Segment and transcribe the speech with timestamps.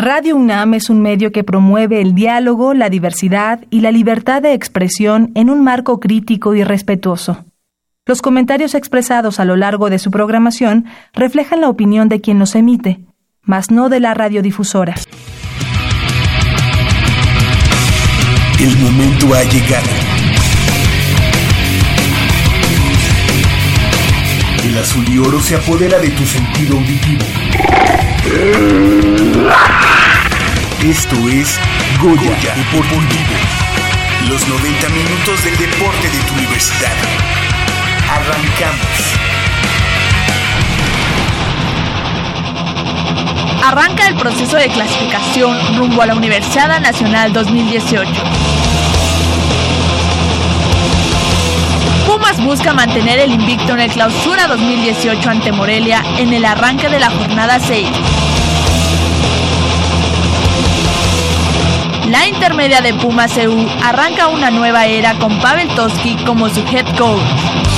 [0.00, 4.52] Radio UNAM es un medio que promueve el diálogo, la diversidad y la libertad de
[4.52, 7.46] expresión en un marco crítico y respetuoso.
[8.06, 10.84] Los comentarios expresados a lo largo de su programación
[11.14, 13.00] reflejan la opinión de quien los emite,
[13.42, 14.94] mas no de la radiodifusora.
[18.60, 19.88] El momento ha llegado.
[24.62, 27.24] El azul y oro se apodera de tu sentido auditivo.
[30.82, 31.58] Esto es
[32.00, 33.02] Goya, Goya Deportivo.
[34.28, 36.92] Los 90 minutos del deporte de tu universidad.
[38.08, 39.18] Arrancamos.
[43.64, 48.08] Arranca el proceso de clasificación rumbo a la Universidad Nacional 2018.
[52.06, 57.00] Pumas busca mantener el invicto en el clausura 2018 ante Morelia en el arranque de
[57.00, 57.88] la jornada 6.
[62.08, 63.54] La intermedia de Pumas EU
[63.84, 67.77] arranca una nueva era con Pavel Toski como su head coach.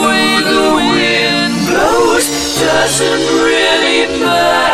[2.91, 4.70] Doesn't really matter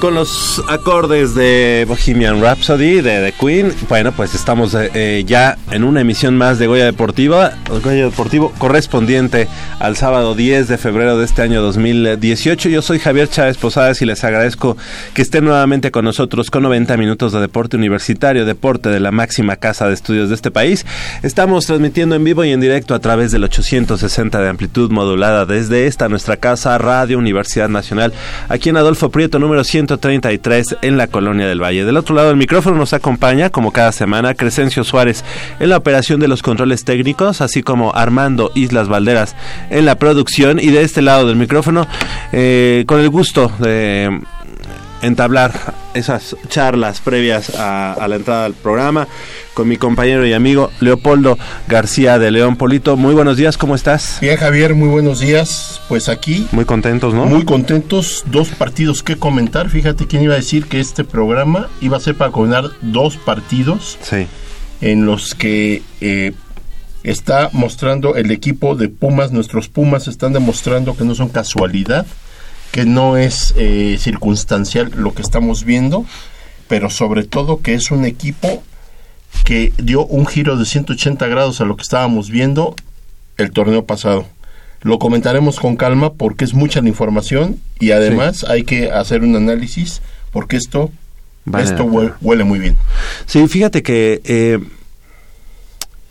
[0.00, 5.58] con los acordes de Bohemian Rhapsody de The Queen, bueno, pues estamos eh, eh, ya
[5.70, 9.46] en una emisión más de Goya Deportiva, Goya Deportivo correspondiente
[9.78, 12.70] al sábado 10 de febrero de este año 2018.
[12.70, 14.78] Yo soy Javier Chávez Posadas y les agradezco
[15.12, 19.56] que estén nuevamente con nosotros con 90 minutos de deporte universitario, deporte de la máxima
[19.56, 20.86] casa de estudios de este país.
[21.22, 25.86] Estamos transmitiendo en vivo y en directo a través del 860 de amplitud modulada desde
[25.86, 28.14] esta nuestra casa Radio Universidad Nacional,
[28.48, 31.84] aquí en Adolfo Prieto número 100 133 en la Colonia del Valle.
[31.84, 35.24] Del otro lado del micrófono nos acompaña, como cada semana, Crescencio Suárez
[35.58, 39.34] en la operación de los controles técnicos, así como Armando Islas Valderas
[39.68, 40.60] en la producción.
[40.60, 41.88] Y de este lado del micrófono,
[42.32, 44.20] eh, con el gusto de
[45.02, 49.08] entablar esas charlas previas a, la entrada al programa
[49.54, 51.38] con mi compañero y amigo Leopoldo
[51.68, 52.96] García de León Polito.
[52.96, 54.18] Muy buenos días, ¿cómo estás?
[54.20, 55.80] Bien, Javier, muy buenos días.
[55.88, 56.46] Pues aquí.
[56.52, 57.26] Muy contentos, ¿no?
[57.26, 58.24] Muy contentos.
[58.26, 59.68] Dos partidos que comentar.
[59.68, 63.98] Fíjate quién iba a decir que este programa iba a ser para comentar dos partidos.
[64.02, 64.26] Sí.
[64.80, 65.82] En los que.
[66.00, 66.32] Eh,
[67.02, 72.06] está mostrando el equipo de Pumas, nuestros Pumas están demostrando que no son casualidad,
[72.72, 76.04] que no es eh, circunstancial lo que estamos viendo,
[76.68, 78.62] pero sobre todo que es un equipo
[79.44, 82.74] que dio un giro de 180 grados a lo que estábamos viendo
[83.36, 84.26] el torneo pasado.
[84.82, 89.36] Lo comentaremos con calma porque es mucha la información y además hay que hacer un
[89.36, 90.00] análisis
[90.32, 90.90] porque esto,
[91.58, 91.84] esto
[92.20, 92.76] huele, muy bien.
[93.26, 94.58] Sí, fíjate que eh,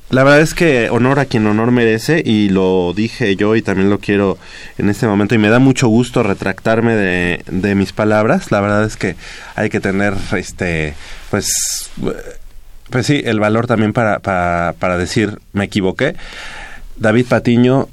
[0.09, 3.89] la verdad es que honor a quien honor merece y lo dije yo y también
[3.89, 4.37] lo quiero
[4.77, 8.51] en este momento y me da mucho gusto retractarme de, de mis palabras.
[8.51, 9.15] La verdad es que
[9.55, 10.95] hay que tener este
[11.29, 11.89] pues
[12.89, 16.15] pues sí, el valor también para, para, para decir me equivoqué.
[16.97, 17.87] David Patiño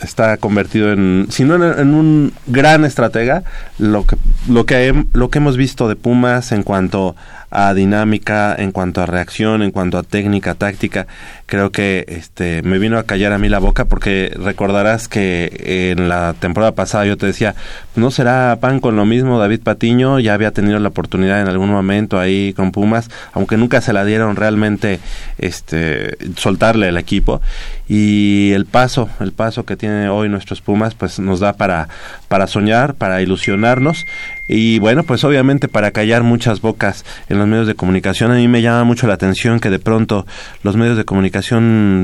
[0.00, 3.42] está convertido en, si no en, un gran estratega,
[3.78, 4.16] lo que,
[4.48, 7.16] lo, que, lo que hemos visto de Pumas en cuanto
[7.50, 11.06] a dinámica, en cuanto a reacción, en cuanto a técnica, táctica,
[11.46, 16.08] creo que este me vino a callar a mí la boca porque recordarás que en
[16.08, 17.54] la temporada pasada yo te decía,
[17.96, 21.70] no será pan con lo mismo David Patiño, ya había tenido la oportunidad en algún
[21.70, 25.00] momento ahí con Pumas, aunque nunca se la dieron realmente
[25.38, 27.40] este soltarle el equipo.
[27.86, 31.88] Y el paso, el paso que tiene hoy nuestros Pumas pues nos da para
[32.28, 34.06] para soñar, para ilusionarnos.
[34.48, 38.48] Y bueno, pues obviamente para callar muchas bocas en los medios de comunicación, a mí
[38.48, 40.26] me llama mucho la atención que de pronto
[40.62, 41.33] los medios de comunicación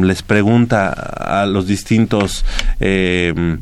[0.06, 2.44] les pregunta a los distintos
[2.81, 3.59] eh,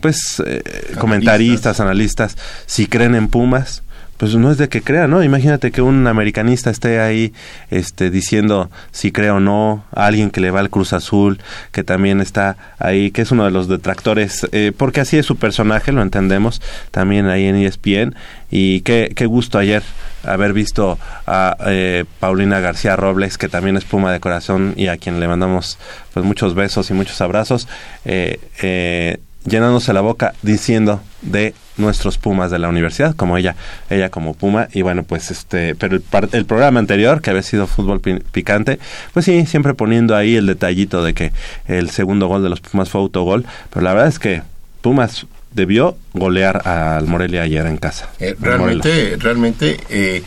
[0.00, 0.62] pues eh,
[0.98, 2.36] comentaristas, analistas,
[2.66, 3.82] si creen en Pumas
[4.22, 5.24] pues no es de que crea, ¿no?
[5.24, 7.32] Imagínate que un americanista esté ahí
[7.72, 11.40] este, diciendo si cree o no, a alguien que le va al Cruz Azul,
[11.72, 15.38] que también está ahí, que es uno de los detractores, eh, porque así es su
[15.38, 18.14] personaje, lo entendemos, también ahí en ESPN,
[18.48, 19.82] y qué, qué gusto ayer
[20.22, 24.98] haber visto a eh, Paulina García Robles, que también es Puma de corazón y a
[24.98, 25.80] quien le mandamos
[26.14, 27.66] pues muchos besos y muchos abrazos,
[28.04, 33.56] eh, eh, llenándose la boca diciendo de nuestros Pumas de la universidad, como ella,
[33.90, 37.66] ella como Puma, y bueno, pues este, pero el, el programa anterior, que había sido
[37.66, 38.78] fútbol picante,
[39.12, 41.32] pues sí, siempre poniendo ahí el detallito de que
[41.66, 44.42] el segundo gol de los Pumas fue autogol, pero la verdad es que
[44.82, 48.10] Pumas debió golear al Morelia ayer en casa.
[48.18, 50.22] Eh, realmente, realmente eh,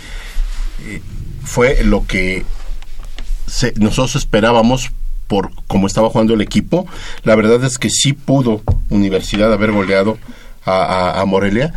[0.86, 1.02] eh,
[1.44, 2.46] fue lo que
[3.48, 4.92] se, nosotros esperábamos
[5.28, 6.88] por cómo estaba jugando el equipo.
[7.24, 10.18] La verdad es que sí pudo Universidad haber goleado
[10.66, 11.74] a, Morelia.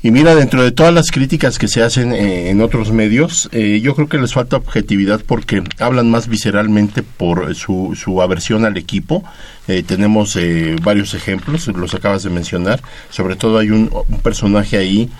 [0.00, 3.80] Y mira, dentro de todas las críticas que se hacen eh, en otros medios, eh,
[3.82, 8.76] yo creo que les falta objetividad porque hablan más visceralmente por su, su aversión al
[8.76, 9.24] equipo.
[9.66, 10.38] Eh, tenemos
[10.82, 12.80] varios ejemplos, los acabas de mencionar.
[13.10, 15.10] Sobre todo hay un, un personaje ahí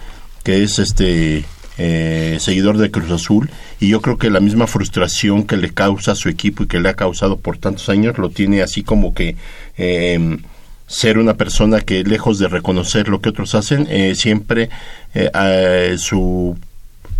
[0.44, 1.44] que es este
[2.40, 6.16] seguidor de Cruz Azul y yo creo que la misma frustración que le causa a
[6.16, 9.36] su equipo y que le ha causado por tantos años lo tiene así como que
[10.88, 14.70] ser una persona que lejos de reconocer lo que otros hacen, eh, siempre
[15.14, 16.56] eh, su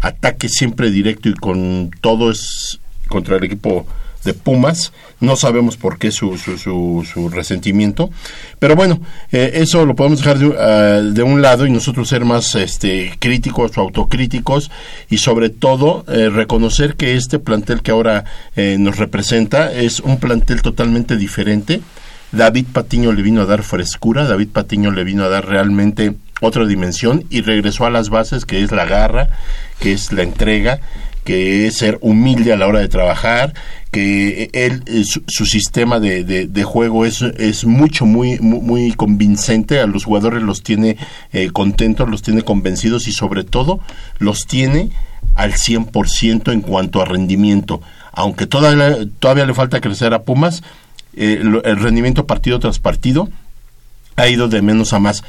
[0.01, 3.87] ataque siempre directo y con todo es contra el equipo
[4.25, 4.93] de Pumas.
[5.21, 8.11] No sabemos por qué su, su, su, resentimiento.
[8.59, 9.01] Pero bueno,
[9.33, 13.77] eh, eso lo podemos dejar de, de, un lado y nosotros ser más este, críticos
[13.77, 14.71] o autocríticos
[15.11, 18.25] y sobre todo reconocer que este plantel que ahora
[18.57, 21.81] nos representa es un plantel totalmente diferente
[22.33, 26.67] David Patiño le vino a dar frescura, David Patiño le vino a dar realmente otra
[26.67, 29.29] dimensión y regresó a las bases que es la garra,
[29.81, 30.81] que es la entrega,
[31.25, 33.55] que es ser humilde a la hora de trabajar,
[33.91, 39.87] que él, eh, su, sistema de, de, juego es, es mucho, muy, muy, convincente, a
[39.87, 40.97] los jugadores los tiene
[41.33, 43.81] eh, contentos, los tiene convencidos y sobre todo
[44.19, 44.91] los tiene
[45.35, 47.81] al 100% en cuanto a rendimiento.
[48.13, 50.63] Aunque todavía, todavía le falta crecer a Pumas,
[51.19, 53.29] eh, el rendimiento partido tras partido
[54.17, 55.23] ha ido de menos a más.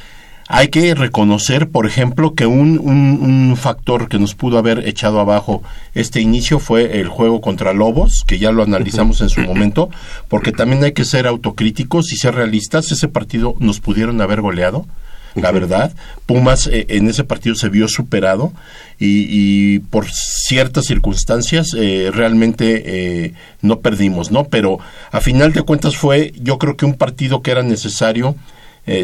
[0.52, 5.62] Hay que reconocer, por ejemplo, que un, un, factor que nos pudo haber echado abajo
[5.94, 9.90] este inicio fue el juego contra Lobos, que ya lo analizamos en su momento,
[10.26, 12.90] porque también hay que ser autocríticos y ser realistas.
[12.90, 14.86] Ese partido nos pudieron haber goleado
[15.34, 15.92] la verdad.
[16.26, 18.52] Pumas eh, en ese partido se vio superado
[18.98, 22.82] y, por ciertas circunstancias eh, realmente
[23.24, 24.44] eh, no perdimos, ¿no?
[24.44, 24.78] Pero
[25.10, 28.36] a final de cuentas fue, yo creo que un partido que era necesario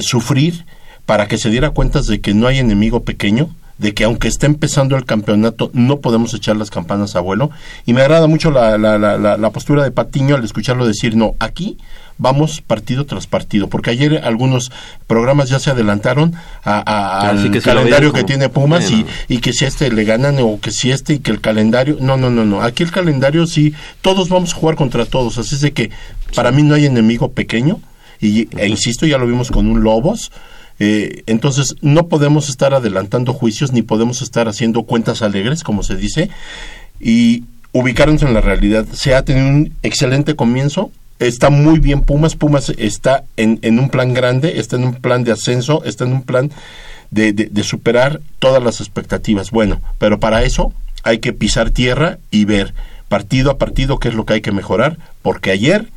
[0.00, 0.64] sufrir
[1.04, 4.47] para que se diera cuenta de que no hay enemigo pequeño, de que aunque esté
[4.47, 7.50] empezando el campeonato no podemos echar las campanas a vuelo.
[7.85, 11.35] Y me agrada mucho la, la, la, la postura de Patiño al escucharlo decir, no,
[11.38, 11.78] aquí
[12.18, 14.73] vamos partido tras partido, porque ayer algunos
[15.06, 19.90] programas ya se adelantaron a, al calendario que tiene Pumas y, y, que si este
[19.90, 22.82] le ganan o que si este y que el calendario, no, no, no, no, aquí
[22.82, 25.90] el calendario sí, todos vamos a jugar contra todos, así es de que
[26.35, 27.80] para mí no hay enemigo pequeño,
[28.20, 30.32] y, e insisto, ya lo vimos con un Lobos,
[30.78, 35.96] eh, entonces no podemos estar adelantando juicios ni podemos estar haciendo cuentas alegres, como se
[35.96, 36.28] dice,
[37.00, 38.87] y ubicarnos en la realidad.
[38.92, 42.37] Se ha tenido un excelente comienzo, está muy bien Pumas.
[42.37, 46.12] Pumas está en, en, un plan grande, está en un plan de ascenso, está en
[46.12, 46.50] un plan
[47.11, 49.50] de, de, superar todas las expectativas.
[49.50, 52.75] Bueno, pero para eso hay que pisar tierra y ver
[53.08, 55.88] partido a partido qué es lo que hay que mejorar, porque ayer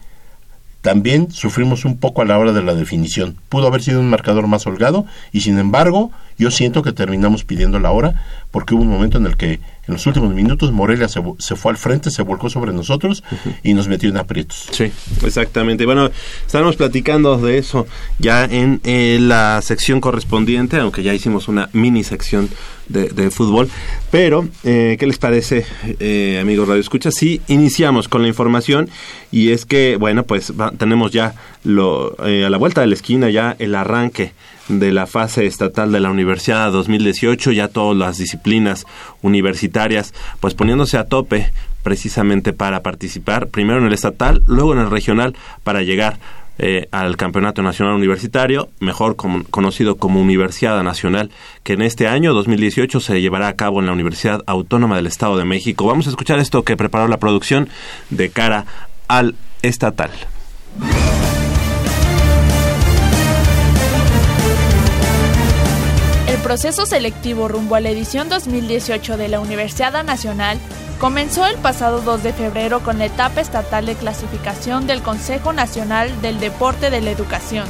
[0.82, 3.38] también sufrimos un poco a la hora de la definición.
[3.50, 7.80] Pudo haber sido un marcador más holgado y sin embargo yo siento que terminamos pidiendo
[7.80, 11.22] la hora porque hubo un momento en el que en los últimos minutos Morelia se,
[11.40, 13.24] se fue al frente, se volcó sobre nosotros
[13.64, 14.68] y nos metió en aprietos.
[14.72, 14.92] Sí,
[15.26, 15.86] exactamente.
[15.86, 16.10] Bueno,
[16.46, 17.88] estaremos platicando de eso
[18.20, 22.50] ya en eh, la sección correspondiente, aunque ya hicimos una mini sección
[22.88, 23.68] de, de fútbol.
[24.12, 25.66] Pero, eh, ¿qué les parece,
[26.00, 27.12] eh, amigos Radio Escucha?
[27.12, 28.90] Sí, iniciamos con la información
[29.32, 32.94] y es que, bueno, pues va- tenemos ya lo, eh, a la vuelta de la
[32.96, 34.34] esquina ya el arranque
[34.70, 38.86] de la fase estatal de la Universidad 2018, ya todas las disciplinas
[39.22, 41.52] universitarias, pues poniéndose a tope
[41.84, 46.20] precisamente para participar, primero en el estatal, luego en el regional, para llegar
[46.60, 51.32] eh, al Campeonato Nacional Universitario, mejor conocido como Universidad Nacional,
[51.64, 55.38] que en este año 2018 se llevará a cabo en la Universidad Autónoma del Estado
[55.38, 55.88] de México.
[55.88, 57.70] Vamos a escuchar esto que preparó la producción
[58.10, 58.66] de cara
[59.08, 60.12] al estatal.
[66.40, 70.58] El proceso selectivo rumbo a la edición 2018 de la Universidad Nacional
[70.98, 76.22] comenzó el pasado 2 de febrero con la etapa estatal de clasificación del Consejo Nacional
[76.22, 77.66] del Deporte de la Educación,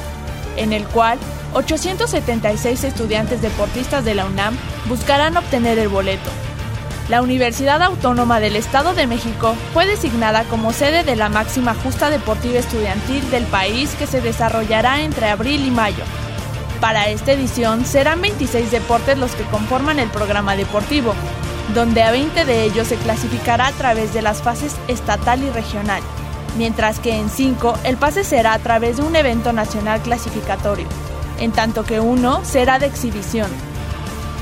[0.56, 1.18] en el cual
[1.56, 4.56] 876 estudiantes deportistas de la UNAM
[4.88, 6.30] buscarán obtener el boleto.
[7.10, 12.12] La Universidad Autónoma del Estado de México fue designada como sede de la máxima justa
[12.12, 16.04] deportiva estudiantil del país que se desarrollará entre abril y mayo.
[16.82, 21.14] Para esta edición serán 26 deportes los que conforman el programa deportivo,
[21.76, 26.02] donde a 20 de ellos se clasificará a través de las fases estatal y regional,
[26.58, 30.88] mientras que en 5 el pase será a través de un evento nacional clasificatorio,
[31.38, 33.50] en tanto que uno será de exhibición.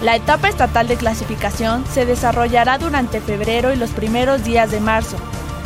[0.03, 5.17] La etapa estatal de clasificación se desarrollará durante febrero y los primeros días de marzo,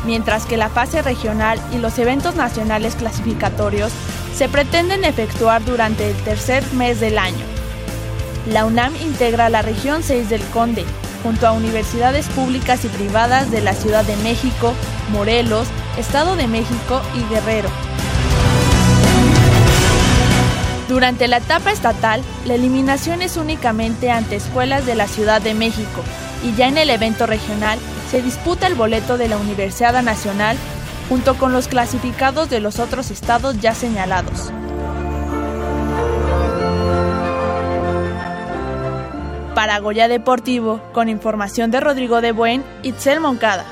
[0.05, 3.91] mientras que la fase regional y los eventos nacionales clasificatorios
[4.35, 7.45] se pretenden efectuar durante el tercer mes del año.
[8.47, 10.85] La UNAM integra la región 6 del Conde,
[11.23, 14.73] junto a universidades públicas y privadas de la Ciudad de México,
[15.11, 17.69] Morelos, Estado de México y Guerrero.
[20.87, 26.03] Durante la etapa estatal, la eliminación es únicamente ante escuelas de la Ciudad de México
[26.43, 30.57] y ya en el evento regional se disputa el boleto de la Universidad Nacional
[31.11, 34.49] junto con los clasificados de los otros estados ya señalados.
[39.53, 43.65] Para Goya Deportivo, con información de Rodrigo de Buen, Itzel Moncada.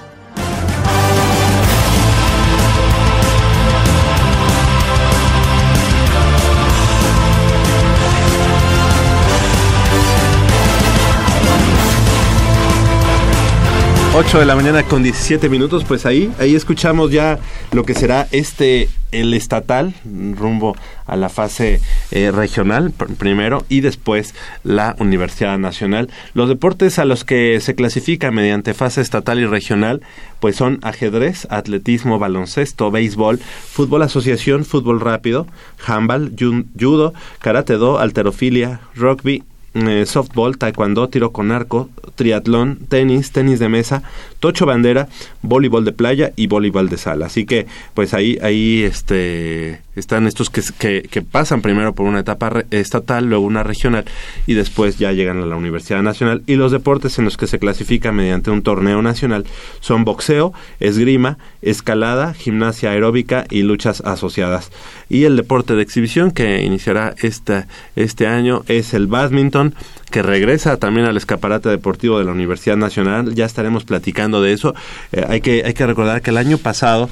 [14.20, 17.40] 8 de la mañana con 17 minutos, pues ahí, ahí escuchamos ya
[17.72, 19.94] lo que será este, el estatal,
[20.36, 21.80] rumbo a la fase
[22.12, 24.36] eh, regional pr- primero y después
[24.66, 26.10] la Universidad Nacional.
[26.34, 30.02] Los deportes a los que se clasifica mediante fase estatal y regional,
[30.42, 35.48] pues son ajedrez, atletismo, baloncesto, béisbol, fútbol asociación, fútbol rápido,
[35.88, 36.34] handball,
[36.78, 43.70] judo, karate do, alterofilia, rugby, eh, softball, taekwondo, tiro con arco, triatlón, tenis, tenis de
[43.70, 44.04] mesa,
[44.40, 45.08] tocho bandera,
[45.42, 47.28] voleibol de playa y voleibol de sala.
[47.28, 52.64] Así que, pues ahí, ahí, este, están estos que, que, pasan primero por una etapa
[52.72, 54.06] estatal, luego una regional
[54.48, 56.44] y después ya llegan a la Universidad Nacional.
[56.48, 59.46] Y los deportes en los que se clasifica mediante un torneo nacional
[59.80, 64.72] son boxeo, esgrima, escalada, gimnasia aeróbica y luchas asociadas.
[65.10, 69.76] Y el deporte de exhibición que iniciará esta, este año es el badminton,
[70.12, 73.36] que regresa también al escaparate deportivo de la Universidad Nacional.
[73.36, 74.74] Ya estaremos platicando de eso.
[75.12, 77.10] Eh, hay, que, hay que recordar que el año pasado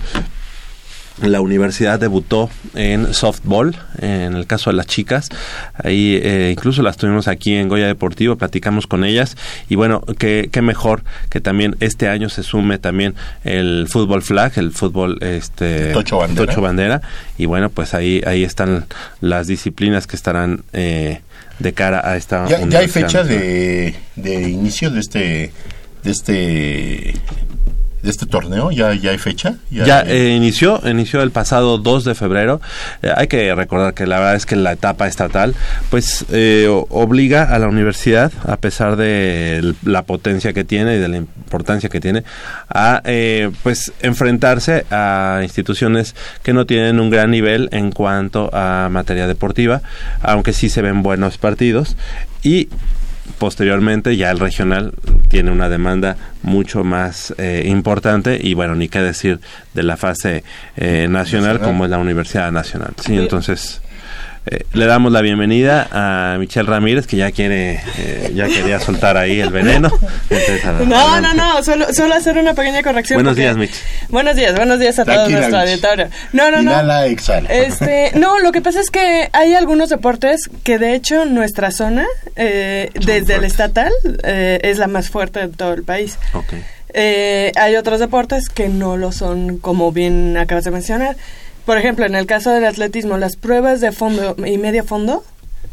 [1.21, 5.29] la universidad debutó en softball, en el caso de las chicas.
[5.73, 9.35] Ahí eh, incluso las tuvimos aquí en Goya Deportivo, platicamos con ellas.
[9.67, 14.53] Y bueno, qué, qué mejor que también este año se sume también el fútbol flag,
[14.57, 16.45] el fútbol este Tocho bandera.
[16.45, 17.01] tocho bandera.
[17.37, 18.85] Y bueno, pues ahí, ahí están
[19.19, 21.21] las disciplinas que estarán eh,
[21.59, 25.51] de cara a esta Ya, ya hay fecha de, de inicio de este
[26.03, 27.13] de este
[28.01, 29.55] de este torneo, ya, ya hay fecha.
[29.69, 32.61] Ya eh, inició, inició el pasado 2 de febrero.
[33.01, 35.55] Eh, hay que recordar que la verdad es que la etapa estatal,
[35.89, 41.07] pues eh, obliga a la universidad, a pesar de la potencia que tiene y de
[41.07, 42.23] la importancia que tiene,
[42.69, 48.89] a eh, pues enfrentarse a instituciones que no tienen un gran nivel en cuanto a
[48.91, 49.81] materia deportiva,
[50.21, 51.97] aunque sí se ven buenos partidos
[52.43, 52.69] y
[53.37, 54.93] posteriormente ya el regional
[55.29, 59.39] tiene una demanda mucho más eh, importante y bueno ni qué decir
[59.73, 60.43] de la fase
[60.75, 63.17] eh, nacional como es la universidad nacional Sí.
[63.17, 63.81] entonces
[64.49, 69.17] Eh, le damos la bienvenida a Michelle Ramírez, que ya quiere, eh, ya quería soltar
[69.17, 69.91] ahí el veneno.
[70.29, 71.37] Entonces, No, no, adelante.
[71.37, 73.17] no, solo, solo hacer una pequeña corrección.
[73.17, 73.75] Buenos porque- días, Mitch.
[74.09, 76.07] Buenos días, buenos días a todos Tranquila, nuestro auditorio.
[76.33, 76.71] No, no, no.
[76.71, 77.49] Inhala, exhala.
[77.49, 82.05] Este, no, lo que pasa es que hay algunos deportes que de hecho nuestra zona,
[82.37, 83.91] eh, desde el estatal,
[84.23, 86.17] eh, es la más fuerte de todo el país.
[86.33, 86.53] Ok.
[86.93, 91.17] Eh, hay otros deportes que no lo son, como bien acabas de mencionar.
[91.67, 95.23] Por ejemplo, en el caso del atletismo, las pruebas de fondo y medio fondo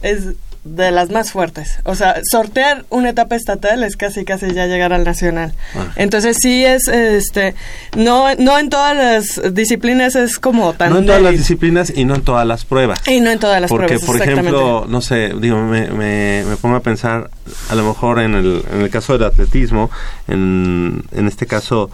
[0.03, 0.35] es
[0.65, 1.79] de las más fuertes.
[1.85, 5.53] O sea, sortear una etapa estatal es casi casi ya llegar al nacional.
[5.77, 5.93] Ah.
[5.95, 7.55] Entonces sí es, este,
[7.97, 12.05] no, no en todas las disciplinas es como tan No en todas las disciplinas y
[12.07, 12.99] no en todas las pruebas.
[13.07, 14.05] y no en todas las Porque, pruebas.
[14.07, 14.51] por exactamente.
[14.59, 17.31] ejemplo, no sé, digo, me, me, me pongo a pensar,
[17.69, 19.91] a lo mejor en el, en el caso del atletismo,
[20.27, 21.89] en, en este caso,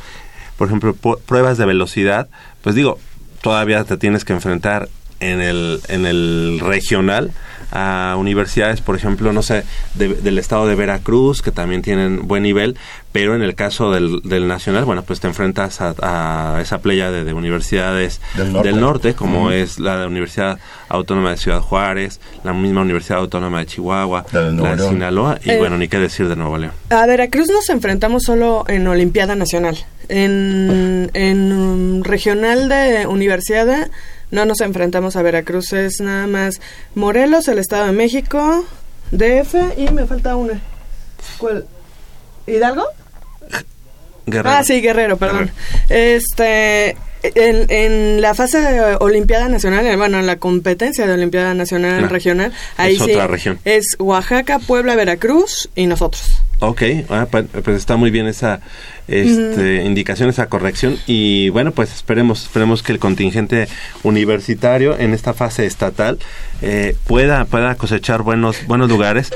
[0.56, 0.94] por ejemplo,
[1.26, 2.28] pruebas de velocidad,
[2.62, 2.98] pues digo,
[3.40, 4.88] todavía te tienes que enfrentar
[5.20, 7.30] en el, en el regional
[7.72, 9.62] a universidades, por ejemplo, no sé,
[9.94, 12.76] de- del estado de Veracruz, que también tienen buen nivel,
[13.12, 15.94] pero en el caso del, del nacional, bueno, pues te enfrentas a,
[16.56, 18.72] a esa playa de, de universidades Del norte.
[18.72, 20.58] norte, como es la de Universidad
[20.88, 24.88] Autónoma de Ciudad Juárez, la misma Universidad Autónoma de Chihuahua, La de la de.
[24.88, 26.72] Sinaloa, y Eh, bueno, ni qué decir de Nuevo León.
[26.90, 29.76] A Veracruz nos enfrentamos solo en Olimpiada Nacional.
[30.08, 33.88] En, en um, regional de universidad
[34.30, 36.60] no nos enfrentamos a Veracruz, es nada más
[36.94, 38.64] Morelos, el Estado de México,
[39.10, 40.60] DF y me falta una.
[41.38, 41.66] ¿Cuál?
[42.46, 42.84] ¿Hidalgo?
[44.30, 44.56] Guerrero.
[44.56, 45.50] Ah, sí, Guerrero, perdón.
[45.88, 51.54] Este, en, en la fase de Olimpiada Nacional, eh, bueno, en la competencia de Olimpiada
[51.54, 53.58] Nacional regional, ahí Es sí otra región.
[53.64, 56.42] es Oaxaca, Puebla, Veracruz y nosotros.
[56.62, 58.60] Ok, ah, pues está muy bien esa
[59.08, 63.66] este, indicación, esa corrección y bueno, pues esperemos, esperemos que el contingente
[64.02, 66.18] universitario en esta fase estatal
[66.60, 69.30] eh, pueda, pueda cosechar buenos, buenos lugares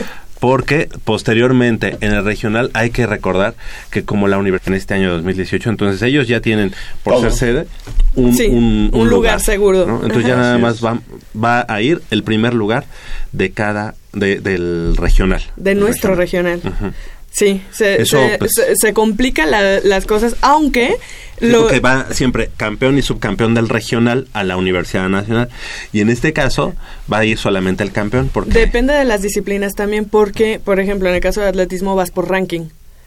[0.45, 3.55] porque posteriormente en el regional hay que recordar
[3.91, 7.31] que como la universidad en este año 2018, entonces ellos ya tienen por Todo.
[7.31, 7.67] ser sede
[8.15, 9.87] un, Sí, un, un lugar seguro.
[9.87, 10.03] ¿no?
[10.03, 10.99] Entonces ya nada más va,
[11.35, 12.85] va a ir el primer lugar
[13.33, 15.41] de cada, de, del regional.
[15.57, 16.61] De nuestro regional.
[16.63, 16.93] Ujú.
[17.37, 20.95] Sí, se, Eso, se, pues- se- se complican la- las cosas, aunque
[21.41, 25.49] lo, porque va siempre campeón y subcampeón del regional a la Universidad Nacional.
[25.93, 26.75] Y en este caso
[27.13, 28.53] va a ir solamente el campeón porque...
[28.57, 32.31] depende de las disciplinas también, porque, por ejemplo, en el caso de atletismo vas por
[32.31, 32.67] ranking.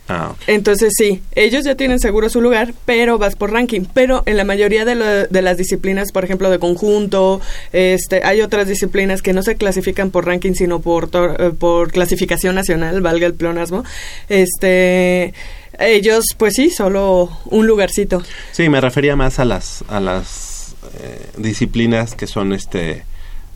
[0.10, 0.34] Ah.
[0.48, 3.82] Entonces sí, ellos ya tienen seguro su lugar, pero vas por ranking.
[3.94, 7.42] Pero en la mayoría de, lo- de las disciplinas, por ejemplo, de conjunto,
[7.74, 11.92] este, hay otras disciplinas que no se clasifican por ranking, sino por, tor- eh, por
[11.92, 13.84] clasificación nacional, valga el pleonasmo.
[14.30, 15.34] Este,
[15.80, 18.24] ellos, pues sí, solo un lugarcito.
[18.52, 23.04] Sí, me refería más a las, a las eh, disciplinas que son este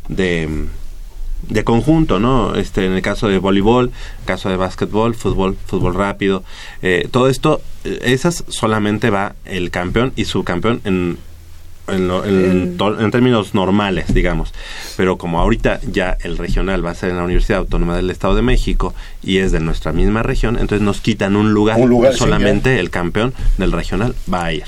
[0.09, 0.49] de,
[1.49, 2.55] de conjunto, ¿no?
[2.55, 3.91] Este, en el caso de voleibol,
[4.25, 6.43] caso de básquetbol, fútbol, fútbol rápido,
[6.81, 11.17] eh, todo esto, eh, esas solamente va el campeón y subcampeón en
[11.87, 14.53] en, lo- en En- to- en términos normales, digamos.
[14.95, 18.35] Pero como ahorita ya el regional va a ser en la Universidad Autónoma del Estado
[18.35, 21.77] de México y es de nuestra misma región, entonces nos quitan un lugar.
[21.79, 24.63] Un lugar, sí, solamente el campeón del regional va a ir.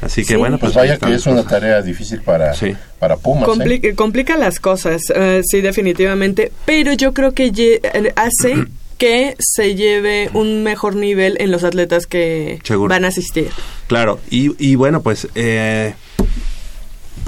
[0.00, 0.36] Así que Sí.
[0.36, 2.74] bueno, Pues pues, vaya que las es una tarea difícil para, Sí.
[2.98, 3.48] para Pumas.
[3.48, 3.52] ¿eh?
[3.52, 8.66] Compli- Complica las cosas, eh, sí, definitivamente, pero yo creo que eh, hace
[8.98, 12.90] que se lleve un mejor nivel en los atletas que Seguro.
[12.90, 13.48] van a asistir.
[13.88, 15.94] Claro, y, y bueno, pues eh,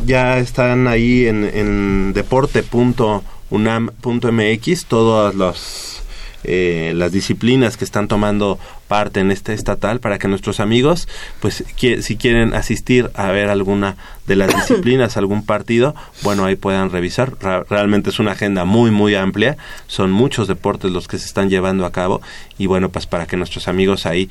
[0.04, 6.02] ya están ahí en, en deporte.unam.mx todas los,
[6.46, 11.08] eh, las disciplinas que están tomando parte en este estatal para que nuestros amigos,
[11.40, 16.56] pues qui- si quieren asistir a ver alguna de las disciplinas, algún partido, bueno, ahí
[16.56, 17.34] puedan revisar.
[17.68, 19.56] Realmente es una agenda muy, muy amplia.
[19.88, 22.22] Son muchos deportes los que se están llevando a cabo
[22.58, 24.30] y bueno, pues para que nuestros amigos ahí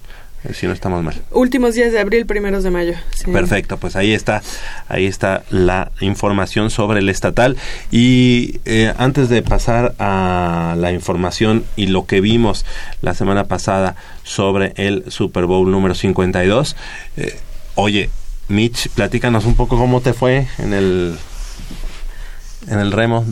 [0.52, 2.94] si no estamos mal Últimos días de abril, primeros de mayo.
[3.16, 3.32] sí.
[3.32, 4.42] Perfecto, pues ahí está,
[4.88, 7.58] ahí está la información sobre el estatal.
[7.92, 12.66] Y eh, antes de pasar a la información y lo que vimos
[13.02, 16.76] la semana pasada sobre el Super Bowl número 52,
[17.18, 17.40] eh,
[17.76, 18.10] oye,
[18.48, 21.18] Mitch, platícanos un poco cómo te fue en el
[22.68, 23.26] en el remo.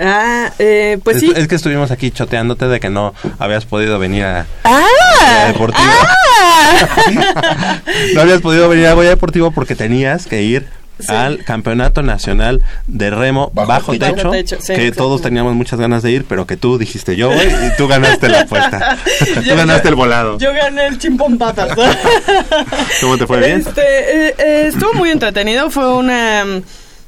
[0.00, 1.32] Ah, eh, pues es, sí.
[1.34, 5.44] es que estuvimos aquí choteándote de que no habías podido venir a, ¡Ah!
[5.44, 5.88] a Deportivo.
[5.88, 7.80] ¡Ah!
[8.14, 10.66] no habías podido venir a Goya Deportivo porque tenías que ir
[11.08, 14.04] al Campeonato Nacional de Remo Bajo Bajo, techo.
[14.06, 17.16] Techo, Bajo techo, sí, que todos teníamos muchas ganas de ir, pero que tú dijiste
[17.16, 18.98] yo voy y tú ganaste la apuesta.
[19.34, 20.38] tú Yo- ganaste el volado.
[20.38, 21.70] Yo gané el chimpón patas.
[23.00, 23.60] ¿Cómo te fue bien?
[23.66, 25.70] Este, eh, eh, estuvo muy entretenido.
[25.70, 26.44] Fue una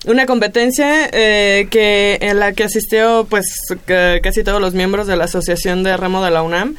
[0.06, 3.46] una competencia eh, que en la que asistió pues
[3.86, 6.76] ca- casi todos los miembros de la asociación de remo de la UNAM.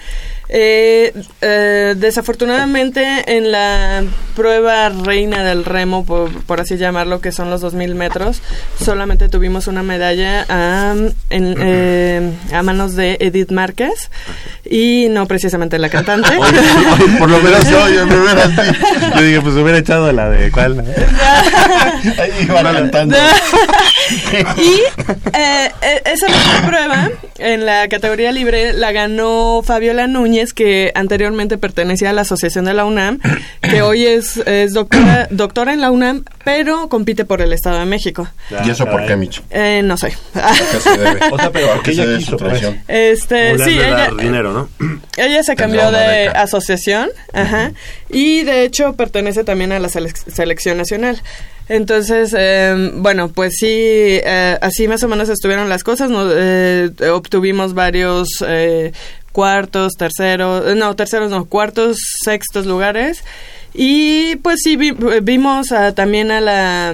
[0.55, 1.11] Eh,
[1.41, 3.03] eh, desafortunadamente
[3.35, 4.03] en la
[4.35, 8.39] prueba reina del remo, por, por así llamarlo, que son los 2000 metros,
[8.79, 10.93] solamente tuvimos una medalla a,
[11.31, 14.11] en- eh, a manos de Edith Márquez
[14.63, 16.29] y no precisamente la cantante.
[17.19, 18.77] Por lo menos yo me hubiera así.
[19.15, 20.79] Yo dije, pues hubiera echado la de cuál.
[22.19, 23.15] Ahí iba cantando.
[24.57, 24.81] y
[25.33, 31.57] eh, eh, esa misma prueba en la categoría libre la ganó Fabiola Núñez, que anteriormente
[31.57, 33.19] pertenecía a la Asociación de la UNAM,
[33.61, 37.85] que hoy es, es doctora, doctora en la UNAM, pero compite por el Estado de
[37.85, 38.27] México.
[38.65, 39.43] ¿Y eso por qué, Micho?
[39.49, 40.13] Eh, no sé.
[41.31, 42.49] O sea, pero ¿A porque qué se ella quiso, su pues.
[42.49, 42.83] traición?
[42.87, 44.69] Este, sí, ella, dinero, ¿no?
[45.17, 47.71] ella se cambió de asociación, ajá,
[48.13, 51.21] y de hecho pertenece también a la sele- selección nacional.
[51.69, 56.09] Entonces, eh, bueno, pues sí, eh, así más o menos estuvieron las cosas.
[56.13, 58.91] Eh, obtuvimos varios eh,
[59.31, 63.23] cuartos, terceros, eh, no, terceros no, cuartos, sextos lugares.
[63.75, 66.89] Y pues sí, vi- vimos a- también a la,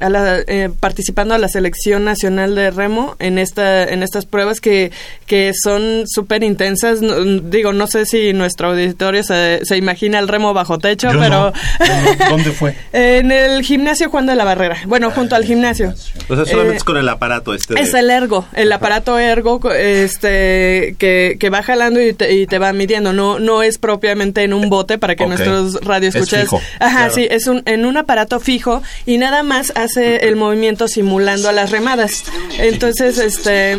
[0.00, 4.60] a la eh, participando a la selección nacional de remo en esta en estas pruebas
[4.60, 4.90] que,
[5.26, 7.00] que son súper intensas.
[7.00, 11.18] No- digo, no sé si nuestro auditorio se, se imagina el remo bajo techo, Yo
[11.18, 11.52] pero no.
[11.86, 12.30] Yo no.
[12.30, 12.74] ¿Dónde fue?
[12.92, 14.76] en el gimnasio Juan de la Barrera.
[14.86, 15.94] Bueno, junto al gimnasio.
[16.28, 17.72] O sea, solamente Eh, es con el aparato este.
[17.74, 22.34] de- Es el ergo, el aparato ergo co- este que, que va jalando y te,
[22.34, 23.12] y te va midiendo.
[23.14, 25.80] No no es propiamente en un bote para que nuestros
[26.22, 26.60] Es fijo.
[26.80, 31.48] Ajá, sí, es un en un aparato fijo y nada más hace el movimiento simulando
[31.48, 32.24] a las remadas.
[32.58, 33.78] Entonces, este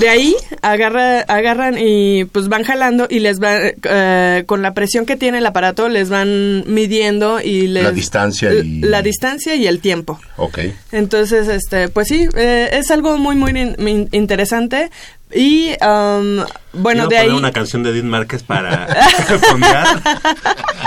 [0.00, 5.06] de ahí agarra, agarran y pues van jalando y les van eh, con la presión
[5.06, 9.66] que tiene el aparato les van midiendo y les La distancia y- la distancia y
[9.66, 10.20] el tiempo.
[10.36, 10.58] Ok.
[10.92, 14.90] Entonces, este, pues sí, eh, es algo muy, muy in- in- interesante.
[15.34, 17.30] Y, um, bueno, de poner ahí...
[17.30, 18.86] una canción de Edith Márquez para
[19.50, 20.00] fondear.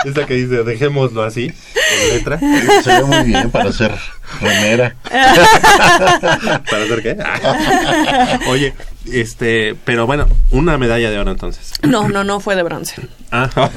[0.06, 2.40] Esa que dice, dejémoslo así, con letra.
[2.84, 3.94] Se ve muy bien para hacer
[4.42, 4.96] remera.
[5.10, 7.18] ¿Para hacer qué?
[8.48, 8.74] Oye,
[9.12, 11.74] este, pero bueno, una medalla de oro entonces.
[11.82, 12.96] No, no, no, fue de bronce.
[13.32, 13.70] Ah, Fue-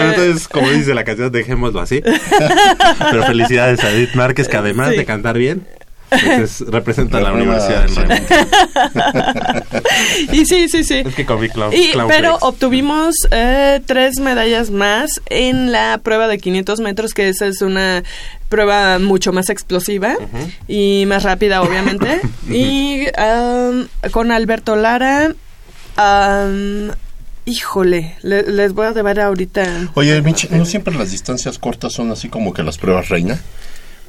[0.00, 2.02] Bueno, entonces, como dice la canción, dejémoslo así.
[2.02, 4.96] Pero felicidades a Edith Márquez, que además Sí.
[4.96, 5.66] de cantar bien,
[6.10, 8.14] pues es- representa a la Universidad Remo.
[10.32, 11.02] y sí, sí, sí.
[11.04, 12.44] Es que comí clown, Y, clown pero flakes.
[12.46, 18.02] obtuvimos eh, tres medallas más en la prueba de 500 metros, que esa es una
[18.48, 20.14] prueba mucho más explosiva
[20.66, 22.20] y más rápida, obviamente.
[22.48, 25.34] y um, con Alberto Lara,
[25.98, 26.90] um,
[27.44, 29.88] híjole, le- les voy a deber ahorita.
[29.94, 33.38] Oye, Michi, ¿no siempre las distancias cortas son así como que las pruebas reina?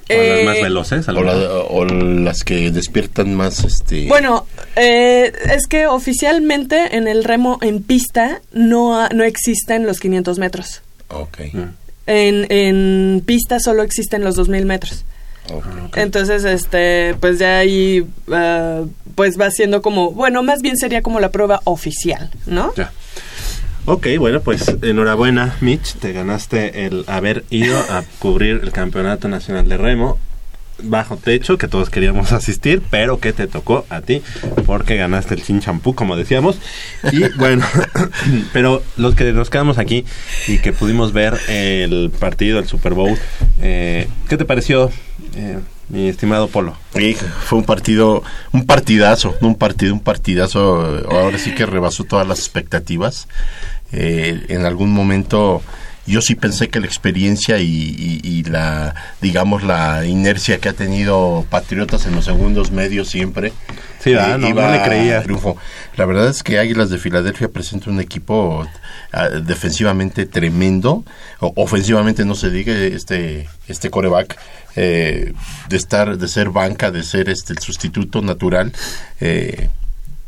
[0.09, 1.65] O las Eh, más veloces, a lo O, la- mejor.
[1.69, 4.07] o las que despiertan más, este...
[4.07, 9.99] Bueno, eh, es que oficialmente en el remo en pista no, ha- no existen los
[9.99, 10.81] 500 metros.
[11.09, 11.37] Ok.
[12.07, 15.05] En, en pista solo existen los 2000 metros.
[15.95, 18.81] Entonces, este, pues ya ahí, ah,
[19.15, 22.73] pues va siendo como, bueno, más bien sería como la prueba oficial, ¿no?
[22.75, 22.91] Ya.
[23.91, 25.95] Ok, bueno, pues enhorabuena, Mitch.
[25.95, 30.19] Te ganaste el haber ido a cubrir el Campeonato Nacional de Remo
[30.83, 34.21] bajo techo, que todos queríamos asistir, pero que te tocó a ti
[34.67, 36.59] porque ganaste el sin champú, como decíamos.
[37.11, 37.65] Y bueno,
[38.53, 40.05] pero los que nos quedamos aquí
[40.47, 43.17] y que pudimos ver el partido, el Super Bowl,
[43.59, 44.91] eh, ¿qué te pareció,
[45.35, 45.57] eh,
[45.89, 46.77] mi estimado Polo?
[46.93, 48.21] Y fue un partido,
[48.51, 51.03] un partidazo, no un partido, un partidazo.
[51.09, 53.27] Ahora sí que rebasó todas las expectativas.
[53.91, 55.61] Eh, en algún momento
[56.05, 60.73] yo sí pensé que la experiencia y, y- y la, digamos, la inercia que ha
[60.73, 63.53] tenido Patriotas en los segundos medios siempre.
[64.03, 64.37] Sí, ¿verdad?
[64.39, 65.21] No- no le creía.
[65.21, 65.55] triunfo.
[65.97, 68.65] La verdad es que Águilas de Filadelfia presenta un equipo
[69.11, 71.03] ah, defensivamente tremendo.
[71.41, 74.35] O- ofensivamente no se diga este este coreback
[74.75, 75.33] eh,
[75.67, 78.71] de estar de ser banca, de ser este el sustituto natural.
[79.19, 79.69] eh,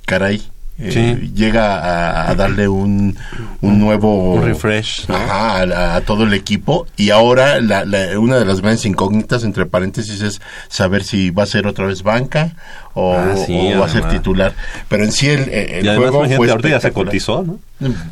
[0.06, 0.44] caray.
[0.80, 1.32] Eh, Sí.
[1.36, 3.16] llega a, a darle un,
[3.62, 5.16] un nuevo Un refresh, ¿no?
[5.16, 9.44] Ajá, a, a todo el equipo y ahora la, la- una de las grandes incógnitas
[9.44, 12.56] entre paréntesis es saber si va a ser otra vez banca
[12.94, 14.54] o, Ah, sí, o va a ser titular.
[14.90, 17.60] Pero en sí el, el Y además, juego fue ahorita ya se cotizó, ¿no?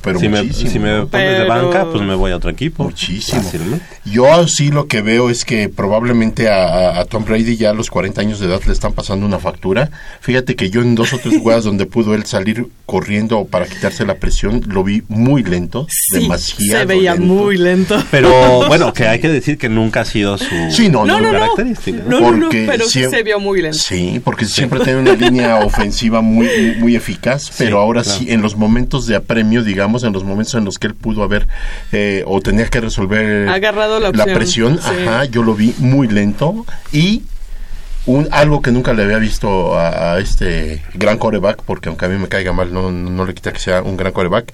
[0.01, 2.49] Pero si, me, muchísimo, si me pones de Pero- banca, pues me voy a otro
[2.49, 2.83] equipo.
[2.85, 3.41] Muchísimo.
[3.41, 3.85] Fácilmente.
[4.05, 7.89] Yo sí lo que veo es que probablemente a, a- Tom Brady ya a los
[7.89, 9.89] 40 años de edad le están pasando una factura.
[10.21, 14.05] Fíjate que yo en dos o tres jugadas donde pudo él salir corriendo para quitarse
[14.05, 17.27] la presión, lo vi muy lento, Sí, demasiado se veía lento.
[17.27, 18.03] muy lento.
[18.09, 18.29] Pero
[18.67, 21.33] bueno, que hay que decir que nunca ha sido su, Sí, no, No, no, no,
[21.33, 21.39] no.
[21.39, 22.03] característica.
[22.07, 23.77] No, no, no, Porque pero sí se vio muy lento.
[23.77, 28.19] Sí, porque siempre tiene una línea ofensiva muy, muy, muy eficaz, pero ahora claro.
[28.19, 31.23] sí, en los momentos de apremio, digamos, en los momentos en los que él pudo
[31.23, 31.47] haber
[31.91, 34.89] eh, o tenía que resolver Agarrado la presión, sí.
[34.89, 37.23] ajá, yo lo vi muy lento y
[38.05, 42.09] un, algo que nunca le había visto a, a este gran coreback, porque aunque a
[42.09, 44.53] mí me caiga mal, no, no le quita que sea un gran coreback,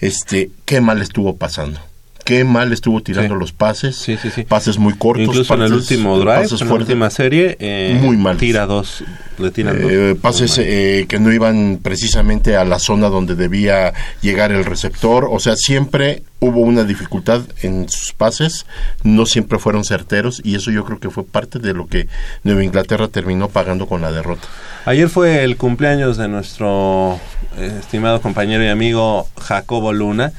[0.00, 1.80] este, qué mal estuvo pasando.
[2.24, 3.40] Qué mal estuvo tirando Sí.
[3.40, 4.44] los pases, Sí, sí, sí.
[4.44, 7.98] pases muy cortos, Incluso en el pases- último drive, pases en la última serie, eh,
[8.00, 8.40] Muy malos.
[8.40, 9.04] tira dos,
[9.38, 9.90] le tiran dos.
[9.92, 10.66] Eh, pases mal.
[10.66, 15.28] eh, que no iban precisamente a la zona donde debía llegar el receptor.
[15.30, 18.64] O sea, siempre hubo una dificultad en sus pases,
[19.02, 22.08] no siempre fueron certeros y eso yo creo que fue parte de lo que
[22.42, 24.48] Nueva Inglaterra terminó pagando con la derrota.
[24.86, 27.18] Ayer fue el cumpleaños de nuestro
[27.58, 30.32] eh, estimado compañero y amigo Jacobo Luna.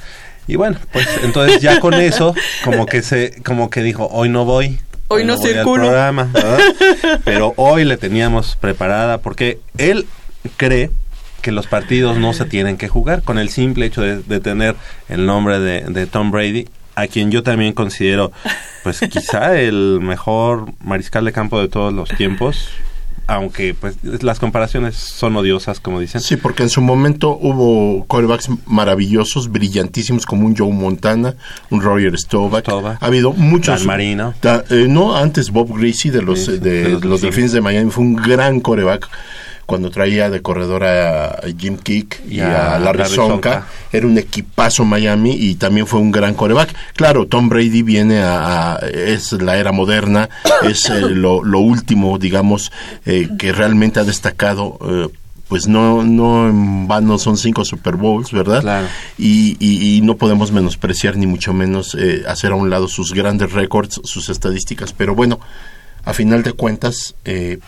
[0.48, 4.46] Y bueno, pues entonces ya con eso, como que se, como que dijo, hoy no
[4.46, 4.80] voy.
[5.08, 5.84] Hoy no voy al circulo".
[5.84, 6.60] programa, ¿verdad?
[7.24, 10.08] Pero hoy le teníamos preparada porque él
[10.58, 10.92] cree
[11.42, 14.76] que los partidos no se tienen que jugar con el simple hecho de, de tener
[15.10, 18.32] el nombre de, de Tom Brady, a quien yo también considero,
[18.84, 22.70] pues quizá el mejor mariscal de campo de todos los tiempos,
[23.28, 26.22] aunque pues las comparaciones son odiosas, como dicen.
[26.22, 31.36] Sí, porque en su momento hubo quarterbacks maravillosos, brillantísimos como un Joe Montana,
[31.70, 32.64] un Roger Staubach.
[32.66, 32.98] Staubach.
[33.02, 33.80] Ha habido muchos.
[33.80, 34.34] Dan Marino.
[34.42, 37.22] Da- eh, no, antes Bob Greasy de los, Sí, de, de los los Delfines.
[37.22, 39.10] Delfines de Miami fue un gran coreback.
[39.66, 43.68] Cuando traía de corredor a Jim Kick y, Y a, a Larry, Larry Sonka, Sonka.
[43.92, 46.74] era un equipazo Miami y también fue un gran coreback.
[46.94, 50.30] Claro, Tom Brady viene a, a- es la era moderna,
[50.64, 52.72] es eh, lo, lo último, digamos,
[53.06, 54.78] eh, que realmente ha destacado.
[54.88, 55.08] eh,
[55.48, 58.62] pues no, no en vano son cinco Super Bowls, ¿verdad?
[58.62, 58.88] Claro.
[59.18, 63.14] Y, y- y no podemos menospreciar ni mucho menos eh, hacer a un lado sus
[63.14, 64.92] grandes récords, sus estadísticas.
[64.94, 65.40] Pero bueno,
[66.04, 67.60] a final de cuentas, eh,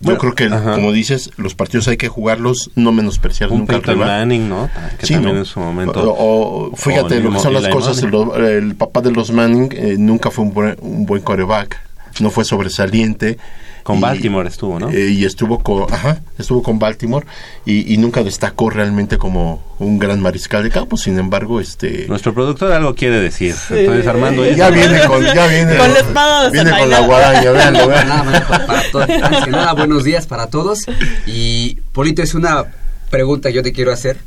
[0.00, 0.74] Bueno, yo creo que, ajá.
[0.74, 4.08] como dices, los partidos hay que jugarlos, no menospreciar Un nunca al rival.
[4.08, 4.68] Manning, ¿no?
[4.98, 5.40] Que Sí, también ¿no?
[5.40, 6.12] en su momento.
[6.12, 8.02] O, o fíjate o lo que son las cosas.
[8.02, 11.80] El papá de los Manning eh, nunca fue un buen, un buen coreback,
[12.20, 13.38] no fue sobresaliente.
[13.82, 14.90] Con Y- Baltimore estuvo, ¿no?
[14.90, 17.24] eh, y estuvo con, ajá, estuvo con Baltimore
[17.64, 20.96] y, y nunca destacó realmente como un gran mariscal de campo.
[20.96, 23.54] Sin embargo, este Nuestro productor algo quiere decir.
[23.70, 27.88] Entonces, Armando, ya viene con, ya viene Con la espada viene con la guadaña, véanlo,
[29.44, 30.80] que nada, buenos días para todos.
[31.26, 32.64] Y, Polito, es una
[33.10, 34.18] pregunta que yo te quiero hacer,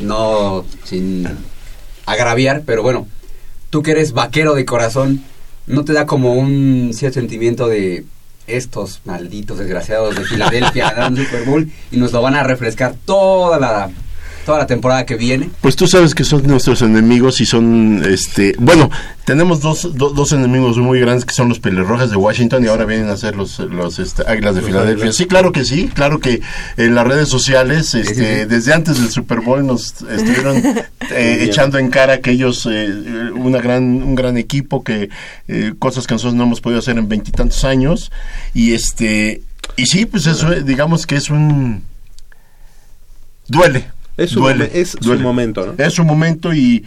[0.00, 1.26] no sin
[2.06, 3.08] agraviar, pero bueno,
[3.70, 5.24] tú que eres vaquero de corazón,
[5.70, 8.04] ¿no te da como un cierto sentimiento de
[8.46, 13.58] estos malditos desgraciados de Filadelfia un Super Bowl y nos lo van a refrescar toda
[13.58, 13.90] la,
[14.50, 15.48] toda la temporada que viene?
[15.60, 18.90] Pues tú sabes que son nuestros enemigos y son, este, bueno,
[19.24, 22.84] tenemos dos, do- dos enemigos muy grandes que son los pelirrojas de Washington y ahora
[22.84, 25.12] vienen a ser los, los este, águilas de Filadelfia.
[25.12, 26.40] Sí, claro que sí, claro que
[26.76, 28.44] en las redes sociales, este, sí, sí.
[28.48, 30.56] desde antes del Super Bowl nos estuvieron
[31.12, 32.92] eh, echando en cara que ellos, eh,
[33.32, 35.10] una gran, un gran equipo, que
[35.46, 38.10] eh, cosas que nosotros no hemos podido hacer en veintitantos años
[38.52, 39.42] y este,
[39.76, 41.84] y sí, pues eso, eh, digamos que es un
[43.46, 43.84] duele.
[44.16, 45.22] Es su duele, es su duele.
[45.22, 45.84] momento, ¿no?
[45.84, 46.84] Es su momento y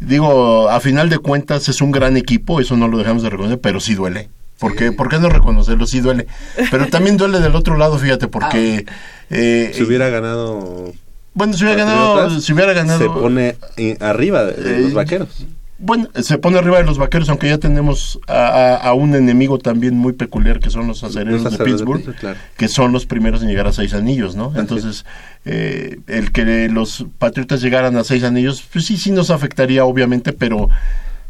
[0.00, 3.60] digo, a final de cuentas es un gran equipo, eso no lo dejamos de reconocer,
[3.60, 4.28] pero sí duele.
[4.58, 5.86] ¿Por qué, ¿Por qué no reconocerlo?
[5.86, 6.26] Sí duele.
[6.70, 8.86] Pero también duele del otro lado, fíjate, porque...
[9.30, 10.92] eh, Si hubiera ganado.
[11.34, 12.14] bueno, si hubiera ganado...
[12.14, 13.56] Patriotas, Si hubiera ganado Se pone
[14.00, 15.46] arriba de, de Eh, los vaqueros.
[15.84, 19.58] Bueno, se pone arriba de los vaqueros, aunque ya tenemos a, a- a un enemigo
[19.58, 22.38] también muy peculiar que son los acereros Los de Pittsburgh, claro.
[22.56, 24.52] que son los primeros en llegar a seis anillos, ¿no?
[24.56, 25.04] Entonces,
[25.44, 30.32] eh, el que los patriotas llegaran a seis anillos, pues sí, sí nos afectaría, obviamente,
[30.32, 30.68] pero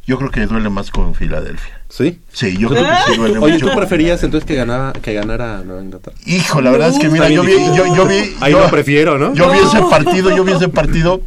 [0.06, 1.80] yo creo que duele más con Filadelfia.
[1.88, 2.18] Sí.
[2.32, 3.68] Sí, yo creo que sí duele Oye, mucho.
[3.70, 6.16] ¿tú preferías entonces que ganara, que ganara Nueva Inglaterra?
[6.26, 9.16] Hijo, la verdad es que mira, yo vi, yo, yo vi, Ahí yo- lo prefiero,
[9.18, 9.32] ¿no?
[9.34, 11.22] Yo vi ese partido, yo vi ese partido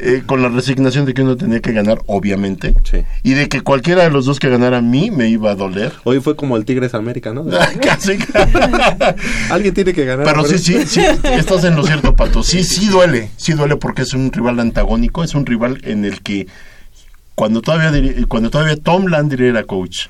[0.00, 3.04] eh, con la resignación de que uno tenía que ganar, obviamente, Sí.
[3.24, 5.92] y de que cualquiera de los dos que ganara a mí me iba a doler.
[6.04, 7.44] Hoy fue como el Tigres América, ¿no?
[7.82, 8.16] Casi.
[9.50, 10.24] Alguien tiene que ganar.
[10.26, 12.42] Pero sí, sí, sí, estás en lo cierto, Pato.
[12.42, 16.22] Sí, sí duele, sí duele porque es un rival antagónico, es un rival en el
[16.22, 16.46] que
[17.34, 17.92] cuando todavía
[18.28, 20.06] cuando todavía Tom Landry era coach,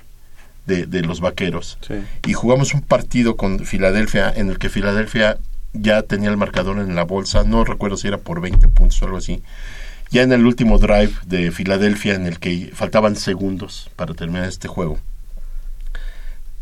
[0.67, 1.79] de, de los vaqueros.
[1.87, 1.95] Sí.
[2.27, 5.39] Y jugamos un partido con Filadelfia en el que Filadelfia
[5.73, 9.05] ya tenía el marcador en la bolsa, no recuerdo si era por 20 puntos o
[9.05, 9.43] algo así.
[10.11, 14.69] Ya en el último drive de Filadelfia en el que faltaban segundos para terminar este
[14.69, 14.99] juego.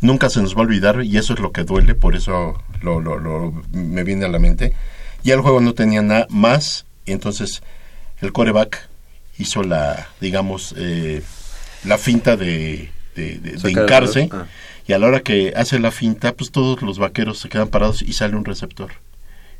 [0.01, 3.53] Nunca se nos va a olvidar y eso es lo que duele, por eso lo,
[3.73, 4.73] me viene a la mente.
[5.23, 7.63] Ya el juego no tenía nada más y entonces
[8.21, 8.89] el coreback
[9.39, 11.23] hizo la, digamos, eh,
[11.85, 14.29] la finta de, de, de- de hincarse.
[14.33, 14.45] Ah.
[14.87, 18.03] y a la hora que hace la finta, pues todos los vaqueros se quedan parados
[18.03, 18.91] y sale un receptor.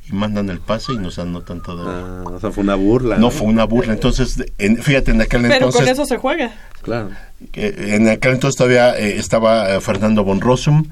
[0.09, 1.85] Y mandan el pase y nos anotan todo.
[1.89, 3.17] Ah, o sea, fue una burla.
[3.19, 3.93] no fue una burla.
[3.93, 5.81] Entonces, en- fíjate, en aquel Pero entonces...
[5.81, 6.53] con eso se juega.
[6.83, 7.11] Claro.
[7.55, 10.85] Eh, en aquel entonces todavía eh, estaba eh, Fernando von Rossum,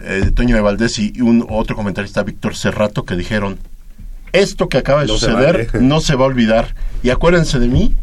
[0.00, 3.58] eh, Toño de Valdés y, un otro comentarista, Víctor Cerrato, que dijeron,
[4.32, 5.84] esto que acaba de No se suceder vale".
[5.86, 6.74] no se va a olvidar.
[7.02, 7.94] Y acuérdense de mí,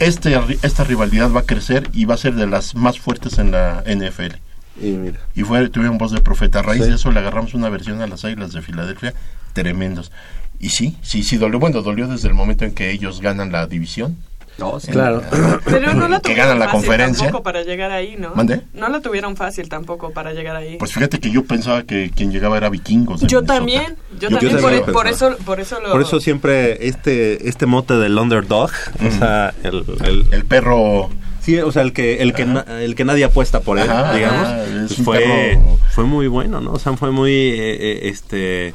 [0.00, 3.50] este, esta rivalidad va a crecer y va a ser de las más fuertes en
[3.50, 4.36] la NFL.
[4.80, 5.18] Y mira.
[5.34, 6.60] Y fue, tuvieron voz de profeta.
[6.60, 6.88] A raíz Sí.
[6.90, 9.12] de eso le agarramos una versión a las Águilas de Filadelfia,
[9.52, 10.12] tremendos.
[10.60, 11.58] Y sí, sí, sí, dolió.
[11.58, 14.16] Bueno, dolió desde el momento en que ellos ganan la división.
[14.58, 14.90] No, sí.
[14.90, 15.22] Claro.
[15.64, 17.24] Pero no la Que tuvieron ganan la fácil conferencia.
[17.26, 18.34] tampoco para llegar ahí, ¿no?
[18.34, 18.62] ¿Mande?
[18.74, 20.76] No la tuvieron fácil tampoco para llegar ahí.
[20.78, 23.20] Pues fíjate que yo pensaba que quien llegaba era vikingos.
[23.22, 25.92] yo también, yo, Yo también, también por, eso, por eso lo...
[25.92, 28.70] Por eso siempre este este mote del underdog,
[29.06, 31.08] o sea, el, el- El perro.
[31.40, 34.12] sí, o sea, el que el que na- el que nadie apuesta por él, Ajá,
[34.14, 34.48] digamos,
[34.88, 36.72] pues fue perro- fue muy bueno, ¿no?
[36.72, 38.74] O sea, fue muy eh, eh, este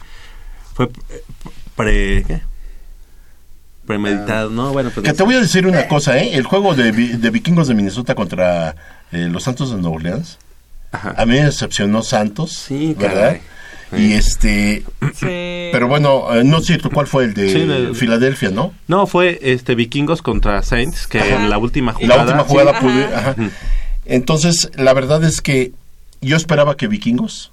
[0.74, 0.90] fue
[1.76, 2.42] pre ¿qué?
[3.86, 4.72] Premeditado, ¿no?
[4.72, 6.32] Bueno, pues Que te voy a decir una cosa, ¿eh?
[6.36, 8.76] El juego de, de vikingos de Minnesota contra
[9.12, 10.38] eh, los Santos de Nueva Orleans.
[10.92, 11.14] Ajá.
[11.18, 12.52] A mí me decepcionó Santos.
[12.54, 13.38] Sí, ¿verdad?
[13.40, 13.42] caray.
[13.96, 14.84] Y este.
[15.14, 15.70] Sí.
[15.72, 17.50] Pero bueno, eh, no es cierto cuál fue el de
[17.92, 18.74] Sí, Filadelfia, ¿no?
[18.88, 21.36] No, fue este Vikingos contra Saints que Ajá.
[21.44, 22.86] en la última jugada La última jugada Sí.
[22.86, 23.30] pude- Ajá.
[23.32, 23.50] ajá.
[24.06, 25.74] Entonces, la verdad es que
[26.22, 27.52] yo esperaba que Vikingos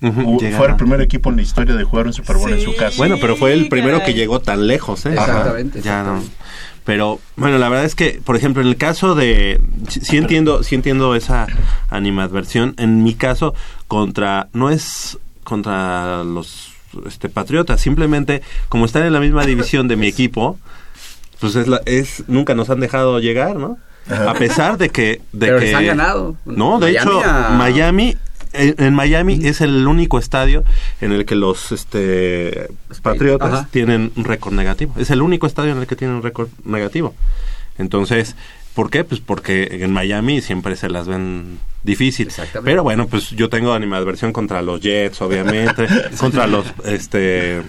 [0.00, 2.96] Fuera el primer equipo en la historia de jugar un Super Bowl en su casa.
[2.98, 4.12] Bueno, pero fue el primero caray.
[4.12, 5.12] que llegó tan lejos, ¿eh?
[5.14, 6.22] Exactamente, Ya no.
[6.84, 10.62] Pero bueno, la verdad es que, por ejemplo, en el caso de sí, sí entiendo,
[10.62, 11.46] sí entiendo esa
[11.88, 12.74] animadversión.
[12.76, 13.54] En mi caso
[13.88, 16.72] contra no es contra los
[17.06, 20.58] este patriotas, simplemente como están en la misma división de mi equipo,
[21.40, 23.78] pues es la, es nunca nos han dejado llegar, ¿no?
[24.06, 24.32] Ajá.
[24.32, 26.36] A pesar de que de Pero que les han ganado.
[26.44, 28.16] No, de Miami hecho a- Miami
[28.54, 30.64] en, en Miami es el único estadio
[31.00, 32.68] en el que los este
[33.02, 33.68] patriotas Ajá.
[33.70, 34.94] tienen un récord negativo.
[34.96, 37.14] Es el único estadio en el que tienen un récord negativo.
[37.78, 38.36] Entonces,
[38.74, 39.04] ¿por qué?
[39.04, 42.28] Pues porque en Miami siempre se las ven difícil.
[42.28, 42.70] Exactamente.
[42.70, 45.86] Pero bueno, pues yo tengo animadversión contra los Jets, obviamente,
[46.18, 47.62] contra los este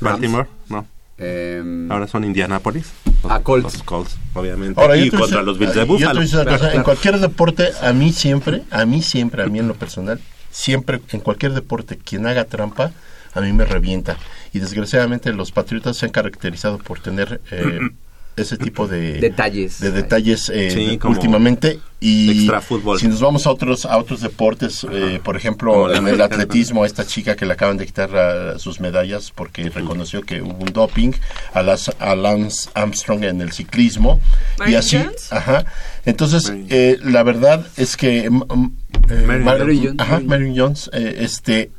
[0.00, 0.86] Baltimore, no.
[1.18, 2.92] Em, Ahora son Indianapolis.
[3.28, 3.64] A Colts.
[3.74, 4.80] Los Colts, obviamente.
[4.80, 6.20] Ahora, y contra los Bills de Buffalo.
[6.22, 9.74] Claro, cosa, en cualquier deporte, a mí siempre, a mí siempre, a mí en lo
[9.74, 12.92] personal, siempre, en cualquier deporte, quien haga trampa,
[13.34, 14.16] a mí me revienta.
[14.52, 17.80] Y desgraciadamente los patriotas se han caracterizado por tener eh,
[18.36, 19.80] ese tipo de Detalles.
[19.80, 22.98] de detalles eh, Sí, de- como últimamente y extra fútbol.
[23.00, 26.86] si nos vamos a otros a otros deportes eh, por ejemplo en el atletismo a
[26.86, 30.72] esta chica que le acaban de quitar ah, sus medallas porque reconoció que hubo un
[30.72, 31.12] doping
[31.52, 34.20] a, las, a Lance Armstrong en el ciclismo
[34.58, 35.32] y ¿Marion así Jones?
[35.32, 35.64] ajá
[36.04, 38.72] entonces eh, la verdad es que mm, mm,
[39.10, 39.94] eh, Mar- Jones.
[39.98, 40.20] Ajá.
[40.20, 41.70] Marion Jones eh, este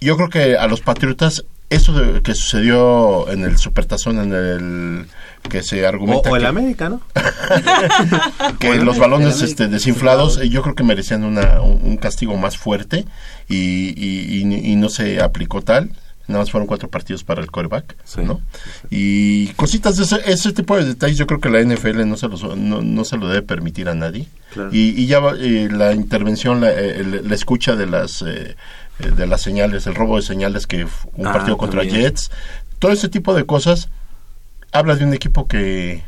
[0.00, 5.06] yo creo que a los patriotas eso de- que sucedió en el supertazón en el
[5.48, 7.00] que se argumenta o el que- América, ¿no?
[8.58, 13.04] que los balones este, desinflados eh, yo creo que merecían una, un, castigo más fuerte
[13.48, 13.56] y,
[13.96, 15.90] y- y- y no se aplicó tal
[16.28, 18.20] nada más fueron cuatro partidos para el coreback Sí.
[18.22, 18.40] ¿no?
[18.90, 22.28] y cositas de ese, ese tipo de detalles yo creo que la NFL no se,
[22.28, 24.70] los, no, no se lo debe permitir a nadie Claro.
[24.72, 28.54] y, y ya eh, la intervención la, eh, la escucha de las eh,
[28.98, 32.02] eh, de las señales el robo de señales que un Ah, partido contra también.
[32.02, 32.30] Jets
[32.78, 33.88] todo ese tipo de cosas
[34.72, 36.02] habla de un equipo que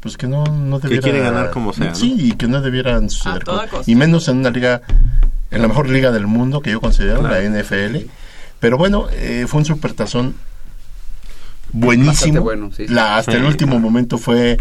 [0.00, 1.94] pues que no, no debiera quiere ganar como sea, ¿no?
[1.94, 3.70] sí y que no debieran suceder toda cosas.
[3.70, 3.90] costa.
[3.90, 4.82] y menos en una liga
[5.50, 7.34] en la mejor liga del mundo que yo considero Claro.
[7.34, 8.06] la NFL
[8.60, 10.34] pero bueno eh, fue un supertazón
[11.72, 12.86] buenísimo bueno, sí.
[12.88, 13.84] La- hasta Sí, el último claro.
[13.84, 14.56] momento fue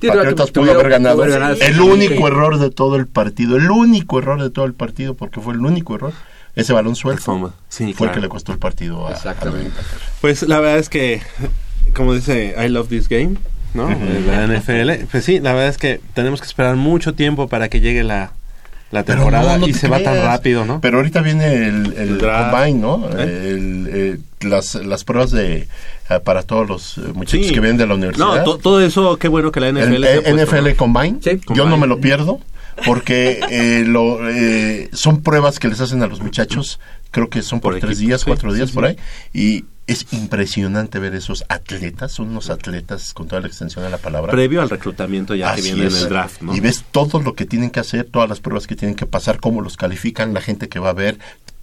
[0.00, 1.22] Patriotas pudo haber ganado.
[1.24, 5.40] El único error de todo el partido, el único error de todo el partido, porque
[5.40, 6.12] fue el único error,
[6.54, 7.52] ese balón El suelto.
[7.68, 8.12] Sí, fue el claro.
[8.14, 9.70] que le costó el partido a, Exactamente.
[9.78, 9.82] a-
[10.20, 11.22] Pues la verdad es que,
[11.94, 13.36] como dice I Love This Game,
[13.74, 13.88] ¿no?
[13.88, 15.06] De La NFL.
[15.10, 18.32] Pues sí, la verdad es que tenemos que esperar mucho tiempo para que llegue la,
[19.04, 20.80] temporada no, no y te se va tan rápido, ¿no?
[20.82, 23.08] Pero ahorita viene el, el El combine, ¿no?
[23.18, 23.22] ¿Eh?
[23.54, 25.66] El, eh, las, las pruebas de
[26.10, 27.54] eh, para todos los muchachos Sí.
[27.54, 28.26] que vienen de la universidad.
[28.26, 30.76] No, to- todo eso, qué bueno que la NFL el, se ha puesto, NFL ¿no?
[30.76, 32.40] Combine, Sí, yo no me lo pierdo
[32.86, 37.60] porque eh, lo, eh, son pruebas que les hacen a los muchachos, creo que son
[37.60, 38.74] por, Por tres equipo, días, cuatro sí, días sí.
[38.74, 38.96] por ahí,
[39.32, 43.98] y es impresionante ver esos atletas, son unos atletas con toda la extensión de la
[43.98, 44.30] palabra.
[44.30, 45.96] Previo al reclutamiento ya que Así viene es.
[45.96, 46.54] en el draft, ¿no?
[46.54, 49.40] Y ves todo lo que tienen que hacer, todas las pruebas que tienen que pasar,
[49.40, 51.18] cómo los califican, la gente que va a ver,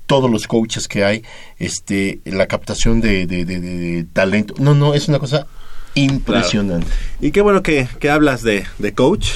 [0.05, 1.23] todos los coaches que hay,
[1.59, 4.53] este, la captación de, de- de- de- de talento.
[4.59, 5.47] No, no, es una cosa
[5.95, 6.87] impresionante.
[7.21, 9.29] Y qué bueno que, que hablas de, de coach,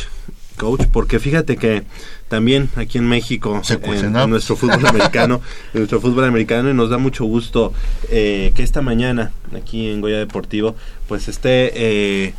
[0.53, 1.83] coach, porque fíjate que
[2.27, 5.41] también aquí en México, Se en, en nuestro fútbol americano,
[5.73, 7.73] en nuestro fútbol americano, y nos da mucho gusto
[8.09, 10.75] eh, que esta mañana aquí en Goya Deportivo,
[11.07, 12.33] pues esté eh,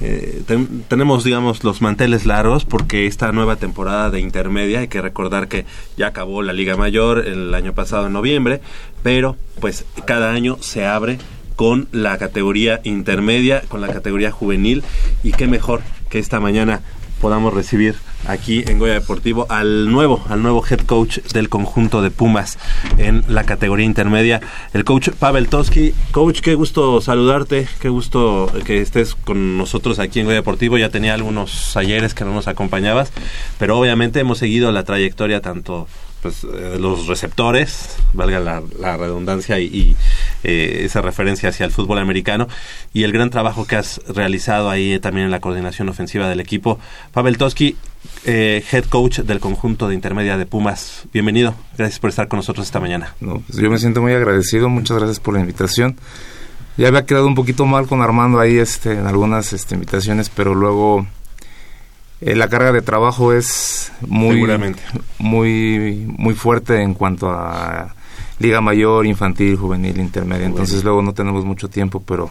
[0.00, 5.00] eh, ten- tenemos, digamos, los manteles largos porque esta nueva temporada de intermedia, hay que
[5.00, 8.60] recordar que ya acabó la Liga Mayor el año pasado en noviembre,
[9.02, 11.18] pero pues cada año se abre
[11.56, 14.82] con la categoría intermedia, con la categoría juvenil
[15.22, 16.80] y qué mejor que esta mañana
[17.20, 17.96] podamos recibir
[18.26, 22.58] aquí en Goya Deportivo al nuevo, al nuevo head coach del conjunto de Pumas
[22.98, 24.40] en la categoría intermedia,
[24.72, 25.94] el coach Pavel Toski.
[26.12, 30.78] Coach, qué gusto saludarte, qué gusto que estés con nosotros aquí en Goya Deportivo.
[30.78, 33.12] Ya tenía algunos ayeres que no nos acompañabas,
[33.58, 35.86] pero obviamente hemos seguido la trayectoria tanto
[36.24, 39.94] pues, eh, los receptores, valga la, redundancia y,
[40.44, 42.46] eh, esa referencia hacia el fútbol americano,
[42.92, 46.40] y el gran trabajo que has realizado ahí eh, también en la coordinación ofensiva del
[46.40, 46.78] equipo.
[47.12, 47.76] Pavel Toski,
[48.24, 52.66] eh, head coach del conjunto de intermedia de Pumas, bienvenido, gracias por estar con nosotros
[52.66, 53.14] esta mañana.
[53.20, 55.96] No, pues yo me siento muy agradecido, muchas gracias por la invitación.
[56.76, 60.54] Ya había quedado un poquito mal con Armando ahí este, en algunas este, invitaciones, pero
[60.54, 61.06] luego
[62.20, 64.44] eh, la carga de trabajo es muy,
[65.18, 67.94] muy, muy fuerte en cuanto a
[68.38, 70.46] Liga Mayor, Infantil, Juvenil, Intermedia.
[70.46, 72.30] Entonces luego no tenemos mucho tiempo, pero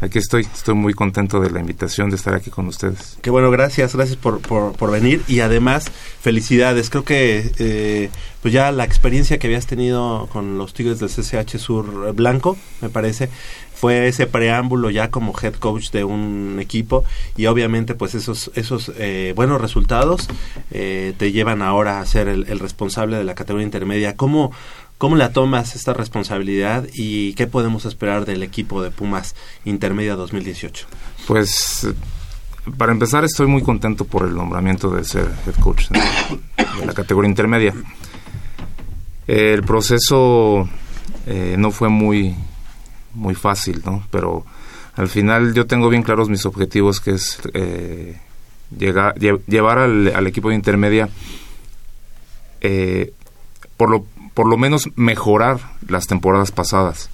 [0.00, 0.42] aquí estoy.
[0.42, 3.18] Estoy muy contento de la invitación de estar aquí con ustedes.
[3.22, 6.90] Qué bueno, gracias, gracias por, por, por venir y además felicidades.
[6.90, 8.10] Creo que eh,
[8.42, 12.90] pues ya la experiencia que habías tenido con los Tigres del CCH Sur Blanco, me
[12.90, 13.28] parece,
[13.74, 17.04] fue ese preámbulo ya como head coach de un equipo
[17.36, 20.28] y obviamente pues esos esos eh, buenos resultados
[20.70, 24.16] eh, te llevan ahora a ser el, el responsable de la categoría intermedia.
[24.16, 24.52] ¿Cómo
[24.98, 29.34] ¿Cómo la tomas esta responsabilidad y qué podemos esperar del equipo de Pumas
[29.64, 30.86] Intermedia 2018?
[31.26, 31.88] Pues
[32.78, 36.00] para empezar estoy muy contento por el nombramiento de ser head coach de,
[36.86, 37.74] la categoría intermedia.
[39.26, 40.68] El proceso
[41.26, 42.34] eh, no fue muy
[43.14, 44.04] muy fácil, ¿no?
[44.10, 44.44] Pero
[44.96, 48.18] al final yo tengo bien claros mis objetivos, que es eh,
[48.76, 51.08] llegar, lle- llevar al, al equipo de intermedia
[52.60, 53.12] eh,
[53.76, 57.08] por lo por lo menos mejorar las temporadas pasadas.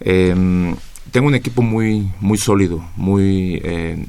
[0.00, 0.76] Em,
[1.10, 4.06] tengo un equipo muy muy sólido, muy eh,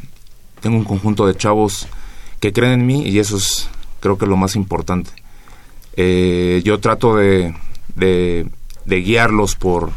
[0.61, 1.87] tengo un conjunto de chavos
[2.39, 3.69] que creen en mí y eso es
[4.01, 5.11] creo que lo más importante.
[5.95, 7.53] Eh, yo trato de,
[7.95, 8.47] de,
[8.85, 9.91] guiarlos por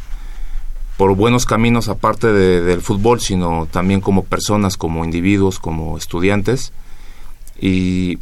[0.97, 6.73] por buenos caminos aparte de- del fútbol, sino también como personas, como individuos, como estudiantes.
[7.61, 8.19] Y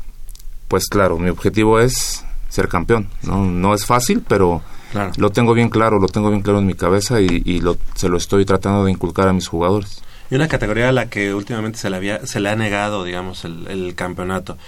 [0.68, 3.08] pues claro, mi objetivo es ser campeón.
[3.22, 4.60] No, no es fácil, pero
[4.92, 5.12] Claro.
[5.16, 8.08] lo tengo bien claro, lo tengo bien claro en mi cabeza y, y lo, se
[8.08, 10.02] lo estoy tratando de inculcar a mis jugadores.
[10.32, 13.44] Y una categoría a la que últimamente se le, había, se le ha negado, digamos,
[13.44, 14.58] el, el campeonato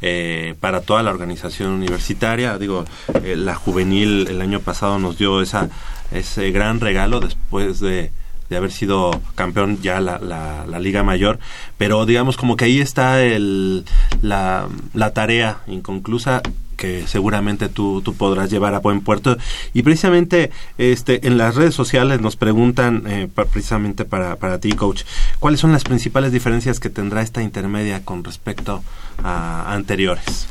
[0.00, 2.58] eh, para toda la organización universitaria.
[2.58, 2.84] Digo,
[3.22, 5.68] eh, la juvenil el año pasado nos dio esa
[6.10, 8.10] ese gran regalo después de,
[8.50, 11.38] de haber sido campeón ya la, la, la Liga Mayor.
[11.78, 13.84] Pero digamos como que ahí está el,
[14.22, 16.42] la, la tarea inconclusa
[16.76, 19.36] que seguramente tú, tú podrás llevar a buen puerto.
[19.72, 25.02] Y precisamente este, en las redes sociales nos preguntan, eh, precisamente para, para ti, coach,
[25.38, 28.82] ¿cuáles son las principales diferencias que tendrá esta intermedia con respecto
[29.22, 30.46] a anteriores?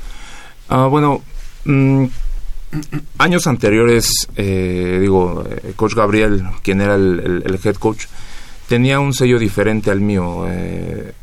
[0.70, 1.22] Ah, bueno,
[1.66, 2.06] mm,
[3.18, 8.06] años anteriores, eh, digo, eh, coach Gabriel, quien era el, el- el head coach,
[8.68, 10.46] tenía un sello diferente al mío.
[10.48, 11.14] eh,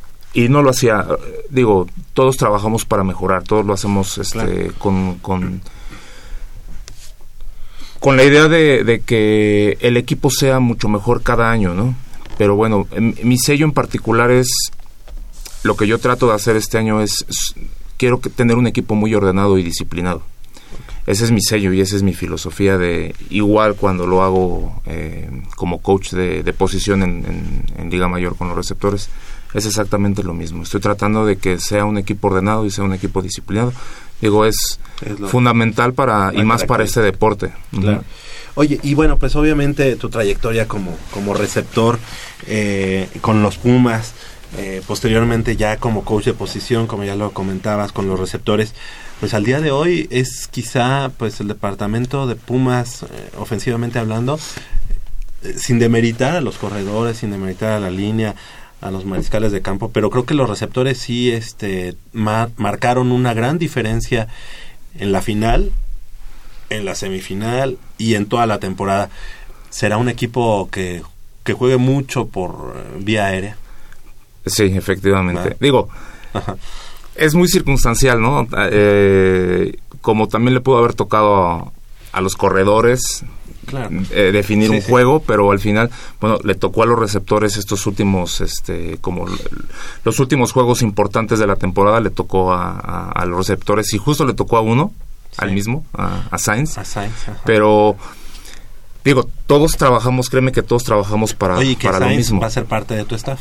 [0.45, 1.07] y no lo hacía,
[1.51, 4.72] digo, todos trabajamos para mejorar, todos lo hacemos este, Claro.
[4.78, 5.61] con, con,
[8.01, 11.95] con la idea de, de que el equipo sea mucho mejor cada año, ¿no?
[12.36, 12.86] Pero bueno,
[13.22, 14.49] mi sello en particular es,
[15.64, 17.55] lo que yo trato de hacer este año es, es-
[17.97, 20.22] quiero que tener un equipo muy ordenado y disciplinado.
[21.07, 25.28] Ese es mi sello y esa es mi filosofía de igual cuando lo hago eh,
[25.57, 29.09] como coach de, de posición en, en- en Liga Mayor con los receptores.
[29.55, 30.62] Es exactamente lo mismo.
[30.62, 33.72] Estoy tratando de que sea un equipo ordenado y sea un equipo disciplinado.
[34.20, 34.80] Digo, es,
[35.28, 37.53] fundamental para, y más para este deporte.
[37.70, 38.05] Claro.
[38.57, 41.99] Oye, y bueno, pues obviamente tu trayectoria como, como receptor
[42.46, 44.14] eh, con los Pumas,
[44.57, 48.74] eh, posteriormente ya como coach de posición, como ya lo comentabas con los receptores,
[49.20, 54.38] pues al día de hoy es quizá pues el departamento de Pumas, eh, ofensivamente hablando,
[55.42, 58.34] eh, sin demeritar a los corredores, sin demeritar a la línea,
[58.80, 63.34] a los mariscales de campo, pero creo que los receptores sí este, ma- marcaron una
[63.34, 64.28] gran diferencia
[64.98, 65.72] en la final,
[66.70, 69.10] en la semifinal y en toda la temporada.
[69.70, 71.02] Será un equipo que,
[71.44, 73.56] que juegue mucho por eh, vía aérea.
[74.46, 75.50] Sí, efectivamente.
[75.52, 75.56] Ah.
[75.60, 75.88] Digo,
[76.32, 76.56] Ajá.
[77.16, 78.46] es muy circunstancial, ¿no?
[78.70, 81.72] Eh, como también le pudo haber tocado
[82.18, 83.24] a, los corredores
[83.66, 83.90] Claro.
[84.12, 84.90] eh, definir Sí, un sí.
[84.90, 85.90] juego, pero al final,
[86.22, 89.26] bueno, le tocó a los receptores estos últimos, este, como
[90.04, 93.98] los últimos juegos importantes de la temporada le tocó a, a- a los receptores y
[93.98, 94.92] justo le tocó a uno,
[95.36, 97.42] al mismo, a, a Sainz, A Sainz, ajá.
[97.44, 97.96] pero
[99.04, 102.40] digo, todos trabajamos, créeme que todos trabajamos para, Oye, que para lo Sainz mismo.
[102.40, 103.40] va a ser parte de tu staff.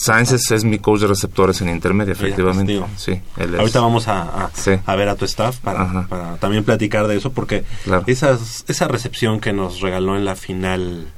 [0.00, 2.78] Sainz es, es mi coach de receptores en intermedia, efectivamente.
[2.78, 4.72] pues, sí, él es- Ahorita vamos a, a- Sí.
[4.86, 8.04] a ver a tu staff para, también platicar de eso, porque Claro.
[8.06, 11.08] esas, esa recepción que nos regaló en la final,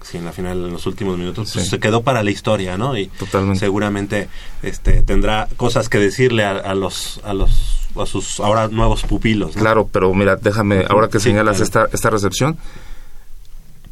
[0.00, 2.96] sí, en la final, en los últimos minutos, pues, se quedó para la historia, ¿no?
[2.96, 3.60] Y Totalmente.
[3.60, 4.28] seguramente
[4.62, 9.54] este, tendrá cosas que decirle a, a los, a los, a sus ahora nuevos pupilos.
[9.54, 9.60] ¿no?
[9.60, 11.64] Claro, pero mira, déjame, ahora que señalas claro.
[11.64, 12.56] esta, esta recepción,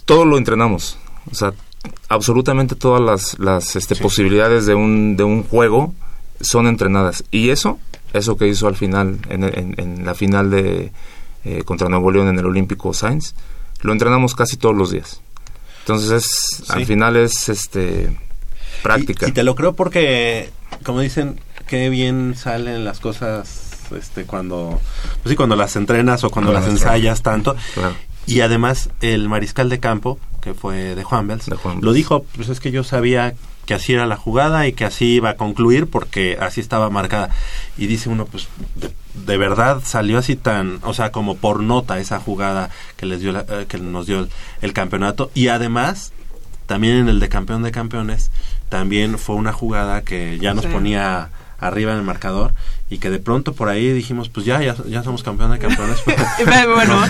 [0.07, 0.96] todo lo entrenamos.
[1.30, 1.53] O sea,
[2.09, 4.02] absolutamente todas las, las este, Sí.
[4.02, 5.94] posibilidades de un, de un juego
[6.40, 7.24] son entrenadas.
[7.30, 7.78] Y eso,
[8.12, 10.92] eso que hizo al final, en, en- en la final de
[11.44, 13.34] eh, contra Nuevo León en el Olímpico Sainz,
[13.82, 15.20] lo entrenamos casi todos los días.
[15.80, 16.11] Entonces,
[16.62, 18.11] es, al final es este
[18.82, 19.26] práctica.
[19.26, 20.50] Y, y te lo creo porque,
[20.84, 23.64] como dicen, qué bien salen las cosas
[23.96, 24.78] este cuando
[25.22, 27.56] pues sí, cuando las entrenas o cuando las ensayas tanto.
[27.74, 27.94] Claro.
[28.26, 32.24] Y además el mariscal de campo, que fue de Juan Bels, De Juan lo dijo,
[32.36, 33.34] pues es que yo sabía
[33.66, 37.28] que así era la jugada y que así iba a concluir porque así estaba marcada.
[37.76, 38.91] Y dice uno, pues de,
[39.26, 43.32] de verdad salió así tan, o sea, como por nota esa jugada que les dio
[43.32, 44.30] la- eh, que nos dio el,
[44.62, 46.12] el campeonato y además
[46.66, 48.30] también en el de campeón de campeones
[48.70, 50.70] también fue una jugada que ya nos Sí.
[50.70, 51.28] ponía
[51.59, 52.54] arriba en el marcador
[52.88, 55.98] y que de pronto por ahí dijimos pues ya ya, ya somos campeón de campeones
[56.74, 57.02] bueno,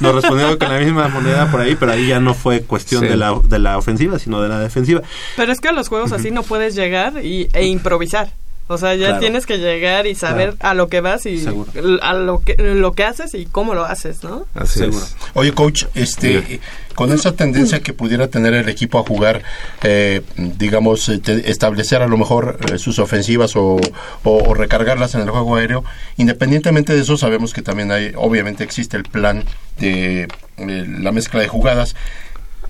[0.00, 3.08] nos respondieron con la misma moneda por ahí pero ahí ya no fue cuestión Sí.
[3.08, 5.02] de la de la ofensiva sino de la defensiva
[5.36, 8.30] pero es que a los juegos así no puedes llegar y, e improvisar.
[8.68, 9.20] O sea, ya Claro.
[9.20, 11.70] tienes que llegar y saber a lo que vas y Seguro.
[12.02, 14.44] a lo que lo que haces y cómo lo haces, ¿no?
[14.56, 15.04] Así Seguro.
[15.04, 15.14] es.
[15.34, 16.60] Oye, coach, este,
[16.96, 19.42] con esa tendencia que pudiera tener el equipo a jugar,
[19.84, 23.76] eh, digamos, eh, te- establecer a lo mejor eh, sus ofensivas o,
[24.24, 25.84] o- o recargarlas en el juego aéreo,
[26.16, 29.44] independientemente de eso, sabemos que también hay, obviamente existe el plan
[29.78, 30.22] de
[30.56, 31.94] eh, la mezcla de jugadas.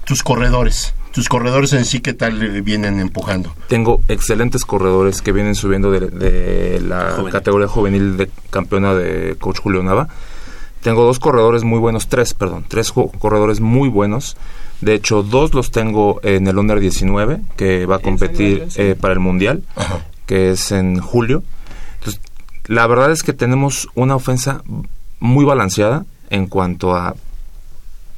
[0.05, 3.54] Tus corredores, tus corredores en sí, ¿qué tal vienen empujando?
[3.68, 7.32] Tengo excelentes corredores que vienen subiendo de, de la Juvenil.
[7.32, 10.08] categoría juvenil de campeona de coach Julio Nava.
[10.82, 14.36] Tengo dos corredores muy buenos, tres, perdón, tres corredores muy buenos.
[14.82, 19.14] De hecho, dos los tengo en el Under 19, que va a competir eh, para
[19.14, 19.62] el Mundial,
[20.26, 21.42] que es en julio.
[21.94, 22.20] Entonces,
[22.66, 24.62] la verdad es que tenemos una ofensa
[25.18, 27.16] muy balanceada en cuanto a,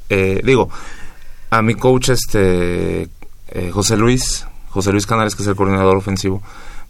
[0.09, 0.69] eh, digo,
[1.49, 3.09] a mi coach, este,
[3.49, 6.41] eh, José Luis, José Luis Canales, que es el coordinador ofensivo,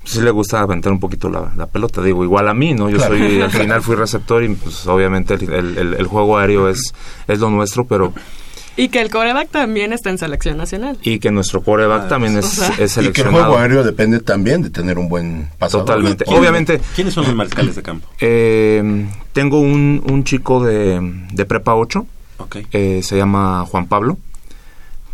[0.01, 2.89] pues sí le gusta aventar un poquito la, la pelota, digo, igual a mí, ¿no?
[2.89, 3.18] Yo Claro.
[3.18, 6.93] soy, al final fui receptor y pues obviamente el, el- el- el juego aéreo es,
[7.28, 8.14] es lo nuestro, pero,
[8.78, 10.97] Y que el coreback también está en selección nacional.
[11.03, 13.38] y que nuestro coreback Ah, también es, o sea, es Y que el seleccionado.
[13.45, 15.86] juego aéreo depende también de tener un buen pasador.
[15.86, 16.24] Totalmente.
[16.24, 20.99] ¿Quién- Obviamente, quiénes son los mariscales de campo eh, tengo un, un chico de,
[21.34, 22.05] de prepa 8,
[22.38, 22.57] Ok.
[22.72, 24.18] eh, se llama Juan Pablo.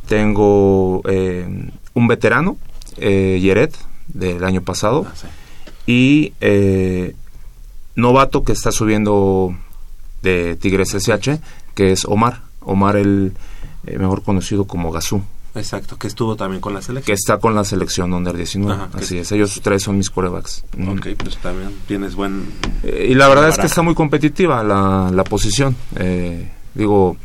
[0.07, 1.47] Tengo eh,
[1.93, 2.57] un veterano,
[2.97, 3.75] eh, Yeret,
[4.07, 5.05] del año pasado.
[5.09, 5.27] Ah, sí.
[5.87, 7.15] Y eh,
[7.95, 9.55] novato que está subiendo
[10.21, 11.39] de Tigres SH,
[11.73, 12.41] que es Omar.
[12.61, 13.33] Omar, el
[13.85, 15.21] eh, mejor conocido como Gazú,
[15.53, 18.73] exacto que estuvo también con la que selección está con la selección Under 19.
[18.73, 20.63] Ajá, que Así es- ellos tres son mis corebacks.
[20.87, 22.45] Ok pues también tienes buen
[22.83, 25.75] Eh, y la verdad es que está muy competitiva la, la posición.
[25.95, 27.17] Eh, digo,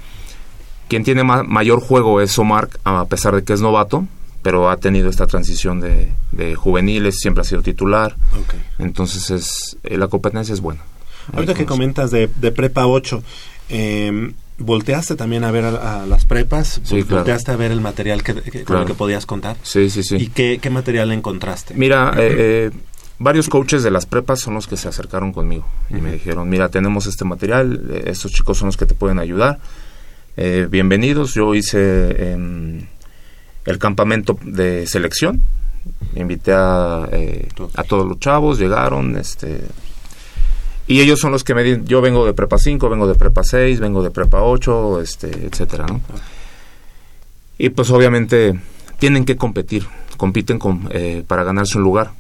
[0.91, 4.07] quien tiene ma- mayor juego es Omar, a pesar de que es novato,
[4.43, 8.17] pero ha tenido esta transición de, de juveniles, siempre ha sido titular.
[8.79, 10.81] Entonces es eh, la competencia es buena.
[11.33, 13.23] Ahorita que comentas de, de prepa 8,
[13.69, 16.81] eh, ¿volteaste también a ver a, a las prepas?
[16.83, 17.17] Sí, claro.
[17.19, 19.57] ¿Volteaste a ver el material que, que- con el que podías contar?
[19.63, 20.17] Sí, sí, sí.
[20.17, 21.75] ¿Y qué, qué material encontraste?
[21.75, 22.71] Mira, eh, eh,
[23.19, 26.69] varios coaches de las prepas son los que se acercaron conmigo y me dijeron, mira,
[26.69, 29.61] tenemos este material, eh, estos chicos son los que te pueden ayudar.
[30.43, 32.81] Eh, bienvenidos, yo hice em,
[33.67, 35.43] el campamento de selección
[36.17, 39.61] invité a, eh, a todos los chavos, llegaron, este...
[40.87, 43.45] Y ellos son los que me dicen, yo vengo de prepa 5, vengo de prepa
[43.45, 46.01] 6, vengo de prepa 8, este, etcétera, ¿no?
[47.59, 48.59] Y pues obviamente
[48.99, 49.87] tienen que competir,
[50.17, 52.13] compiten con, eh, para ganarse un lugar.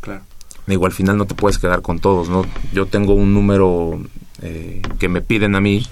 [0.00, 0.22] Claro.
[0.66, 2.46] Digo, al final no te puedes quedar con todos, ¿no?
[2.72, 4.00] Yo tengo un número
[4.42, 5.86] eh, que me piden a mí,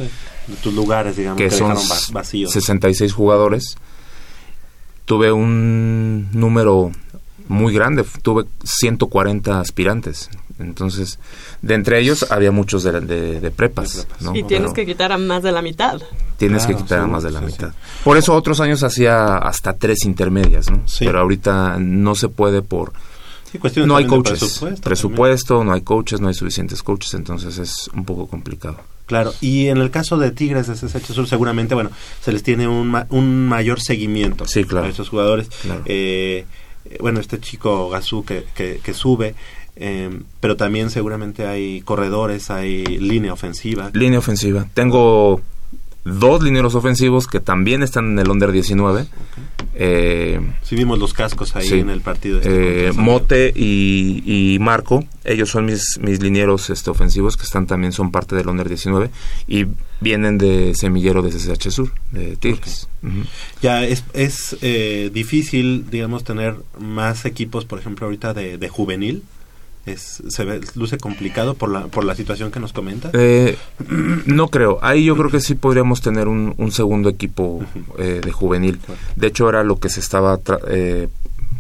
[0.47, 2.53] De tus lugares, digamos, que, que son dejaron va- vacíos.
[2.53, 3.77] 66 jugadores.
[5.05, 6.91] Tuve un número
[7.49, 10.31] muy grande, tuve 140 aspirantes.
[10.59, 11.19] Entonces,
[11.63, 14.07] de entre ellos había muchos de, de- de prepas.
[14.21, 14.35] ¿no?
[14.35, 16.01] Y tienes Pero que quitar a más de la mitad.
[16.39, 17.73] tienes Claro, que quitar a más de la sí, mitad.
[18.05, 20.87] Por eso otros años hacía hasta tres intermedias, ¿no?
[20.87, 21.05] Sí.
[21.05, 22.93] Pero ahorita no se puede por...
[23.73, 24.39] Sí, No hay coaches.
[24.41, 25.67] presupuesto Presupuesto, también.
[25.69, 28.79] no hay coaches, no hay suficientes coaches, entonces es un poco complicado.
[29.07, 31.91] Claro, y en el caso de Tigres de CSH Sur, seguramente, bueno,
[32.23, 34.87] se les tiene un, ma- un mayor seguimiento Sí, claro.
[34.87, 35.49] a estos jugadores.
[35.63, 35.83] Claro.
[35.85, 36.47] Eh,
[36.87, 39.35] eh, bueno, este chico Gazú que, que, que sube,
[39.77, 40.09] eh,
[40.41, 43.91] pero también seguramente hay corredores, hay línea ofensiva.
[43.93, 44.67] Línea ofensiva.
[44.73, 45.43] Tengo
[46.05, 49.07] dos lineros ofensivos que también están en el under 19.
[49.77, 51.81] Eh, Sí vimos los cascos ahí Sí.
[51.81, 52.39] en el partido.
[52.39, 54.23] este eh, Mote y,
[54.55, 58.49] y Marco, ellos son mis, mis linieros este, ofensivos que están también son parte del
[58.49, 59.11] under 19
[59.49, 59.67] y
[60.01, 62.89] vienen de semillero de CSH Sur, de Tigres.
[63.63, 69.23] Ya es, es eh, difícil, digamos, tener más equipos, por ejemplo, ahorita de, de juvenil.
[69.87, 73.11] Es, se ve, luce complicado por la, por la situación que nos comenta.
[73.13, 73.59] Eh,
[74.27, 74.79] no creo.
[74.83, 77.63] Ahí yo creo que sí podríamos tener un, un segundo equipo
[77.99, 78.81] eh, de juvenil.
[79.17, 81.09] De hecho, era lo que se estaba tra- eh,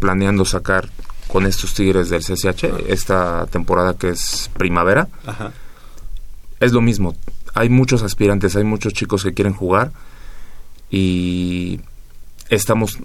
[0.00, 0.88] planeando sacar
[1.28, 5.08] con estos Tigres del CCH esta temporada que es primavera.
[5.26, 5.52] Ajá.
[6.60, 7.14] Es lo mismo.
[7.54, 9.92] Hay muchos aspirantes, hay muchos chicos que quieren jugar
[10.90, 11.80] y
[12.48, 12.98] estamos,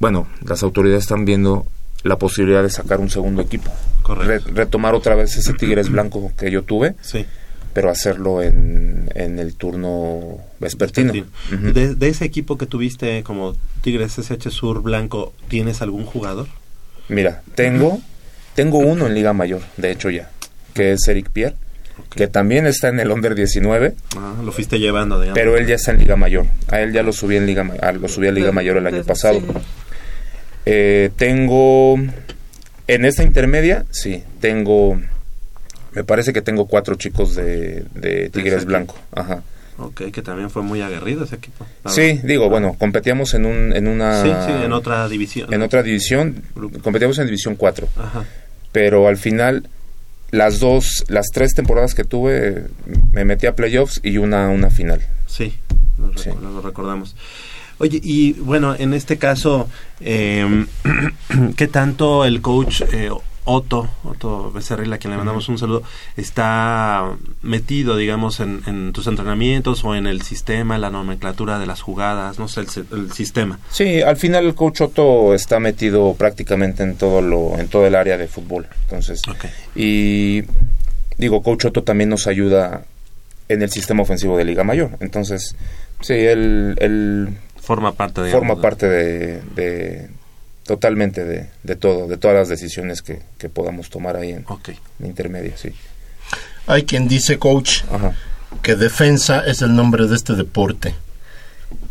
[0.00, 1.66] bueno, las autoridades están viendo
[2.04, 3.70] la posibilidad de sacar un segundo equipo.
[4.02, 4.48] Correcto.
[4.48, 7.24] Re- retomar otra vez ese Tigres blanco que yo tuve Sí.
[7.72, 11.12] pero hacerlo en, en el turno vespertino.
[11.50, 16.46] De, de ese equipo que tuviste como Tigres SH Sur Blanco, ¿tienes algún jugador?
[17.08, 18.00] Mira, tengo,
[18.54, 20.30] tengo uno en Liga Mayor, de hecho ya,
[20.72, 21.56] que es Eric Pierre,
[22.14, 25.38] que también está en el Under 19, Ah, lo fuiste llevando, digamos.
[25.38, 26.46] pero él ya está en Liga Mayor.
[26.70, 29.40] A él ya lo subí en Liga, lo subí a Liga Mayor el año pasado.
[29.40, 29.46] sí.
[30.66, 31.96] Eh, tengo,
[32.86, 35.00] en esta intermedia, sí, tengo,
[35.92, 38.96] me parece que tengo cuatro chicos de, de Tigres Blanco.
[39.12, 39.42] Ajá.
[39.76, 41.66] Ok, que también fue muy aguerrido ese equipo.
[41.86, 42.22] Sí, verdad.
[42.24, 44.22] digo, bueno, competíamos en, un, en una...
[44.22, 45.52] Sí, sí, en otra división.
[45.52, 46.78] en otra división, Grupo.
[46.80, 48.24] competíamos en división 4, Ajá.
[48.70, 49.68] pero al final
[50.30, 52.64] las dos, las tres temporadas que tuve
[53.12, 55.00] me metí a playoffs y una una final.
[55.26, 55.54] Sí,
[55.98, 56.30] lo, recu- Sí.
[56.40, 57.16] lo recordamos.
[57.78, 59.68] Oye, y bueno, en este caso,
[60.00, 60.66] eh,
[61.56, 63.10] ¿qué tanto el coach eh,
[63.46, 65.82] Otto, Otto Becerril, a quien le mandamos un saludo,
[66.16, 67.10] está
[67.42, 72.38] metido, digamos, en, en tus entrenamientos o en el sistema, la nomenclatura de las jugadas,
[72.38, 73.58] no sé, el, si- el sistema?
[73.70, 77.94] Sí, al final el coach Otto está metido prácticamente en todo lo en todo el
[77.96, 79.20] área de fútbol, entonces
[79.76, 80.42] y
[81.18, 82.84] digo coach Otto también nos ayuda
[83.50, 85.54] en el sistema ofensivo de Liga Mayor, entonces
[86.00, 87.28] sí él, él
[87.64, 88.30] Forma parte de...
[88.32, 90.08] forma parte de, de-
[90.64, 94.70] totalmente de, de todo, de todas las decisiones que, que podamos tomar ahí en, Ok.
[95.00, 95.70] en intermedia, sí.
[96.66, 98.12] Hay quien dice, coach, Ajá.
[98.62, 100.94] que defensa es el nombre de este deporte.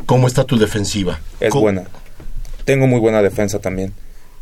[0.05, 1.19] ¿Cómo está tu defensiva?
[1.39, 1.83] Es Co- buena.
[2.65, 3.93] Tengo muy buena defensa también.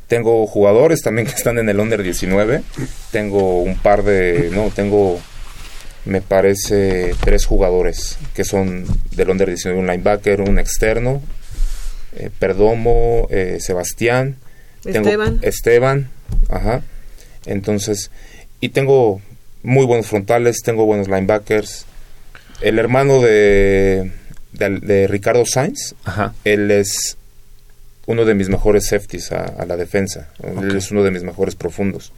[0.08, 2.64] Tengo jugadores también que están en el under 19.
[3.12, 5.20] Tengo un par de, no, tengo
[6.06, 8.86] me parece tres jugadores que son
[9.16, 11.22] del under 19, un linebacker, un externo,
[12.16, 14.38] eh, Perdomo, eh, Sebastián,
[14.84, 15.40] tengo Esteban.
[15.42, 16.10] Esteban,
[16.50, 16.82] ajá.
[17.46, 18.12] Entonces,
[18.60, 19.22] y tengo
[19.64, 21.86] muy buenos frontales, tengo buenos linebackers.
[22.62, 24.12] El hermano de,
[24.54, 26.34] de, de Ricardo Sainz, Ajá.
[26.44, 27.18] él es
[28.06, 30.30] uno de mis mejores safeties a, a la defensa.
[30.44, 32.12] Él es uno de mis mejores profundos.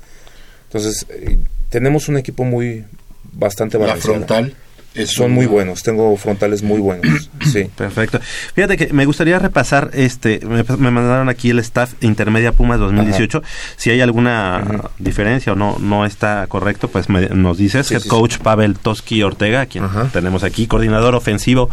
[0.68, 1.38] Entonces, eh,
[1.70, 2.86] tenemos un equipo muy
[3.32, 4.18] bastante La balanceado.
[4.18, 4.56] frontal
[4.96, 7.30] es Son muy buenos, tengo frontales muy buenos.
[7.52, 7.70] Sí.
[7.76, 8.20] Perfecto.
[8.56, 13.44] Fíjate que me gustaría repasar, este, me, me mandaron aquí el staff intermedia Pumas 2018.
[13.76, 14.64] Si hay alguna
[14.98, 17.88] diferencia o no no está correcto, pues me- nos dices.
[17.88, 20.10] Sí, Head sí, coach Pavel Toski Ortega, quien Ajá.
[20.14, 21.70] tenemos aquí, coordinador ofensivo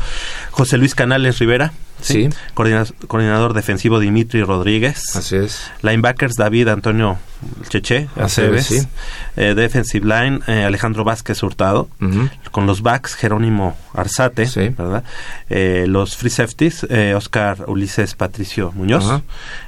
[0.51, 1.73] José Luis Canales Rivera,
[2.03, 2.29] ¿sí?
[2.31, 2.39] Sí.
[2.55, 5.17] Coordina- coordinador defensivo Dimitri Rodríguez.
[5.17, 5.71] Así es.
[5.83, 7.19] Linebackers David Antonio
[7.69, 8.87] Cheche, Aceves, sí.
[9.37, 11.89] Eh, defensive line eh, Alejandro Vázquez Hurtado.
[12.51, 14.69] Con los backs Jerónimo Arzate, Sí.
[14.77, 15.05] ¿verdad?
[15.49, 16.85] Eh, los free safeties
[17.15, 19.23] Oscar Ulises Patricio Muñoz.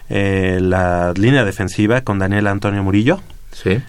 [0.08, 3.20] La línea defensiva con Daniel Antonio Murillo.
[3.52, 3.80] Sí.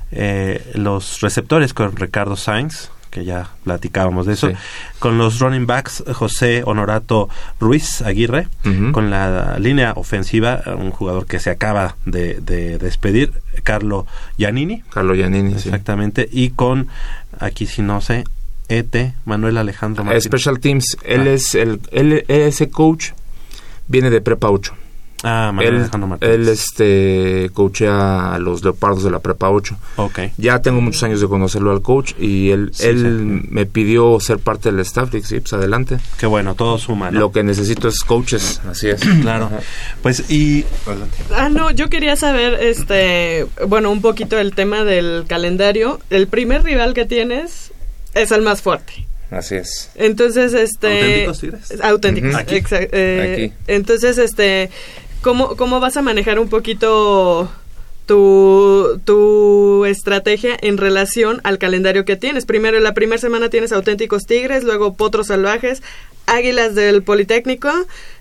[0.75, 4.49] Los receptores con Ricardo Sainz, que ya platicábamos de eso.
[4.49, 4.55] Sí.
[4.97, 8.47] Con los running backs José Honorato Ruiz Aguirre.
[8.91, 13.31] Con la línea ofensiva, un jugador que se acaba de, de despedir,
[13.63, 14.07] Carlo
[14.37, 14.81] Giannini.
[14.91, 15.69] Carlo Giannini, sí.
[15.69, 16.27] Exactamente.
[16.31, 16.87] Y con,
[17.39, 18.23] aquí si no sé,
[18.69, 18.95] ET,
[19.25, 20.23] Manuel Alejandro Martínez.
[20.23, 21.31] Special Teams, él Ah.
[21.31, 23.11] es el él, ese coach
[23.87, 24.73] viene de Prepa 8.
[25.23, 26.35] Ah, Manuel Él, Alejandro Martínez.
[26.35, 29.75] él este coachea a los Leopardos de la Prepa 8.
[29.95, 30.19] Ok.
[30.37, 34.39] Ya tengo muchos años de conocerlo al coach y él Sí, él me pidió ser
[34.39, 35.97] parte del staff, dije, sí, pues adelante.
[36.19, 37.19] Qué bueno, todo suma, ¿no?
[37.19, 39.01] Lo que necesito es coaches, así es.
[39.21, 39.49] Claro.
[40.01, 40.65] Pues y...
[41.33, 45.99] Ah, no, yo quería saber, este, bueno, un poquito el tema del calendario.
[46.09, 47.71] El primer rival que tienes
[48.13, 49.07] es el más fuerte.
[49.31, 49.89] Así es.
[49.95, 51.25] Entonces, este...
[51.25, 51.81] ¿Auténticos Tigres?
[51.81, 52.35] Auténticos.
[52.35, 52.61] Aquí.
[52.71, 53.53] eh, Aquí.
[53.67, 54.69] Entonces, este,
[55.23, 57.49] ¿cómo, ¿cómo vas a manejar un poquito
[58.05, 62.45] tu, tu estrategia en relación al calendario que tienes?
[62.45, 65.81] Primero, la primera semana tienes auténticos tigres, luego potros salvajes,
[66.25, 67.69] águilas del Politécnico,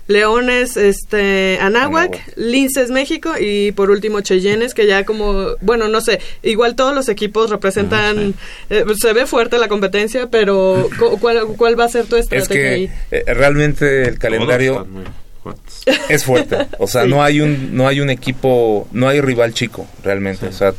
[0.07, 2.37] leones, este, Anáhuac, Anáhuac.
[2.37, 7.07] linces México y por último Cheyennes, que ya como, bueno, no sé, igual todos los
[7.07, 8.35] equipos representan,
[8.69, 12.23] eh, se ve fuerte la competencia, pero cu- ¿cuál, cuál va a ser tu Es
[12.23, 12.89] estrategia que ahí?
[13.11, 15.81] eh, realmente el calendario Todos están muy fuertes.
[16.09, 16.57] es fuerte.
[16.79, 17.09] O sea, Sí.
[17.09, 20.47] no hay un no hay un equipo, no hay rival chico realmente.
[20.47, 20.73] O sea,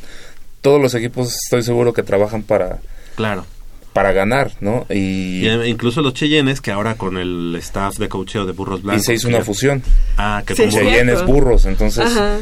[0.62, 2.78] todos los equipos estoy seguro que trabajan para
[3.16, 3.44] Claro.
[3.92, 4.86] para ganar, ¿no?
[4.90, 8.80] Y, Y, eh, incluso los Cheyennes, que ahora con el staff de coacheo de Burros
[8.80, 9.04] y Blancos.
[9.04, 9.82] se hizo una ya- fusión.
[10.16, 10.68] Ah, que Sí.
[10.68, 12.38] Cheyennes burros, entonces Ajá.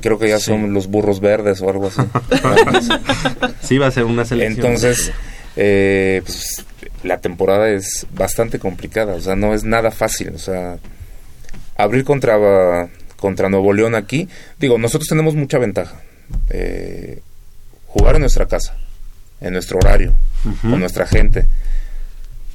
[0.00, 0.46] creo que ya Sí.
[0.46, 2.00] son los burros verdes o algo así.
[3.62, 4.64] sí va a ser una selección.
[4.64, 5.12] Entonces,
[5.56, 6.64] eh, pues,
[7.02, 10.78] la temporada es bastante complicada, o sea, no es nada fácil, o sea,
[11.76, 16.00] abrir contra, contra Nuevo León aquí, digo, nosotros tenemos mucha ventaja.
[16.50, 17.20] Eh,
[17.86, 18.76] jugar en nuestra casa,
[19.40, 20.14] en nuestro horario,
[20.62, 21.46] con nuestra gente.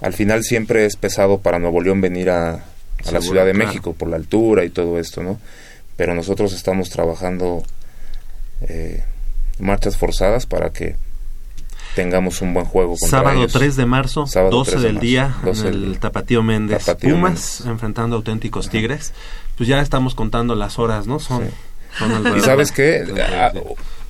[0.02, 3.68] Al final siempre es pesado para Nuevo León venir a, a la Ciudad de claro.
[3.68, 5.40] México por la altura y todo esto, ¿no?
[5.96, 7.64] Pero nosotros estamos trabajando
[8.62, 9.04] eh,
[9.60, 10.96] marchas forzadas para que
[11.96, 13.54] tengamos un buen juego Sábado ellos.
[13.54, 16.00] 3 de marzo, Sábado 12 3 de del marzo, día, 12 en el día.
[16.00, 16.86] Tapatío Méndez.
[16.86, 17.66] Tapatío Pumas Méndez.
[17.66, 19.14] enfrentando auténticos Tigres.
[19.58, 21.20] Pues ya estamos contando las horas, ¿no?
[21.20, 21.50] Son, Sí.
[21.98, 23.52] son Y sabes qué, Ah,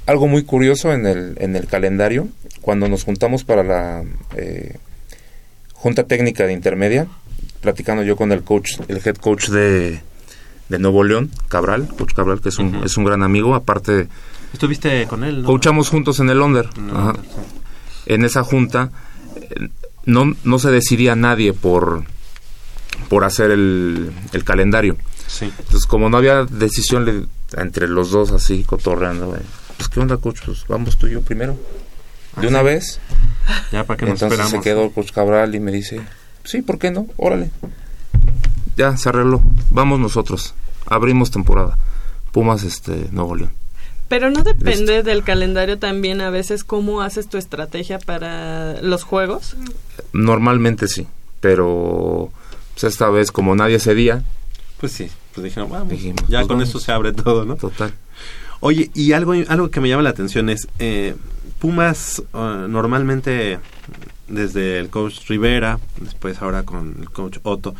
[0.05, 2.27] algo muy curioso en el, en el calendario,
[2.61, 4.03] cuando nos juntamos para la
[4.35, 4.77] eh,
[5.73, 7.07] Junta Técnica de Intermedia,
[7.61, 10.01] platicando yo con el coach, el head coach de,
[10.69, 14.07] de Nuevo León, Cabral, coach Cabral, que es un, es un gran amigo, aparte
[14.53, 15.47] Estuviste con él, ¿no?
[15.47, 16.75] coachamos juntos en el Onder.
[16.79, 17.13] No, Ajá.
[18.09, 18.91] En esa junta
[19.39, 19.69] eh,
[20.05, 22.03] no, no se decidía nadie por,
[23.07, 24.97] por hacer el, el calendario.
[25.27, 25.45] Sí.
[25.45, 27.27] Entonces, como no había decisión le-
[27.61, 29.41] entre los dos así, cotorreando, eh,
[29.77, 30.39] pues, ¿qué onda, coach?
[30.45, 31.57] Pues, vamos tú y yo primero.
[32.39, 32.99] De una vez.
[33.71, 34.51] Ya para que nos Entonces esperamos.
[34.51, 36.01] se quedó coach Cabral y me dice,
[36.43, 37.07] sí, ¿por qué no?
[37.17, 37.49] Órale.
[38.77, 39.41] Ya, se arregló.
[39.71, 40.53] Vamos nosotros.
[40.85, 41.77] Abrimos temporada.
[42.31, 43.51] Pumas, este, Nuevo León.
[44.09, 49.55] Pero no depende del calendario también a veces cómo haces tu estrategia para los juegos.
[50.13, 51.07] Normalmente sí,
[51.39, 52.31] pero
[52.73, 54.23] pues, esta vez como nadie cedía,
[54.79, 56.67] Pues sí, pues dijeron, vamos, Dijimos, ya pues con vamos.
[56.67, 57.55] esto se abre todo, ¿no?
[57.55, 57.93] total.
[58.61, 61.15] Oye, y algo, algo que me llama la atención es, eh,
[61.59, 63.59] Pumas eh, normalmente
[64.27, 67.75] desde el coach Rivera, después ahora con el coach Otto,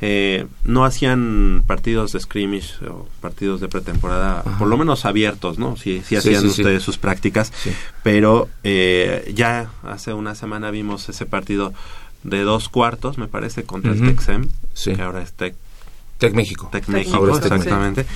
[0.00, 4.58] eh, no hacían partidos de scrimmage o partidos de pretemporada, Ajá.
[4.58, 5.76] por lo menos abiertos, ¿no?
[5.76, 6.46] Sí, hacían sí, sí.
[6.46, 7.70] ustedes sus prácticas, Sí.
[8.02, 11.72] pero eh, ya hace una semana vimos ese partido
[12.24, 14.94] de dos cuartos, me parece, contra el Texem, Sí.
[14.94, 15.54] que ahora es Tec
[16.18, 16.68] Tec México.
[16.72, 18.06] Tec México, Ahora es Tec exactamente.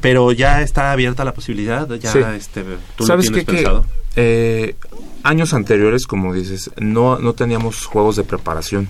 [0.00, 2.18] Pero ya está abierta la posibilidad, ya Sí.
[2.36, 2.62] este,
[2.96, 3.50] tú lo ¿Sabes tienes qué?
[3.52, 3.86] Que, pensado.
[4.16, 4.76] eh,
[5.24, 8.88] años anteriores, como dices, no, no teníamos juegos de preparación.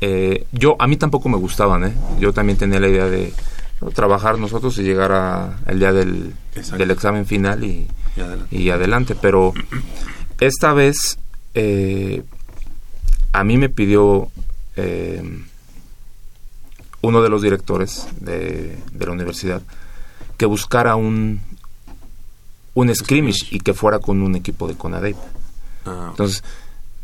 [0.00, 1.92] Eh, yo, a mí tampoco me gustaban, ¿eh?
[2.18, 3.32] Yo también tenía la idea de
[3.80, 3.90] ¿no?
[3.90, 6.34] trabajar nosotros y llegar a, el día del,
[6.90, 8.56] examen final y, Y adelante.
[8.56, 9.14] y adelante.
[9.14, 9.52] Pero
[10.38, 11.18] esta vez
[11.54, 12.22] eh,
[13.32, 14.28] a mí me pidió
[14.76, 15.22] eh,
[17.00, 19.62] uno de los directores de, de la universidad
[20.36, 21.40] que buscara un,
[22.74, 25.16] un scrimmage y que fuera con un equipo de Conadep.
[25.86, 26.44] Ah, Entonces,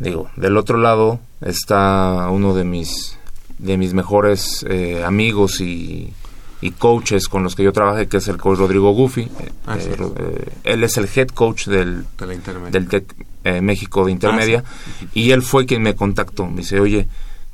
[0.03, 3.19] digo, del otro lado está uno de mis
[3.59, 6.13] de mis mejores eh, amigos y,
[6.61, 9.29] y coaches con los que yo trabajé, que es el coach Rodrigo Gufi.
[9.67, 9.89] Ah, sí.
[9.91, 14.65] Eh, eh, él es el head coach del, De del TEC eh, México de Intermedia.
[14.67, 16.47] Ah, Y él fue quien me contactó.
[16.47, 17.07] Me dice, oye,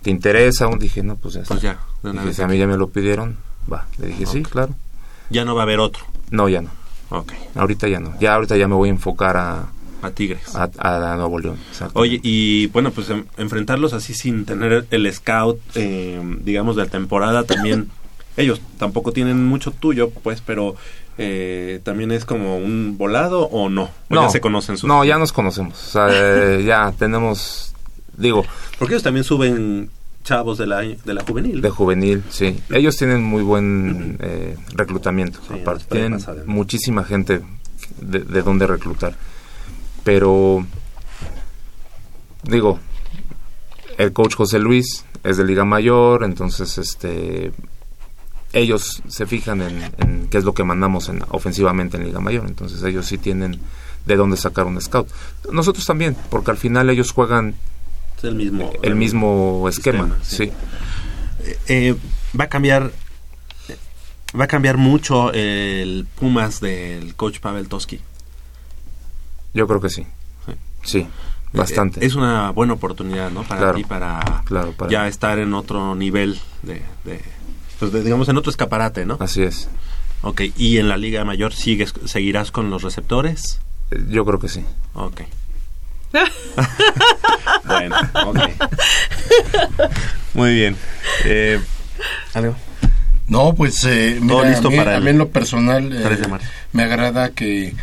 [0.02, 0.64] ¿te interesa?
[0.64, 0.78] aún?
[0.78, 1.42] Dije, no, pues ya.
[1.46, 3.36] Pues ya, de una Dije, vez si a mí ya me lo pidieron,
[3.70, 3.86] va.
[3.98, 4.74] Le dije, sí, claro.
[5.28, 6.04] Ya no va a haber otro.
[6.30, 6.70] No, ya no.
[7.10, 7.32] Ok.
[7.54, 8.18] Ahorita ya no.
[8.18, 9.66] Ya ahorita ya me voy a enfocar a,
[10.02, 10.54] A Tigres.
[10.54, 11.56] a, a Nuevo León.
[11.70, 11.98] exacto.
[11.98, 16.88] Oye, y bueno, pues em- enfrentarlos así sin tener el scout, eh, digamos, de la
[16.90, 17.88] temporada también.
[18.36, 20.76] ellos tampoco tienen mucho tuyo, pues, pero
[21.18, 23.90] eh, también es como un volado o no.
[24.08, 24.86] O ya se conocen sus.
[24.88, 25.74] No, ya nos conocemos.
[25.88, 27.74] O sea, eh, ya tenemos,
[28.16, 28.44] digo,
[28.78, 29.90] Porque ellos también suben
[30.22, 31.60] chavos de la, de la juvenil.
[31.62, 32.56] de juvenil, sí.
[32.70, 35.40] Ellos tienen muy buen eh, reclutamiento.
[35.48, 36.20] Sí, aparte, tienen ¿no?
[36.46, 37.40] muchísima gente
[38.00, 39.16] de, de donde reclutar.
[40.08, 40.64] Pero,
[42.44, 42.78] digo,
[43.98, 47.52] el coach José Luis es de Liga Mayor, entonces, este,
[48.54, 52.46] ellos se fijan en, en qué es lo que mandamos en, ofensivamente en Liga Mayor.
[52.46, 53.60] Entonces, ellos sí tienen
[54.06, 55.08] de dónde sacar un scout.
[55.52, 57.54] Nosotros también, porque al final ellos juegan
[58.16, 58.72] Es el mismo.
[58.80, 60.50] el mismo esquema, sí.
[61.66, 61.94] Eh,
[62.34, 62.92] va a cambiar.
[64.34, 68.00] Va a cambiar mucho el Pumas del coach Pavel Toski.
[69.54, 70.06] Yo creo que sí.
[70.46, 70.52] Sí.
[70.82, 71.06] Sí,
[71.52, 72.04] bastante.
[72.04, 73.42] Es una buena oportunidad, ¿no?
[73.42, 73.76] Para Claro.
[73.76, 77.20] ti, para, Claro, para- ya estar en otro nivel de, de-
[77.78, 79.16] pues de- digamos, en otro escaparate, ¿no?
[79.20, 79.68] Así es.
[80.22, 83.60] Ok, ¿y en la Liga Mayor sigues, seguirás con los receptores?
[83.90, 84.64] Eh, Yo creo que sí.
[84.94, 85.22] Ok.
[87.64, 87.96] bueno,
[88.26, 88.38] ok.
[90.34, 90.76] Muy bien.
[91.24, 91.60] Eh,
[92.34, 92.54] ¿Algo?
[93.28, 96.00] No, pues eh, Todo mira, listo a mí, para a mí en lo personal eh,
[96.02, 96.46] 3 de marzo.
[96.72, 97.74] me agrada que,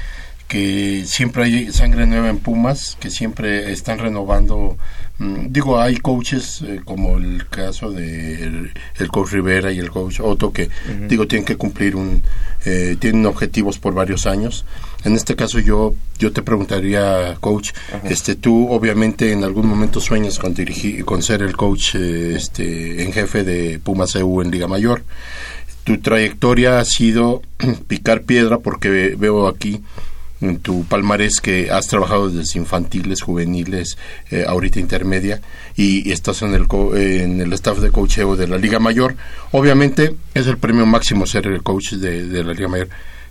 [0.48, 4.78] que siempre hay sangre nueva en Pumas, que siempre están renovando.
[5.18, 9.90] mm, digo, hay coaches eh, como el caso de el, el coach Rivera y el
[9.90, 10.70] coach Otto que
[11.08, 12.22] digo tienen que cumplir un
[12.66, 14.66] eh, tienen objetivos por varios años.
[15.04, 17.72] En este caso yo yo te preguntaría, coach,
[18.04, 23.04] este tú obviamente en algún momento sueñas con dirigir con ser el coach eh, este
[23.04, 25.04] en jefe de Pumas EU en Liga Mayor
[25.86, 27.42] tu trayectoria ha sido
[27.88, 29.82] picar piedra porque ve- veo aquí
[30.60, 33.98] tu palmarés que has trabajado desde infantiles, juveniles,
[34.32, 35.42] eh, ahorita intermedia
[35.76, 39.16] y, estás en el, co- en el staff de coacheo de la Liga Mayor.
[39.52, 42.90] Obviamente es el premio máximo ser el coach de, de la Liga Mayor.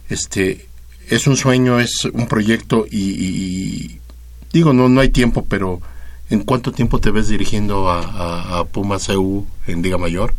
[0.08, 0.66] Este
[1.08, 3.98] es un sueño, es un proyecto y,
[4.52, 5.80] digo no no hay tiempo, pero
[6.30, 10.34] ¿en cuánto tiempo te ves dirigiendo a, a, a Pumas EU en Liga Mayor?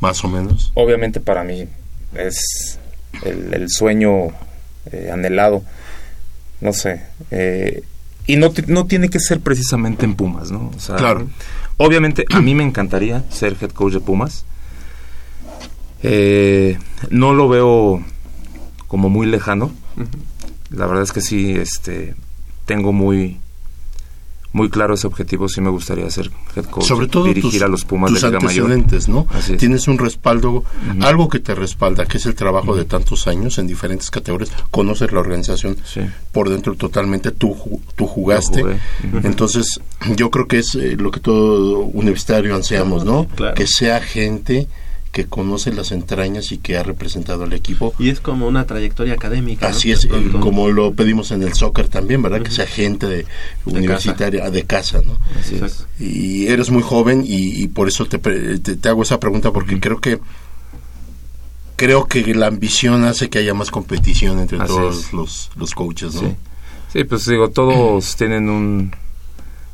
[0.00, 0.72] Más o menos.
[0.74, 1.64] Obviamente para mí
[2.14, 2.78] es
[3.24, 4.28] el, el sueño
[4.90, 5.62] eh, anhelado.
[6.62, 7.02] No sé.
[7.30, 7.82] eh,
[8.26, 10.70] y no, no tiene que ser precisamente en Pumas, ¿no?
[10.76, 11.28] O sea, Claro.
[11.76, 14.44] Obviamente a mí me encantaría ser head coach de Pumas.
[16.04, 16.78] Eh,
[17.10, 18.02] no lo veo
[18.86, 19.72] como muy lejano.
[20.70, 22.14] La verdad es que sí, este,
[22.64, 23.40] tengo muy
[24.52, 25.48] muy claro ese objetivo.
[25.48, 28.28] Sí me gustaría ser head coach, sobre todo dirigir tus, a los Pumas tus de
[28.28, 28.64] Liga Mayor.
[28.66, 29.26] antecedentes, ¿no?
[29.30, 29.58] Así es.
[29.58, 30.64] Tienes un respaldo,
[31.00, 34.50] algo que te respalda, que es el trabajo de tantos años en diferentes categorías.
[34.70, 36.00] Conoces la organización Sí.
[36.32, 37.56] por dentro totalmente, tú,
[37.96, 38.62] tú jugaste.
[39.22, 39.80] Entonces,
[40.16, 43.26] yo creo que es eh, lo que todo universitario ansiamos, ¿no?
[43.34, 43.54] Claro.
[43.54, 44.66] Que sea gente
[45.12, 47.94] que conoce las entrañas y que ha representado al equipo.
[47.98, 49.68] Y es como una trayectoria académica.
[49.68, 50.40] Así es, pronto.
[50.40, 52.42] como lo pedimos en el soccer también, ¿verdad?
[52.42, 53.26] Que sea gente de,
[53.66, 55.18] universitaria, de casa, ¿no?
[55.38, 55.86] Así es.
[56.00, 59.78] Y eres muy joven y, y por eso te, te, te hago esa pregunta porque
[59.78, 60.18] creo que
[61.76, 66.14] creo que la ambición hace que haya más competición entre Así todos los, los coaches,
[66.14, 66.20] ¿no?
[66.20, 66.36] Sí.
[66.92, 68.94] Sí, pues digo, todos tienen un,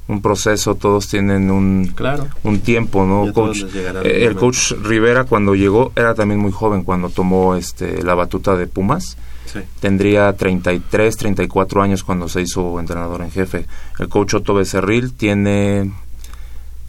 [0.08, 2.26] un proceso, todos tienen un, Claro.
[2.42, 3.32] un tiempo, ¿no?
[3.32, 8.14] Coach, eh, el coach Rivera cuando llegó era también muy joven cuando tomó este la
[8.14, 9.16] batuta de Pumas.
[9.44, 9.60] Sí.
[9.80, 13.66] Tendría 33, 34 años cuando se hizo entrenador en jefe.
[13.98, 15.90] El coach Otto Becerril tiene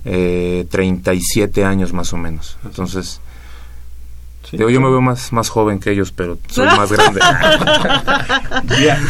[0.06, 2.58] eh, 37 años más o menos.
[2.66, 3.22] Entonces,
[4.50, 4.58] Sí.
[4.58, 7.22] digo, yo me veo más, más joven que ellos, pero soy más grande.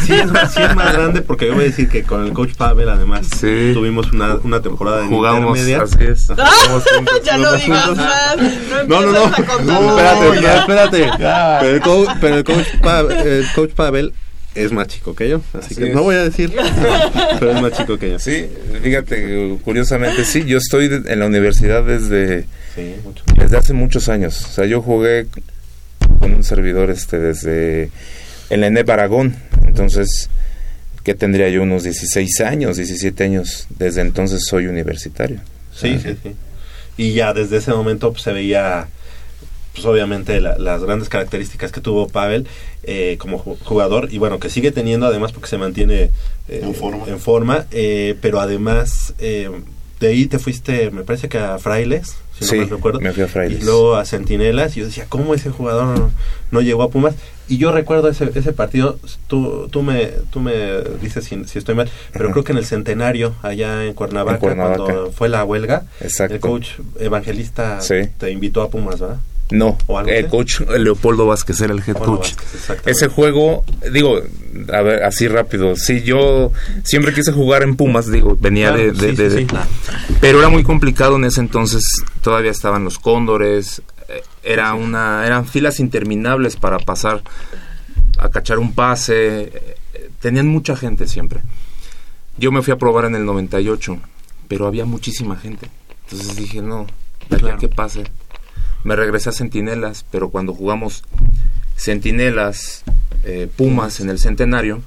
[0.04, 2.32] Sí, es, más- sí es más grande porque yo voy a decir que con el
[2.32, 3.70] coach Pavel además Sí.
[3.74, 5.82] tuvimos una, una temporada en Jugamos, intermedia.
[5.82, 6.26] así es.
[6.28, 8.36] Jugamos ya no digas más.
[8.86, 9.20] No, no, no.
[9.64, 11.10] No, espérate, ya, espérate.
[11.60, 14.12] Pero el, coach, pero el coach, Pa- el coach Pavel
[14.54, 15.94] es más chico que yo, así, Así que es.
[15.94, 16.52] no voy a decir,
[17.38, 18.18] pero es más chico que yo.
[18.18, 18.46] Sí,
[18.82, 22.44] fíjate, curiosamente sí, yo estoy de- en la universidad desde,
[22.74, 23.22] Sí, mucho.
[23.36, 24.44] desde hace muchos años.
[24.44, 25.26] O sea, yo jugué
[26.18, 27.90] con un servidor este desde
[28.50, 29.36] en la ENEP Aragón,
[29.66, 30.28] entonces,
[31.04, 35.38] que tendría yo unos 16 años, 17 años, desde entonces soy universitario.
[35.72, 36.32] O Sí, sí, sí.
[36.96, 38.88] y ya desde ese momento pues, se veía
[39.72, 42.46] pues obviamente la- las grandes características que tuvo Pavel
[42.84, 46.10] eh, como ju- jugador y bueno que sigue teniendo además porque se mantiene
[46.48, 47.04] eh, En forma.
[47.06, 49.50] en forma, eh, pero además eh,
[50.00, 53.12] de ahí te fuiste me parece que a Frailes si Sí, no mal recuerdo me
[53.12, 53.60] fui a Frailes.
[53.60, 56.10] y luego a Centinelas y yo decía cómo ese jugador no,
[56.50, 57.14] no llegó a Pumas
[57.50, 60.54] y yo recuerdo ese, ese partido tú, tú me tú me
[61.02, 62.32] dices si, si estoy mal pero Ajá.
[62.32, 64.82] creo que en el centenario allá en Cuernavaca, En Cuernavaca.
[64.84, 66.34] cuando fue la huelga Exacto.
[66.34, 66.68] el coach
[66.98, 67.96] evangelista Sí.
[68.18, 69.18] te invitó a Pumas ¿verdad?
[69.50, 72.34] No, ¿O algo el coach Leopoldo Vázquez era el head coach.
[72.68, 72.86] Vázquez.
[72.86, 74.20] Ese juego, digo,
[74.72, 75.74] a ver, así rápido.
[75.76, 76.52] Sí, yo
[76.84, 79.46] siempre quise jugar en Pumas, digo, venía Claro, de, de- sí, de- sí, de- sí,
[79.46, 79.66] claro.
[80.20, 81.82] pero era muy complicado en ese entonces.
[82.22, 87.22] Todavía estaban los cóndores, eh, era una, eran filas interminables para pasar
[88.18, 89.42] a cachar un pase.
[89.52, 89.76] eh,
[90.20, 91.40] Tenían mucha gente siempre.
[92.36, 93.98] Yo me fui a probar en el 98,
[94.48, 95.66] pero había muchísima gente.
[96.04, 96.86] Entonces dije, no,
[97.28, 97.58] de Claro.
[97.58, 98.04] que pase.
[98.84, 101.04] Me regresé a Centinelas, pero cuando jugamos
[101.76, 102.82] Centinelas,
[103.24, 104.80] eh, Pumas en el Centenario,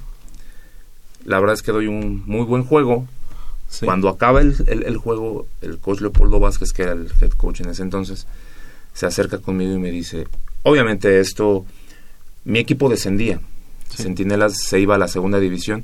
[1.24, 3.06] la verdad es que doy un muy buen juego.
[3.68, 3.84] Sí.
[3.86, 7.60] Cuando acaba el, el- el juego, el coach Leopoldo Vázquez, que era el head coach
[7.60, 8.26] en ese entonces,
[8.92, 10.28] se acerca conmigo y me dice,
[10.62, 11.64] obviamente esto,
[12.44, 13.40] mi equipo descendía,
[13.90, 15.82] Centinelas se iba a la segunda división.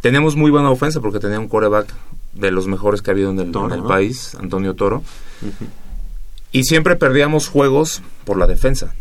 [0.00, 1.88] Teníamos muy buena ofensa porque tenía un coreback
[2.34, 3.88] de los mejores que ha habido en el, Toro, en el ¿no?
[3.88, 5.02] país, Antonio Toro.
[6.52, 8.94] Y siempre perdíamos juegos por la defensa.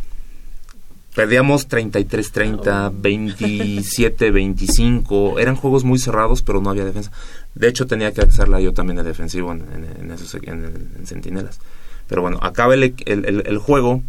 [1.15, 5.39] Perdíamos 33-30, 27-25.
[5.39, 7.11] Eran juegos muy cerrados, pero no había defensa.
[7.55, 11.07] De hecho, tenía que hacerla yo también de defensivo en, en, en esos, en, en
[11.07, 11.59] Centinelas.
[12.07, 14.01] Pero bueno, acaba el, el- el- el juego.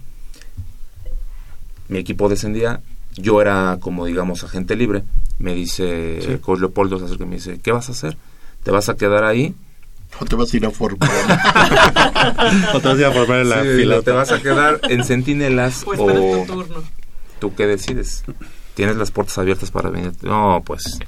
[1.89, 2.81] Mi equipo descendía.
[3.17, 5.03] Yo era como, digamos, agente libre.
[5.39, 6.39] Me dice, Sí.
[6.39, 8.17] coach Leopoldo se acerca y me dice, ¿qué vas a hacer?
[8.65, 9.55] ¿Te vas a quedar ahí?
[10.21, 11.09] O te vas a ir a formar.
[12.75, 14.41] o te vas a ir a formar en la Sí, fila o te vas a
[14.41, 16.83] quedar en Centinelas Pues o tu turno.
[17.39, 18.25] tú qué decides.
[18.75, 20.13] Tienes las puertas abiertas para venir.
[20.23, 20.99] No, pues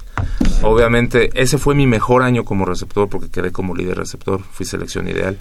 [0.61, 5.07] obviamente ese fue mi mejor año como receptor porque quedé como líder receptor, fui selección
[5.07, 5.37] ideal.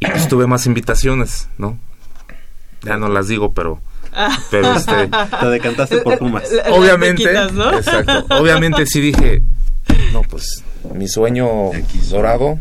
[0.00, 1.78] Y pues tuve más invitaciones, ¿no?
[2.82, 3.80] Ya no las digo, pero
[4.50, 5.08] pero este
[5.40, 7.72] te decantaste por Pumas obviamente, ¿no?
[7.76, 8.26] exacto.
[8.36, 9.42] Obviamente sí dije,
[10.12, 10.62] no, pues
[10.94, 11.46] mi sueño
[12.10, 12.58] dorado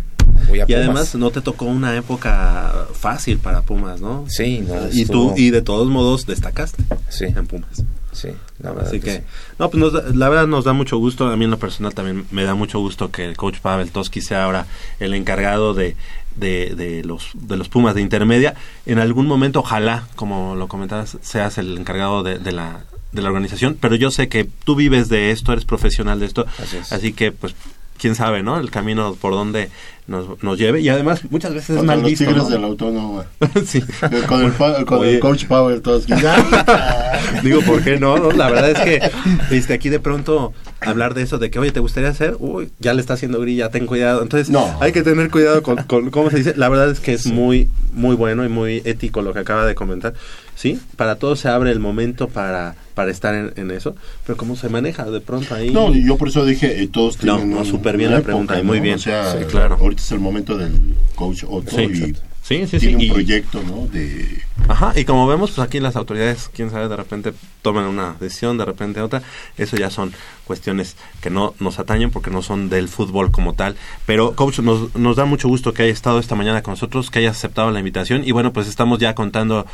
[0.49, 0.79] voy a y Pumas.
[0.83, 5.49] además no te tocó una época fácil para Pumas no sí, no, y tú y
[5.51, 9.23] de todos modos destacaste sí, en Pumas sí, la verdad Así que que, sí.
[9.59, 12.25] no, pues nos la verdad nos da mucho gusto, a mí en lo personal también
[12.31, 14.65] me da mucho gusto que el coach Pavel Toski sea ahora
[14.99, 15.95] el encargado de,
[16.37, 18.55] de, de los, de los Pumas de intermedia.
[18.85, 23.29] En algún momento, ojalá, como lo comentabas, seas el encargado de, de la de la
[23.29, 26.91] organización, pero yo sé que tú vives de esto, eres profesional de esto, Así es.
[26.91, 27.55] así que pues
[27.97, 28.59] quién sabe, ¿no?
[28.59, 29.69] El camino por donde
[30.07, 32.49] nos, nos lleve y además muchas veces es mal los visto, Tigres ¿no?
[32.49, 33.25] de la Autónoma.
[33.65, 33.81] Sí.
[34.27, 34.53] Con el,
[34.85, 36.05] con coach Power todos.
[37.43, 38.17] Digo, ¿por qué no?
[38.17, 38.31] no?
[38.31, 41.79] La verdad es que este, aquí de pronto hablar de eso, de que, oye, ¿te
[41.79, 42.35] gustaría hacer?
[42.39, 44.21] Uy, ya le está haciendo grilla, ten cuidado.
[44.21, 44.77] Entonces, No.
[44.79, 46.53] hay que tener cuidado con, con cómo se dice.
[46.55, 49.75] La verdad es que es muy, muy bueno y muy ético lo que acaba de
[49.75, 50.13] comentar.
[50.55, 53.93] Sí, para todos se abre el momento para, para estar en, en eso,
[54.25, 55.69] pero cómo se maneja de pronto ahí.
[55.71, 58.21] No, y yo por eso dije, eh, todos No, tienen no, un- súper bien la
[58.21, 58.83] pregunta, época, muy ¿no?
[58.83, 58.95] bien.
[58.95, 59.77] O sea, Sí, claro.
[59.95, 62.15] Ahorita es el momento del coach Otto Sí, y.
[62.45, 62.79] Sí, sí, sí.
[62.79, 63.87] tiene un y- proyecto, ¿no?
[63.87, 67.33] De Ajá, y como vemos, pues aquí las autoridades, quién sabe, de repente
[67.63, 69.23] toman una decisión, de repente otra.
[69.57, 70.13] Eso ya son
[70.45, 73.75] cuestiones que no nos atañen porque no son del fútbol como tal.
[74.05, 77.17] Pero, coach, nos, nos da mucho gusto que haya estado esta mañana con nosotros, que
[77.19, 78.21] haya aceptado la invitación.
[78.23, 79.65] Y bueno, pues estamos ya contando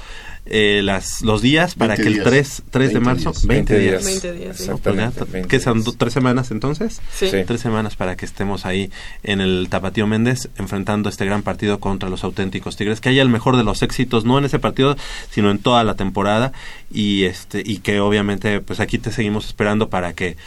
[0.45, 2.25] eh, las, los días para 20 que el días.
[2.25, 3.45] 3, 3 de 20 marzo, días.
[3.45, 4.05] 20 días.
[4.05, 4.67] 20 días, sí.
[4.67, 5.83] No, pues ya, Exactamente, 20 ¿Qué son?
[5.97, 7.01] ¿Tres semanas entonces?
[7.13, 7.29] Sí.
[7.29, 7.37] Sí.
[7.45, 8.91] Tres semanas para que estemos ahí
[9.23, 13.01] en el Tapatío Méndez enfrentando este gran partido contra los auténticos Tigres.
[13.01, 14.97] Que haya el mejor de los éxitos, no en ese partido,
[15.29, 16.53] sino en toda la temporada.
[16.91, 20.37] Y este y que obviamente, pues aquí te seguimos esperando para que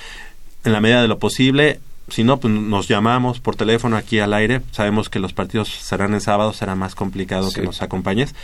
[0.64, 1.80] en la medida de lo posible.
[2.08, 4.60] Si no, pues nos llamamos por teléfono aquí al aire.
[4.72, 7.60] Sabemos que los partidos serán en sábado, será más complicado Sí.
[7.60, 8.34] que nos acompañes.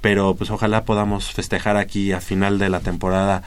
[0.00, 3.42] Pero pues ojalá podamos festejar aquí a final de la temporada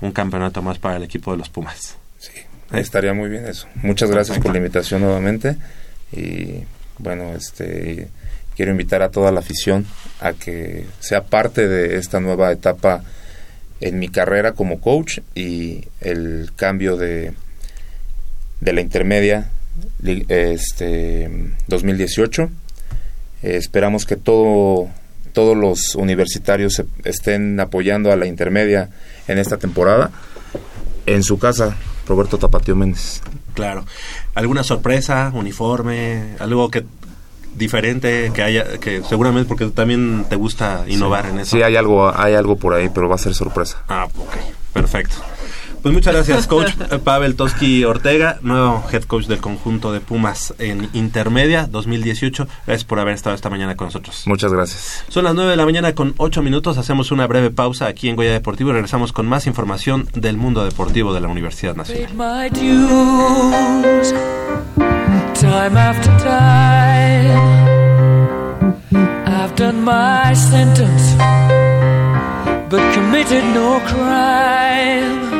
[0.00, 1.96] un campeonato más para el equipo de los Pumas.
[2.18, 2.32] Sí,
[2.72, 3.66] estaría muy bien eso.
[3.76, 5.56] Muchas gracias por la invitación nuevamente
[6.12, 6.64] y
[6.98, 8.08] bueno, este
[8.56, 9.86] quiero invitar a toda la afición
[10.20, 13.02] a que sea parte de esta nueva etapa
[13.80, 17.32] en mi carrera como coach y el cambio de
[18.60, 19.50] de la intermedia
[20.28, 21.30] este
[21.68, 22.50] 2018.
[23.42, 24.88] Eh, esperamos que todo
[25.32, 28.90] todos los universitarios se- estén apoyando a la intermedia
[29.28, 30.10] en esta temporada.
[31.06, 31.76] En su casa,
[32.08, 33.22] Roberto Tapatío Méndez.
[33.54, 33.86] Claro.
[34.34, 36.84] ¿Alguna sorpresa, uniforme, algo que
[37.54, 41.56] diferente que haya, que seguramente porque también te gusta innovar en eso.
[41.56, 43.82] Sí, hay algo, hay algo por ahí, pero va a ser sorpresa.
[43.88, 44.34] Ah, ok,
[44.72, 45.14] perfecto.
[45.82, 46.72] Pues muchas gracias, coach
[47.04, 52.46] Pavel Toski Ortega, nuevo head coach del conjunto de Pumas en Intermedia 2018.
[52.66, 54.24] Gracias por haber estado esta mañana con nosotros.
[54.26, 55.04] Muchas gracias.
[55.08, 56.78] Son las 9 de la mañana con 8 minutos.
[56.78, 60.64] Hacemos una breve pausa aquí en Goya Deportivo y regresamos con más información del mundo
[60.64, 62.10] deportivo de la Universidad Nacional.
[65.40, 67.40] time after time.
[69.26, 71.14] I've done my sentence,
[72.68, 75.39] but committed no crime.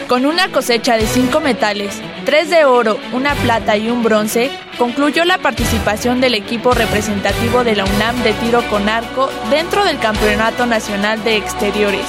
[0.10, 4.50] Con una cosecha de cinco metales, tres de oro, una plata y un bronce,
[4.80, 10.00] concluyó la participación del equipo representativo de la UNAM de tiro con arco dentro del
[10.00, 12.08] Campeonato Nacional de Exteriores,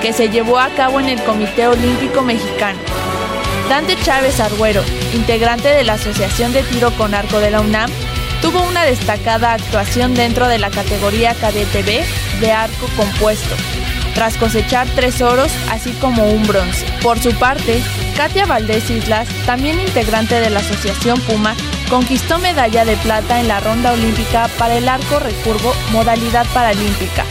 [0.00, 2.78] que se llevó a cabo en el Comité Olímpico Mexicano.
[3.68, 7.90] Dante Chávez Arguero, integrante de la Asociación de Tiro con Arco de la UNAM,
[8.40, 12.04] tuvo una destacada actuación dentro de la categoría cadete B
[12.40, 13.56] de arco compuesto,
[14.14, 16.86] tras cosechar tres oros así como un bronce.
[17.02, 17.82] Por su parte,
[18.16, 21.54] Katia Valdés Islas, también integrante de la Asociación Puma,
[21.88, 27.24] conquistó medalla de plata en la ronda olímpica para el arco recurvo modalidad paralímpica.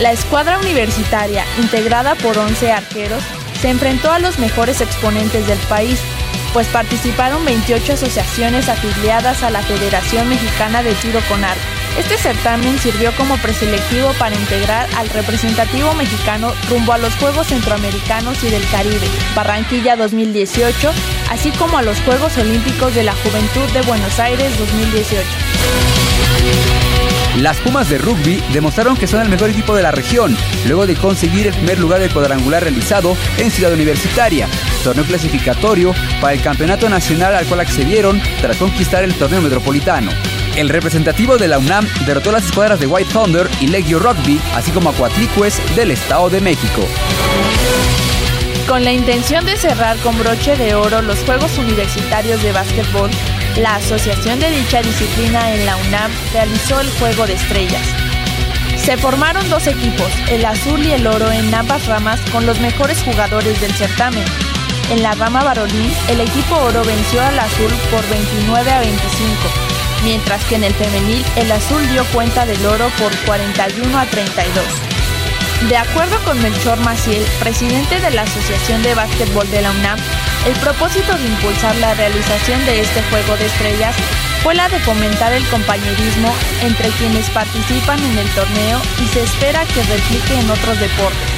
[0.00, 3.22] La escuadra universitaria, integrada por 11 arqueros,
[3.60, 5.98] se enfrentó a los mejores exponentes del país,
[6.52, 11.77] pues participaron 28 asociaciones afiliadas a la Federación Mexicana de Tiro con Arco.
[11.98, 18.42] Este certamen sirvió como preselectivo para integrar al representativo mexicano rumbo a los Juegos Centroamericanos
[18.44, 20.92] y del Caribe, Barranquilla 2018,
[21.28, 25.26] así como a los Juegos Olímpicos de la Juventud de Buenos Aires 2018.
[27.38, 30.36] Las Pumas de rugby demostraron que son el mejor equipo de la región,
[30.66, 34.48] luego de conseguir el primer lugar del cuadrangular realizado en Ciudad Universitaria,
[34.78, 40.10] torneo clasificatorio para el campeonato nacional al cual accedieron tras conquistar el torneo metropolitano.
[40.56, 44.40] El representativo de la UNAM derrotó a las escuadras de White Thunder y Legio Rugby,
[44.54, 46.86] así como a Cuatlicues del Estado de México.
[48.66, 53.10] Con la intención de cerrar con broche de oro los Juegos Universitarios de Básquetbol,
[53.56, 57.86] la asociación de dicha disciplina en la UNAM realizó el Juego de Estrellas.
[58.76, 63.02] Se formaron dos equipos, el azul y el oro en ambas ramas con los mejores
[63.02, 64.24] jugadores del certamen.
[64.90, 69.32] En la rama varonil, el equipo oro venció al azul por 29 a 25,
[70.02, 74.64] mientras que en el femenil el azul dio cuenta del oro por 41 a 32.
[75.68, 79.98] De acuerdo con Melchor Maciel, presidente de la Asociación de Básquetbol de la UNAM,
[80.46, 83.94] el propósito de impulsar la realización de este juego de estrellas
[84.42, 86.32] fue la de fomentar el compañerismo
[86.62, 91.37] entre quienes participan en el torneo y se espera que replique en otros deportes.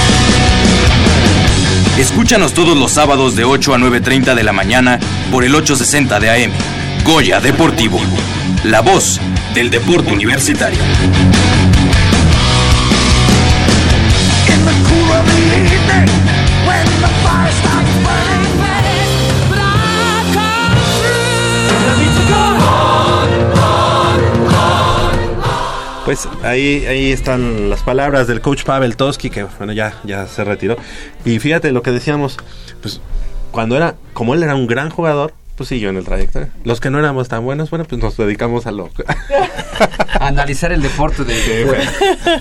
[1.97, 4.99] Escúchanos todos los sábados de 8 a 9.30 de la mañana
[5.31, 6.51] por el 860 de AM.
[7.05, 7.99] Goya Deportivo.
[8.63, 9.19] La voz
[9.53, 10.79] del deporte universitario.
[26.11, 30.43] Pues ahí, ahí están las palabras del coach Pavel Toski, que bueno, ya, ya se
[30.43, 30.75] retiró.
[31.23, 32.35] Y fíjate lo que decíamos,
[32.81, 32.99] pues
[33.51, 36.45] cuando era, como él era un gran jugador, pues siguió en el trayecto.
[36.65, 38.89] Los que no éramos tan buenos, bueno, pues nos dedicamos a lo...
[40.19, 41.33] Analizar el deporte de...
[41.33, 41.89] Sí, bueno.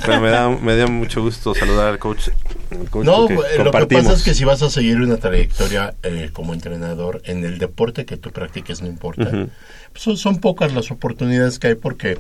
[0.04, 2.30] Pero me da, me dio mucho gusto saludar al coach.
[2.70, 6.30] Al No, eh, lo que pasa es que si vas a seguir una trayectoria eh,
[6.32, 9.30] como entrenador en el deporte que tú practiques, no importa.
[9.30, 12.18] Pues son, son pocas las oportunidades que hay porque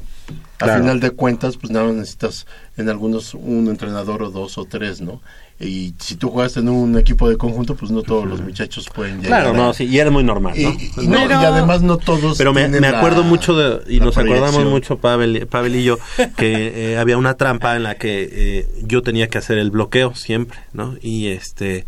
[0.58, 0.80] a Claro.
[0.82, 2.46] final de cuentas, pues nada necesitas
[2.76, 5.20] en algunos un entrenador o dos o tres, ¿no?
[5.62, 9.20] Y si tú juegas en un equipo de conjunto, pues no todos los muchachos pueden
[9.20, 9.42] llegar.
[9.42, 10.70] Claro, no, sí, y era muy normal, ¿no?
[10.70, 12.38] Y, y no, y además no todos.
[12.38, 15.98] Pero me, me la- acuerdo mucho de, y nos acordamos mucho, Pavel, Pavel y yo,
[16.36, 20.14] que eh, había una trampa en la que eh, yo tenía que hacer el bloqueo
[20.14, 20.96] siempre, ¿no?
[21.02, 21.84] Y este.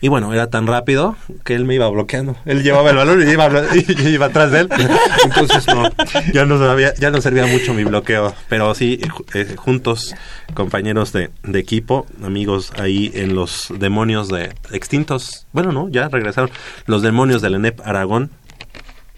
[0.00, 2.36] Y bueno, era tan rápido que él me iba bloqueando.
[2.44, 4.68] Él llevaba el balón y iba, y yo iba atrás de él.
[5.24, 5.90] Entonces, no,
[6.32, 8.32] ya no, sabía, ya no servía mucho mi bloqueo.
[8.48, 9.00] Pero sí,
[9.34, 10.14] eh, juntos,
[10.54, 15.46] compañeros de, de equipo, amigos ahí en los demonios de extintos.
[15.52, 16.50] Bueno, no, ya regresaron.
[16.86, 18.30] Los demonios del ENEP Aragón.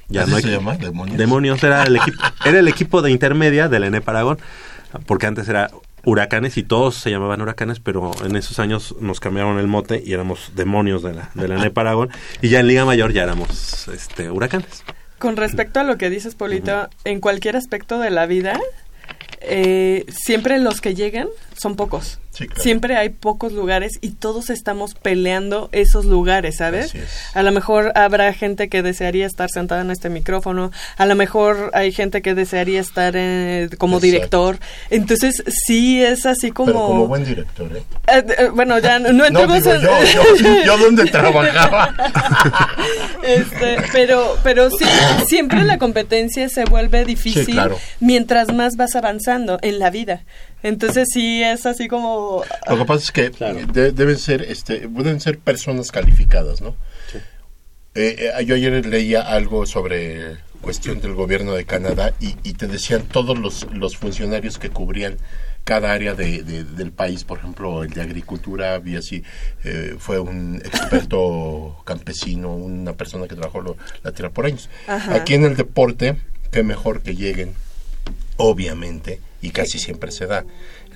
[0.09, 0.77] Ya ¿Así no hay- se llama?
[0.77, 1.19] ¿Demonios?
[1.19, 4.39] Demonios era el equipo, era el equipo de intermedia del ENEP Aragón,
[5.07, 5.70] porque antes era
[6.05, 10.12] huracanes y todos se llamaban huracanes, pero en esos años nos cambiaron el mote y
[10.12, 12.10] éramos demonios de la, de la ENEP Aragón,
[12.43, 14.85] y ya en Liga Mayor ya éramos este huracanes.
[15.18, 18.59] Con respecto a lo que dices, Polito, en cualquier aspecto de la vida,
[19.40, 22.18] eh, siempre los que llegan son pocos.
[22.56, 26.94] Siempre hay pocos lugares y todos estamos peleando esos lugares, ¿sabes?
[27.34, 31.70] A lo mejor habrá gente que desearía estar sentada en este micrófono, a lo mejor
[31.74, 34.06] hay gente que desearía estar eh, como Exacto.
[34.06, 34.58] director.
[34.88, 36.66] Entonces, sí es así como...
[36.72, 37.82] Pero como buen director, ¿eh?
[38.06, 41.94] Eh, eh, bueno, ya no, no No, entremos digo en- yo, yo, yo donde trabajaba.
[43.22, 44.84] Este, pero, pero sí,
[45.26, 47.78] siempre la competencia se vuelve difícil Sí, claro.
[48.00, 50.24] mientras más vas avanzando en la vida.
[50.62, 52.43] Entonces sí es así como...
[52.69, 53.31] Lo que pasa es que
[53.73, 56.74] de- deben ser, este, deben ser personas calificadas, ¿no?
[57.94, 62.69] Eh, eh, yo ayer leía algo sobre cuestión del gobierno de Canadá y, y te
[62.69, 65.16] decían todos los, los funcionarios que cubrían
[65.65, 69.23] cada área de, de- del país, por ejemplo, el de agricultura, había así,
[69.65, 74.69] eh, fue un experto campesino, una persona que trabajó lo- la tierra por años.
[74.86, 75.15] Ajá.
[75.15, 76.16] Aquí en el deporte,
[76.52, 77.55] qué mejor que lleguen,
[78.42, 80.44] obviamente, y casi siempre se da,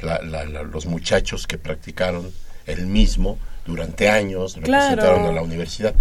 [0.01, 2.33] la- la- la- los muchachos que practicaron
[2.67, 4.85] el mismo durante años, Claro.
[4.97, 5.95] representaron a la universidad.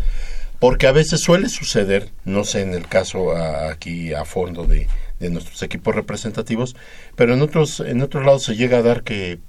[0.59, 4.87] Porque a veces suele suceder, no sé en el caso a- aquí a fondo de,
[5.19, 6.75] de nuestros equipos representativos,
[7.17, 9.39] pero en otros, en otros lados se llega a dar que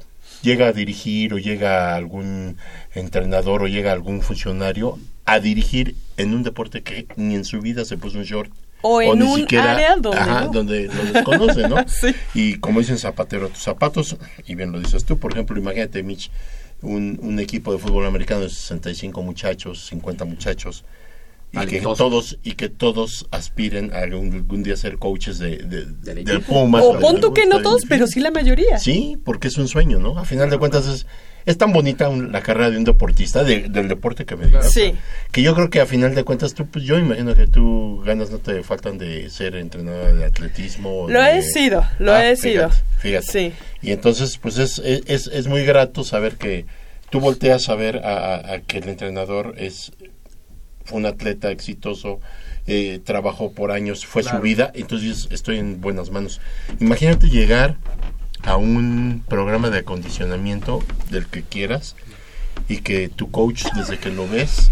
[0.43, 2.57] llega a dirigir o llega algún
[2.95, 7.85] entrenador o llega algún funcionario a dirigir en un deporte que ni en su vida
[7.85, 8.51] se puso un short.
[8.87, 10.53] O en ni un siquiera- área donde ajá, no.
[10.53, 11.77] donde lo desconoce, ¿no?
[11.89, 12.15] Sí.
[12.35, 14.17] Y como dicen zapatero a tus zapatos,
[14.47, 16.31] y bien lo dices tú, por ejemplo, imagínate, Mitch,
[16.83, 20.85] un, un equipo de fútbol americano de 65 muchachos, 50 muchachos,
[21.53, 25.85] y que todos y que todos aspiren a algún, algún día ser coaches de, de,
[26.25, 26.83] del Pumas.
[26.85, 28.79] o pon tú que no todos, pero sí la mayoría.
[28.81, 30.19] Sí, porque es un sueño, ¿no?
[30.19, 31.07] A final de cuentas es,
[31.47, 34.71] es tan bonita un- la carrera de un deportista, de- del deporte que me digas.
[34.73, 34.95] Sí.
[35.33, 38.31] Que yo creo que a final de cuentas tú, pues yo imagino que tú ganas
[38.31, 41.07] no te faltan de ser entrenador de atletismo.
[41.09, 42.87] Lo de- he sido, lo Ah, he fíjate, sido.
[42.99, 43.27] Fíjate.
[43.33, 43.53] Sí.
[43.83, 46.65] Y entonces, pues es, es, es muy grato saber que
[47.11, 49.93] tú volteas a ver a, a- a que el entrenador es
[50.87, 52.21] fue un atleta exitoso,
[52.67, 54.37] eh, trabajó por años, fue Claro.
[54.39, 56.41] su vida, entonces estoy en buenas manos.
[56.79, 57.77] Imagínate llegar
[58.47, 61.97] a un programa de acondicionamiento del que quieras
[62.69, 64.71] y que tu coach desde que lo ves,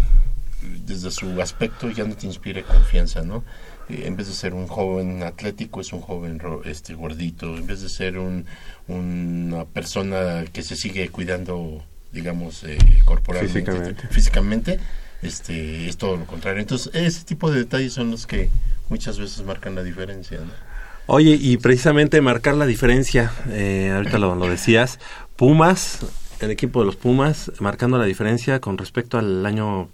[0.85, 3.43] desde su aspecto ya no te inspire confianza, ¿no?
[3.89, 7.81] Eh, en vez de ser un joven atlético es un joven este gordito, en vez
[7.81, 8.45] de ser un,
[8.87, 14.07] una persona que se sigue cuidando, digamos, eh, corporalmente, Físicamente.
[14.09, 14.79] físicamente,
[15.21, 16.61] este es todo lo contrario.
[16.61, 18.49] Entonces, ese tipo de detalles son los que
[18.89, 20.72] muchas veces marcan la diferencia, ¿no?
[21.05, 24.99] Oye, y precisamente marcar la diferencia, eh, ahorita lo, lo decías,
[25.35, 25.99] Pumas,
[26.39, 29.89] el equipo de los Pumas, marcando la diferencia con respecto al año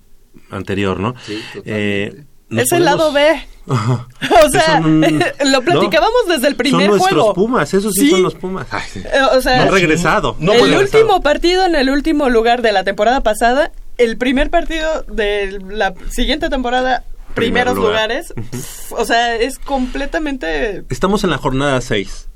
[0.52, 1.16] anterior, ¿no?
[1.26, 3.42] Sí, Eh, nos Es el lado B.
[3.70, 5.02] O sea, Son-
[5.52, 7.34] lo platicábamos desde el primer son nuestros juego.
[7.34, 8.10] Pumas, esos sí, Sí.
[8.12, 8.68] son los Pumas.
[8.72, 9.00] Ay, sí.
[9.00, 10.36] Eh, o sea, no han regresado.
[10.40, 10.80] el regresado.
[10.82, 15.94] último partido en el último lugar de la temporada pasada, el primer partido de la
[16.12, 17.04] siguiente temporada,
[17.36, 17.92] primeros lugar.
[17.92, 20.84] lugares, pf, o sea, es completamente...
[20.90, 22.28] Estamos en la jornada 6.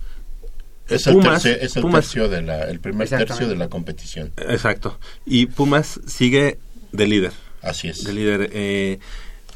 [0.89, 4.33] Es el, tercio, es el, tercio de la, el primer tercio de la competición.
[4.37, 4.99] Exacto.
[5.25, 6.59] Y Pumas sigue
[6.91, 7.31] de líder.
[7.61, 8.03] Así es.
[8.03, 8.49] De líder.
[8.53, 8.99] Eh,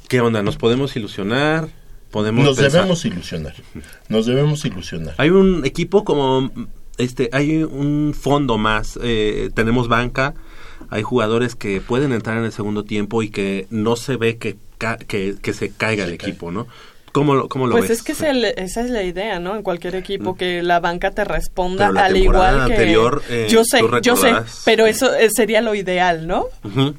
[0.07, 0.41] ¿Qué onda?
[0.41, 1.67] ¿Nos podemos ilusionar?
[2.11, 2.71] podemos Nos pensar.
[2.71, 3.53] debemos ilusionar.
[4.07, 5.15] Nos debemos ilusionar.
[5.17, 6.49] Hay un equipo como
[6.97, 8.97] este, hay un fondo más.
[9.03, 10.33] eh, tenemos banca,
[10.89, 14.55] hay jugadores que pueden entrar en el segundo tiempo y que no se ve que
[14.77, 16.67] ca- que, que se caiga el equipo, ¿no?
[17.13, 17.97] ¿Cómo lo, cómo lo Pues ves?
[17.99, 19.55] es que es el- esa es la idea, ¿no?
[19.55, 23.47] En cualquier equipo que la banca te responda Pero la al igual que anterior, eh,
[23.49, 24.33] yo sé, yo sé,
[24.65, 26.45] pero eso eh, sería lo ideal, ¿no?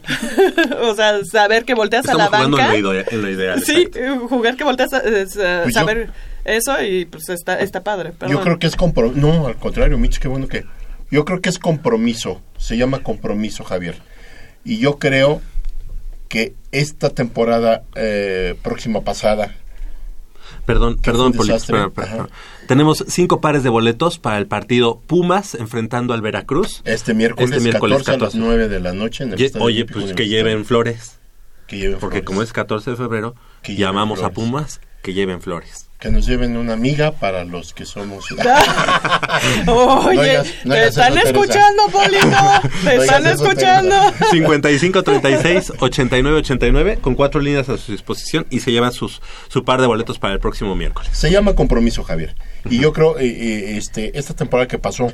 [0.83, 2.75] O sea, saber que volteas Estamos a la jugando banca.
[2.75, 3.63] en lo, en lo ideal.
[3.63, 6.11] sí, eh, jugar que volteas a es, eh, Pues yo- saber
[6.45, 8.13] eso y pues está está padre.
[8.29, 9.21] Yo creo que es compromiso.
[9.21, 10.65] No, al contrario, Mitch, qué bueno que.
[11.11, 12.41] Yo creo que es compromiso.
[12.57, 13.97] Se llama compromiso, Javier.
[14.65, 15.41] Y yo creo
[16.29, 19.55] que esta temporada eh, próxima pasada.
[20.67, 22.29] Perdón, perdón, Poli, espera, espera.
[22.67, 26.83] Tenemos cinco pares de boletos para el partido Pumas enfrentando al Veracruz.
[26.85, 29.87] Este miércoles, Este miércoles 14 a las 9 de la noche en el Ye- Oye,
[29.87, 31.19] pues que lleven flores.
[31.67, 32.27] Que lleven Porque flores.
[32.27, 34.35] como es 14 de febrero, Que llamamos a flores.
[34.35, 35.87] Pumas que lleven flores.
[35.99, 38.25] Que nos lleven una amiga para los que somos.
[38.31, 38.45] Oye,
[39.67, 42.29] No hagas- no te están escuchando, Polito.
[42.85, 43.97] Te No están escuchando.
[44.31, 49.65] 55 36 89 89 con cuatro líneas a su disposición y se llevan sus su
[49.65, 51.11] par de boletos para el próximo miércoles.
[51.13, 52.37] Se llama compromiso, Javier.
[52.71, 55.13] Y yo creo, eh, eh, este, esta temporada que pasó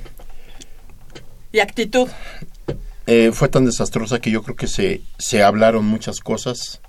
[1.52, 2.09] Y actitud.
[3.06, 6.81] eh, fue tan desastrosa que yo creo que se, se hablaron muchas cosas.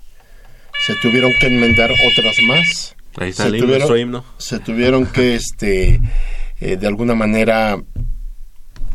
[0.84, 2.96] Se tuvieron que enmendar otras más.
[3.16, 4.24] Ahí está se el himno, tuvieron, himno.
[4.38, 6.00] se tuvieron que, este,
[6.60, 7.82] eh, de alguna manera,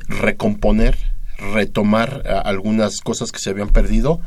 [0.08, 0.98] recomponer,
[1.54, 4.20] retomar a- algunas cosas que se habían perdido.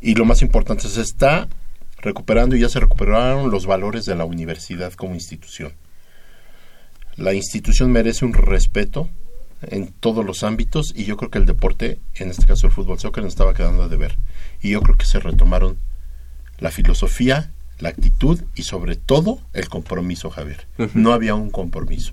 [0.00, 1.48] Y lo más importante, se está
[2.00, 5.72] recuperando y ya se recuperaron los valores de la universidad como institución.
[7.16, 9.08] La institución merece un respeto
[9.62, 13.00] en todos los ámbitos y yo creo que el deporte, en este caso el fútbol
[13.00, 14.16] soccer, nos estaba quedando a deber.
[14.62, 15.78] Y yo creo que se retomaron
[16.58, 20.66] la filosofía, la actitud y sobre todo el compromiso, Javier.
[20.94, 22.12] No había un compromiso.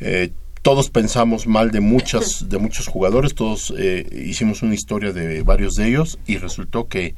[0.00, 5.42] Eh, todos pensamos mal de muchas de muchos jugadores, todos eh, hicimos una historia de
[5.42, 7.14] varios de ellos y resultó que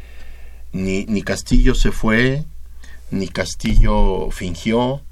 [0.73, 2.45] ni, ni Castillo se fue,
[3.11, 5.03] ni Castillo fingió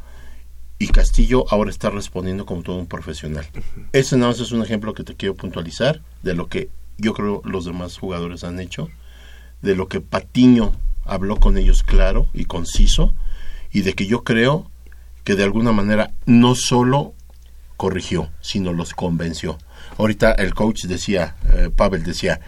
[0.79, 3.47] y Castillo ahora está respondiendo como todo un profesional.
[3.93, 7.43] Ese nada más es un ejemplo que te quiero puntualizar de lo que yo creo
[7.45, 8.89] los demás jugadores han hecho,
[9.61, 10.73] de lo que Patiño
[11.11, 13.15] habló con ellos claro y conciso
[13.73, 14.71] y de que yo creo
[15.25, 17.15] que de alguna manera no solo
[17.77, 19.59] corrigió, sino los convenció.
[19.99, 22.41] Ahorita el coach decía, eh, Pavel decía,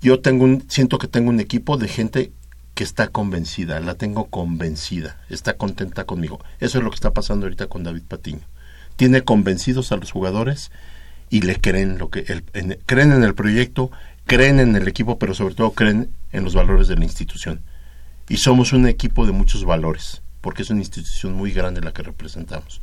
[0.00, 2.32] yo tengo un, siento que tengo un equipo de gente
[2.74, 6.38] que está convencida, la tengo convencida, está contenta conmigo.
[6.60, 8.42] Eso es lo que está pasando ahorita con David Patiño.
[8.96, 10.70] Tiene convencidos a los jugadores
[11.30, 13.90] y le creen lo que el- en- creen en el proyecto,
[14.26, 17.60] creen en el equipo, pero sobre todo creen en los valores de la institución.
[18.28, 22.02] Y somos un equipo de muchos valores, porque es una institución muy grande la que
[22.02, 22.80] representamos.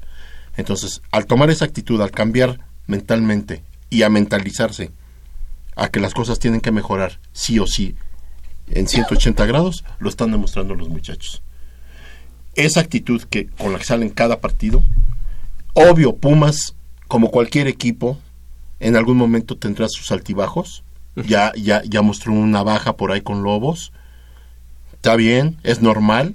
[0.57, 4.91] Entonces, al tomar esa actitud, al cambiar mentalmente y a mentalizarse
[5.75, 7.95] a que las cosas tienen que mejorar sí o sí
[8.71, 11.41] en 180 grados, lo están demostrando los muchachos.
[12.55, 14.83] Esa actitud que con la que salen cada partido,
[15.73, 16.75] obvio, Pumas,
[17.07, 18.17] como cualquier equipo,
[18.79, 20.83] en algún momento tendrá sus altibajos.
[21.15, 23.91] Ya, ya, ya mostró una baja por ahí con Lobos.
[25.05, 26.33] Está bien, es normal.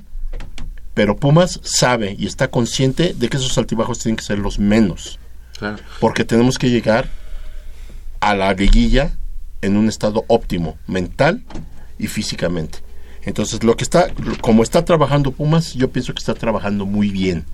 [0.94, 5.18] Pero Pumas sabe y está consciente de que esos altibajos tienen que ser los menos.
[5.58, 5.82] Claro.
[5.98, 7.08] Porque tenemos que llegar
[8.20, 9.10] a la liguilla
[9.60, 11.42] en un estado óptimo, mental
[11.98, 12.78] y físicamente.
[13.24, 14.06] Entonces, lo que está,
[14.40, 17.46] como está trabajando Pumas, yo pienso que está trabajando muy bien.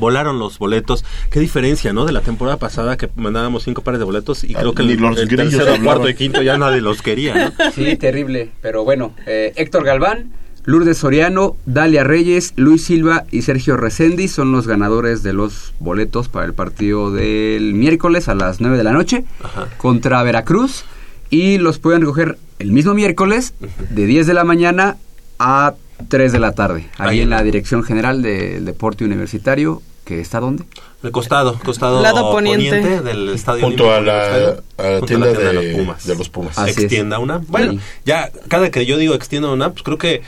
[0.00, 1.04] Volaron los boletos.
[1.30, 2.06] Qué diferencia, ¿no?
[2.06, 4.94] De la temporada pasada que mandábamos cinco pares de boletos y Ah, creo que ni
[4.94, 7.70] el, los el grillos tercero, cuarto y quinto ya nadie los quería, ¿no?
[7.72, 8.50] Sí, terrible.
[8.60, 10.32] Pero bueno, eh, Héctor Galván,
[10.66, 16.28] Lourdes Soriano, Dalia Reyes, Luis Silva y Sergio Resendi son los ganadores de los boletos
[16.28, 19.24] para el partido del miércoles a las 9 de la noche
[19.78, 20.84] contra Veracruz.
[21.30, 23.54] Y los pueden recoger el mismo miércoles
[23.90, 24.96] de 10 de la mañana
[25.38, 25.74] a
[26.08, 26.88] 3 de la tarde.
[26.98, 30.64] Ahí Ahí en la Dirección General del Deporte Universitario, que está dónde?
[31.02, 33.02] El costado, costado Lado poniente.
[33.02, 33.62] del estadio.
[33.64, 36.06] Junto a la- a la junto tienda de- los Pumas.
[36.06, 36.58] de los Pumas.
[36.58, 36.78] Así es.
[36.78, 37.38] Extienda una.
[37.48, 37.80] Bueno, Sí.
[38.04, 40.22] ya cada que yo digo extienda una, pues creo que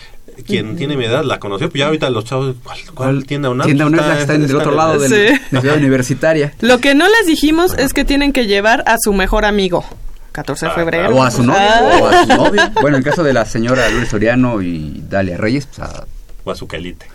[0.47, 1.69] quien tiene mi edad la conoció.
[1.69, 3.65] Pues ya ahorita los chavos, ¿cuál, cuál tienda una?
[3.65, 5.09] Tienda UNAM está, en el otro lado Sí.
[5.15, 6.53] de la ciudad universitaria.
[6.61, 9.85] Lo que no les dijimos es que tienen que llevar a su mejor amigo.
[10.33, 11.17] 14 de febrero.
[11.17, 11.61] O a su novio.
[11.61, 11.99] Ah.
[12.01, 12.63] O a su novio.
[12.81, 16.05] Bueno, en caso de la señora Lourdes Soriano y Dalia Reyes, pues a
[16.45, 17.07] O a su quelite.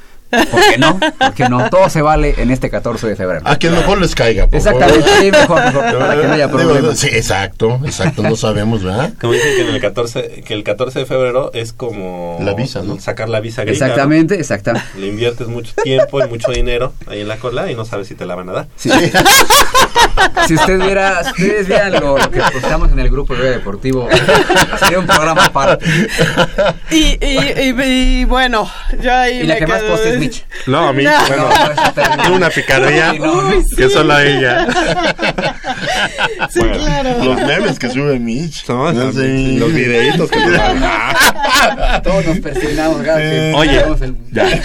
[0.51, 0.99] ¿Por qué no?
[0.99, 1.69] ¿Por qué no?
[1.69, 3.41] Todo se vale en este 14 de febrero.
[3.45, 4.47] A quien mejor les caiga.
[4.47, 5.19] por Exactamente, favor.
[5.21, 6.99] sí, mejor, mejor, para que no haya Digo, problemas.
[6.99, 9.13] Sí, exacto, exacto, no sabemos, ¿verdad?
[9.19, 12.81] Como dicen que en el 14, que el 14 de febrero es como La visa,
[12.83, 12.99] ¿no?
[12.99, 13.85] sacar la visa gringa.
[13.85, 14.87] Exactamente, exactamente.
[14.95, 15.01] ¿no?
[15.01, 18.15] Le inviertes mucho tiempo y mucho dinero ahí en la cola y no sabes si
[18.15, 18.67] te la van a dar.
[18.75, 18.89] Sí.
[20.47, 24.07] Si usted viera, si ustedes vieran lo, lo que postamos en el grupo de Deportivo,
[24.79, 25.85] sería un programa aparte.
[26.91, 27.81] Y, y, y,
[28.21, 28.69] y bueno,
[29.01, 29.93] yo ahí Y la me que más quedo-
[30.67, 31.11] No, a mí, No.
[31.27, 31.49] bueno,
[32.29, 33.49] No, una picardía Sí, no, no.
[33.57, 33.93] Uy, que sí.
[33.93, 34.67] solo ella.
[36.49, 37.23] Sí, claro.
[37.23, 38.67] Los memes que sube Mitch.
[38.67, 39.27] No, No sé.
[39.57, 40.39] los videitos que
[42.03, 44.61] Todos nos persignamos, Eh, Oye, tenemos el- ya.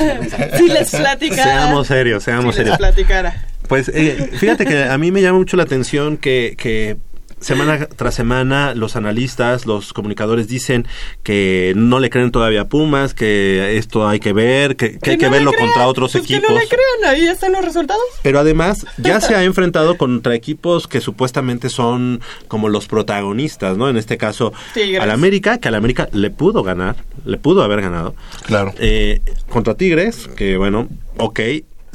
[0.56, 1.42] Si les platicara.
[1.44, 2.78] Seamos serios, seamos si les serios.
[2.78, 3.44] platicara.
[3.68, 6.96] Pues eh, fíjate que a mí me llama mucho la atención que, que
[7.40, 10.86] semana tras semana los analistas, los comunicadores dicen
[11.22, 15.18] que no le creen todavía a Pumas, que esto hay que ver, que, que hay
[15.18, 16.42] que no verlo crean, contra otros pues equipos.
[16.48, 18.02] Que no le crean, ahí están los resultados.
[18.22, 23.88] Pero además ya se ha enfrentado contra equipos que supuestamente son como los protagonistas, ¿no?
[23.88, 25.00] En este caso Tigres.
[25.00, 28.14] al América, que al América le pudo ganar, le pudo haber ganado.
[28.46, 28.72] Claro.
[28.78, 30.88] Eh, contra Tigres, que bueno,
[31.18, 31.40] ok,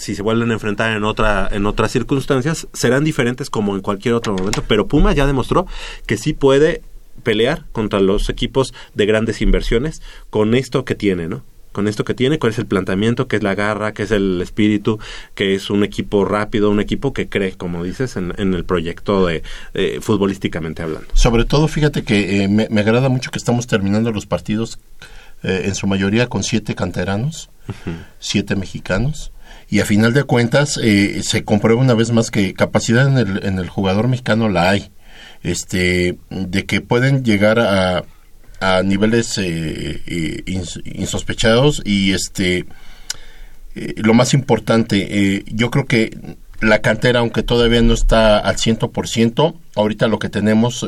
[0.04, 4.14] si se vuelven a enfrentar en otra en otras circunstancias, serán diferentes como en cualquier
[4.14, 5.66] otro momento, pero Puma ya demostró
[6.06, 6.82] que sí puede
[7.24, 11.44] pelear contra los equipos de grandes inversiones con esto que tiene, ¿no?
[11.72, 14.40] Con esto que tiene, cuál es el planteamiento, que es la garra, que es el
[14.44, 15.00] espíritu,
[15.34, 19.26] que es un equipo rápido, un equipo que cree, como dices, en, en el proyecto
[19.26, 19.42] de
[19.74, 21.08] eh, futbolísticamente hablando.
[21.14, 24.78] Sobre todo, fíjate que eh, me, me agrada mucho que estamos terminando los partidos
[25.42, 27.50] eh, en su mayoría con siete canteranos,
[28.20, 29.33] siete mexicanos.
[29.70, 33.46] Y a final de cuentas eh, se comprueba una vez más que capacidad en el,
[33.46, 34.92] en el jugador mexicano la hay.
[35.42, 38.04] Este, de que pueden llegar a,
[38.62, 42.66] a niveles eh, eh, ins- insospechados y este
[43.76, 45.08] eh, lo más importante,
[45.38, 46.18] eh, yo creo que
[46.62, 50.86] la cantera, aunque todavía no está al 100%, ahorita lo que tenemos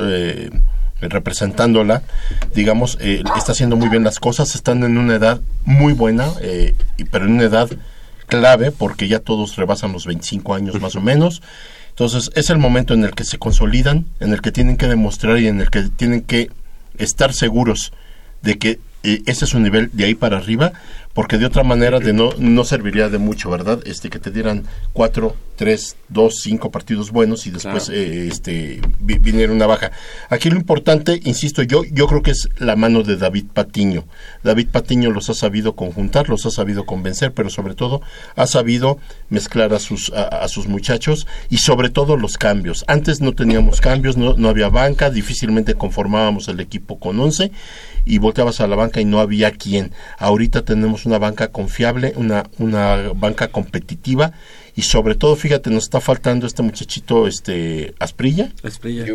[1.02, 2.04] representándola,
[2.54, 6.30] digamos, está haciendo muy bien las cosas, están en una edad muy buena,
[7.12, 7.70] pero en una edad
[8.26, 11.42] clave, porque ya todos rebasan los 25 años más o menos.
[11.90, 15.40] Entonces, es el momento en el que se consolidan, en el que tienen que demostrar
[15.40, 16.50] y en el que tienen que
[16.98, 17.94] estar seguros
[18.42, 20.74] de que eh, ese es su nivel de ahí para arriba,
[21.14, 23.80] porque de otra manera de no, no serviría de mucho, ¿verdad?
[23.86, 28.00] Este que te dieran cuatro, tres, dos, cinco partidos buenos y después Claro.
[28.02, 29.92] eh, este vi- viniera una baja.
[30.30, 34.06] Aquí lo importante, insisto yo, yo creo que es la mano de David Patiño.
[34.44, 38.02] David Patiño los ha sabido conjuntar, los ha sabido convencer, pero sobre todo
[38.36, 39.00] ha sabido
[39.30, 42.84] mezclar a sus a, a sus muchachos y sobre todo los cambios.
[42.88, 47.52] Antes no teníamos cambios, no, no había banca, difícilmente conformábamos el equipo con 11
[48.06, 49.92] y volteabas a la banca y no había quien.
[50.20, 54.34] Ahorita tenemos una banca confiable, una, una banca competitiva
[54.78, 58.52] y sobre todo, fíjate, nos está faltando este muchachito, este Asprilla,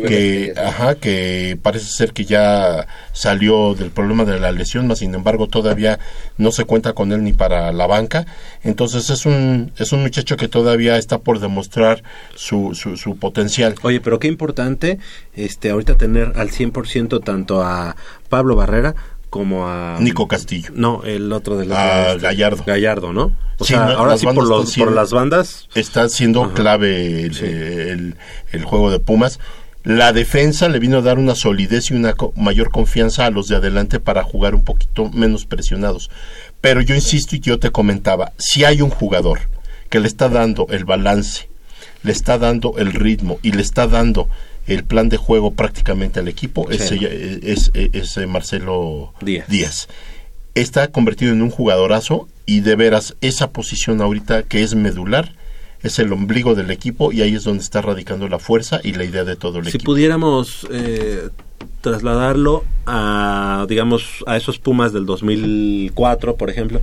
[0.07, 5.13] que, ajá, que parece ser que ya salió del problema de la lesión, mas sin
[5.13, 5.99] embargo todavía
[6.37, 8.25] no se cuenta con él ni para la banca.
[8.63, 12.01] Entonces es un, es un muchacho que todavía está por demostrar
[12.33, 13.75] su, su, su potencial.
[13.83, 14.97] Oye, pero qué importante
[15.35, 17.95] este ahorita tener al 100% tanto a
[18.29, 18.95] Pablo Barrera
[19.31, 20.69] como a Nico Castillo.
[20.75, 22.63] No, el otro de A la Gallardo.
[22.67, 23.31] Gallardo, ¿no?
[23.57, 26.53] O Sí, sea, no, ahora sí por, los, están siendo- por las bandas está siendo
[26.53, 28.15] clave el, el-
[28.51, 29.39] el juego de Pumas.
[29.83, 33.55] La defensa le vino a dar una solidez y una mayor confianza a los de
[33.55, 36.11] adelante para jugar un poquito menos presionados.
[36.59, 39.39] Pero yo insisto y yo te comentaba, si hay un jugador
[39.89, 41.49] que le está dando el balance,
[42.03, 44.27] le está dando el ritmo y le está dando
[44.67, 49.47] el plan de juego prácticamente al equipo, es, es- es- es, eh, Marcelo Díaz.
[49.47, 49.87] Díaz
[50.53, 55.33] está convertido en un jugadorazo y de veras esa posición ahorita que es medular
[55.81, 59.03] es el ombligo del equipo y ahí es donde está radicando la fuerza y la
[59.05, 59.85] idea de todo el si equipo.
[59.85, 61.29] pudiéramos eh,
[61.79, 66.81] trasladarlo a digamos a esos Pumas del 2004, por ejemplo,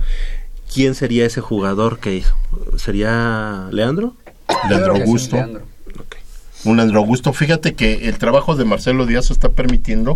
[0.73, 2.35] ¿quién sería ese jugador que hizo?
[2.77, 4.15] ¿Sería Leandro?
[4.67, 5.35] Leandro Augusto.
[5.35, 5.61] Leandro.
[6.65, 7.33] Un Leandro Augusto.
[7.33, 10.13] Fíjate que el trabajo de Marcelo Díaz está permitiendo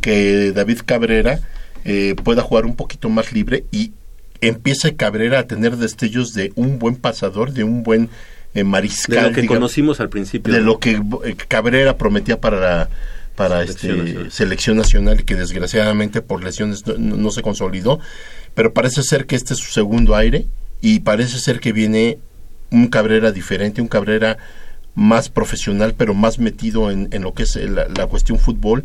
[0.00, 1.40] que David Cabrera
[1.84, 3.92] eh, pueda jugar un poquito más libre y
[4.40, 8.10] empiece Cabrera a tener destellos de un buen pasador, de un buen
[8.54, 9.16] eh, mariscal.
[9.16, 9.58] De lo que digamos.
[9.58, 10.52] conocimos al principio.
[10.52, 10.66] de ¿no?
[10.66, 12.88] lo que eh, Cabrera prometía para la
[13.36, 14.32] para Selección este nacional.
[14.32, 18.00] selección nacional que desgraciadamente por lesiones no se consolidó
[18.54, 20.46] pero parece ser que este es su segundo aire
[20.80, 22.18] y parece ser que viene
[22.70, 24.38] un Cabrera diferente un Cabrera
[24.96, 28.84] más profesional pero más metido en, en lo que es la, la cuestión fútbol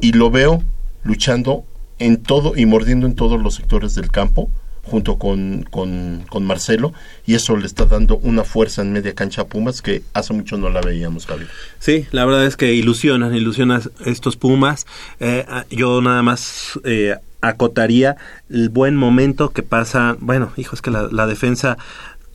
[0.00, 0.62] y lo veo
[1.04, 1.64] luchando
[1.98, 4.48] en todo y mordiendo en todos los sectores del campo
[4.84, 6.92] junto con, con, con Marcelo
[7.26, 10.56] y eso le está dando una fuerza en media cancha a Pumas que hace mucho
[10.58, 11.48] no la veíamos, Javier.
[11.78, 14.86] Sí, la verdad es que ilusionan, ilusionan estos Pumas.
[15.20, 18.16] Eh, ah, yo nada más eh, acotaría
[18.50, 21.78] el buen momento que pasa, bueno, hijo, es que la defensa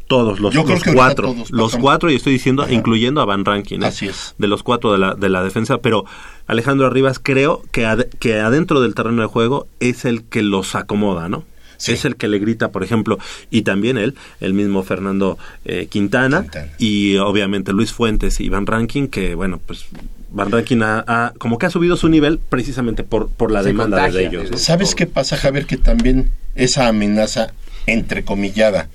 [0.07, 2.71] todos los, Yo creo los que cuatro todos los cuatro y estoy diciendo Ajá.
[2.73, 3.87] incluyendo a Van Rankin ¿eh?
[3.87, 4.35] Así es.
[4.37, 6.05] de los cuatro de la, de la defensa pero
[6.47, 10.75] Alejandro Rivas creo que, ad- que adentro del terreno de juego es el que los
[10.75, 11.43] acomoda ¿no?
[11.77, 11.91] Sí.
[11.91, 13.19] es el que le grita por ejemplo
[13.51, 16.71] y también él el mismo Fernando eh, Quintana, Quintana.
[16.79, 19.85] y obviamente Luis Fuentes y Van Rankin que bueno pues
[20.31, 23.67] Van Rankin ha, ha- como que ha subido su nivel precisamente por, por la Se
[23.67, 24.57] demanda contagia, de ellos ¿no?
[24.57, 25.65] ¿Sabes qué pasa, Javier?
[25.65, 27.53] Que también esa amenaza
[27.85, 28.89] entrecomillada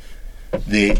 [0.67, 0.99] de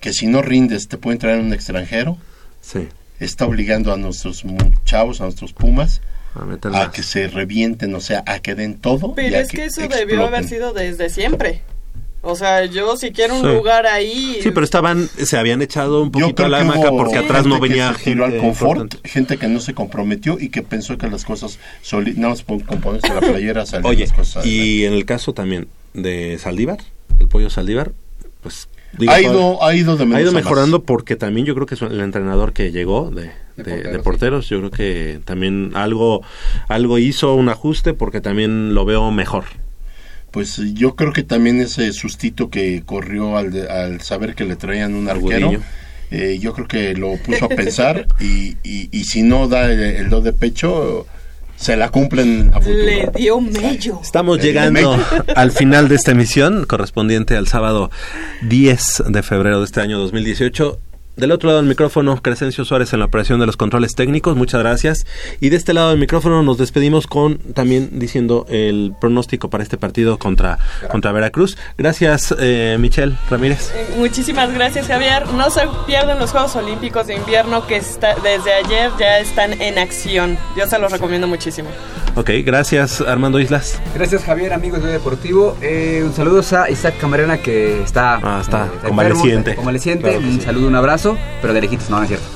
[0.00, 2.18] que si no rindes te pueden traer un extranjero,
[2.60, 2.88] sí
[3.18, 4.44] está obligando a nuestros
[4.84, 6.02] chavos, a nuestros Pumas,
[6.74, 9.12] a que se revienten, o sea, a que den todo.
[9.12, 10.06] y Pero a es que eso exploten.
[10.08, 11.62] debió haber sido desde siempre.
[12.20, 13.46] O sea, yo si quiero un Sí.
[13.46, 14.40] lugar ahí...
[14.42, 17.48] Sí, pero estaban, se habían echado un poquito a la que hamaca porque atrás gente
[17.48, 19.08] no que venía se tiró al gente confort, importante.
[19.08, 22.60] gente que no se comprometió y que pensó que las cosas soli- nada más con
[22.60, 24.44] con ponerse la playera salían Oye, las cosas.
[24.44, 26.78] y en el caso también de Saldívar,
[27.18, 27.92] el pollo Saldívar,
[28.46, 28.68] pues
[28.98, 31.74] digo, ha ido, ha ido de menos ha ido mejorando porque también yo creo que
[31.74, 36.22] es el entrenador que llegó de, de- de porteros, porteros, yo creo que también algo
[36.68, 39.44] algo hizo un ajuste porque también lo veo mejor.
[40.30, 44.56] Pues yo creo que también ese sustito que corrió al, de- al saber que le
[44.56, 45.50] traían un arquero,
[46.10, 49.80] eh, yo creo que lo puso a pensar y, y, y si no da el,
[49.80, 51.06] el do de pecho,
[51.56, 52.84] se la cumplen a futuro.
[52.84, 54.00] Le dio mello.
[54.02, 54.98] Estamos llegando
[55.34, 57.90] al final de esta emisión correspondiente al sábado
[58.42, 60.78] 10 de febrero de este año 2018.
[61.16, 64.60] Del otro lado del micrófono, Crescencio Suárez en la operación de los controles técnicos, muchas
[64.60, 65.06] gracias.
[65.40, 69.78] Y de este lado del micrófono nos despedimos con también diciendo el pronóstico para este
[69.78, 70.58] partido contra,
[70.90, 71.56] contra Veracruz.
[71.78, 73.72] Gracias, eh, Michelle Ramírez.
[73.74, 75.26] Eh, Muchísimas gracias, Javier.
[75.32, 79.78] No se pierden los Juegos Olímpicos de Invierno que está, desde ayer ya están en
[79.78, 80.36] acción.
[80.54, 81.70] Yo se los recomiendo muchísimo.
[82.14, 83.80] Ok, gracias, Armando Islas.
[83.94, 85.56] Gracias Javier, amigos de Deportivo.
[85.60, 89.50] Eh, un saludo a Isaac Camarena que está, Ah, está eh, enfermo, convaleciente.
[89.50, 90.02] está convaleciente.
[90.02, 90.40] Claro que un sí.
[90.40, 91.05] saludo, un abrazo,
[91.40, 92.26] pero de lejitos, no, no es cierto.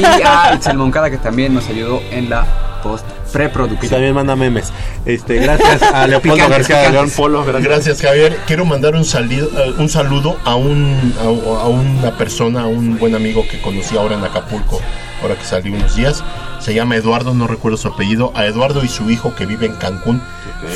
[0.00, 2.44] Y a Itzel Moncada que también nos ayudó en la
[2.82, 3.90] post Y preproducción.
[3.90, 4.72] también manda memes.
[5.06, 7.16] Este, gracias a Leopoldo Picantes, García de León picantes.
[7.16, 7.44] Polo.
[7.44, 7.64] Gracias.
[7.64, 8.36] Gracias Javier.
[8.46, 12.98] Quiero mandar un, salido, eh, un saludo a, un, a, a una persona, a un
[12.98, 14.80] buen amigo que conocí ahora en Acapulco,
[15.22, 16.22] ahora que salí unos días.
[16.60, 18.32] Se llama Eduardo, no recuerdo su apellido.
[18.34, 20.20] A Eduardo y su hijo que vive en Cancún.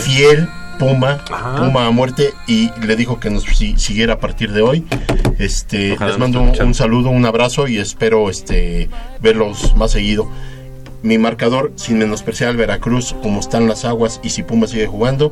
[0.03, 0.49] Fiel
[0.79, 1.57] Puma, Ajá.
[1.57, 2.33] Puma a muerte.
[2.47, 4.85] Y le dijo que nos si- siguiera a partir de hoy.
[5.39, 8.89] Este, Ojalá les mando un, saludo, un abrazo y espero este,
[9.21, 10.31] verlos más seguido.
[11.03, 15.31] Mi marcador, sin menospreciar al Veracruz, como están las aguas y si Puma sigue jugando,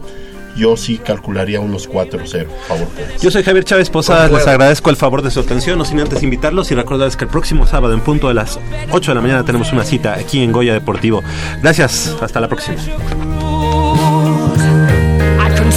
[0.56, 2.46] yo sí calcularía unos 4-0.
[2.68, 2.86] Favor.
[3.20, 6.22] Yo soy Javier Chávez Posadas, les agradezco el favor de su atención, no sin antes
[6.22, 8.60] invitarlos y recordarles que el próximo sábado en punto de las
[8.92, 11.22] 8 de la mañana tenemos una cita aquí en Goya Deportivo.
[11.60, 12.76] Gracias, hasta la próxima.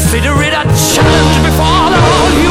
[0.10, 2.47] Consider it a challenge before the whole.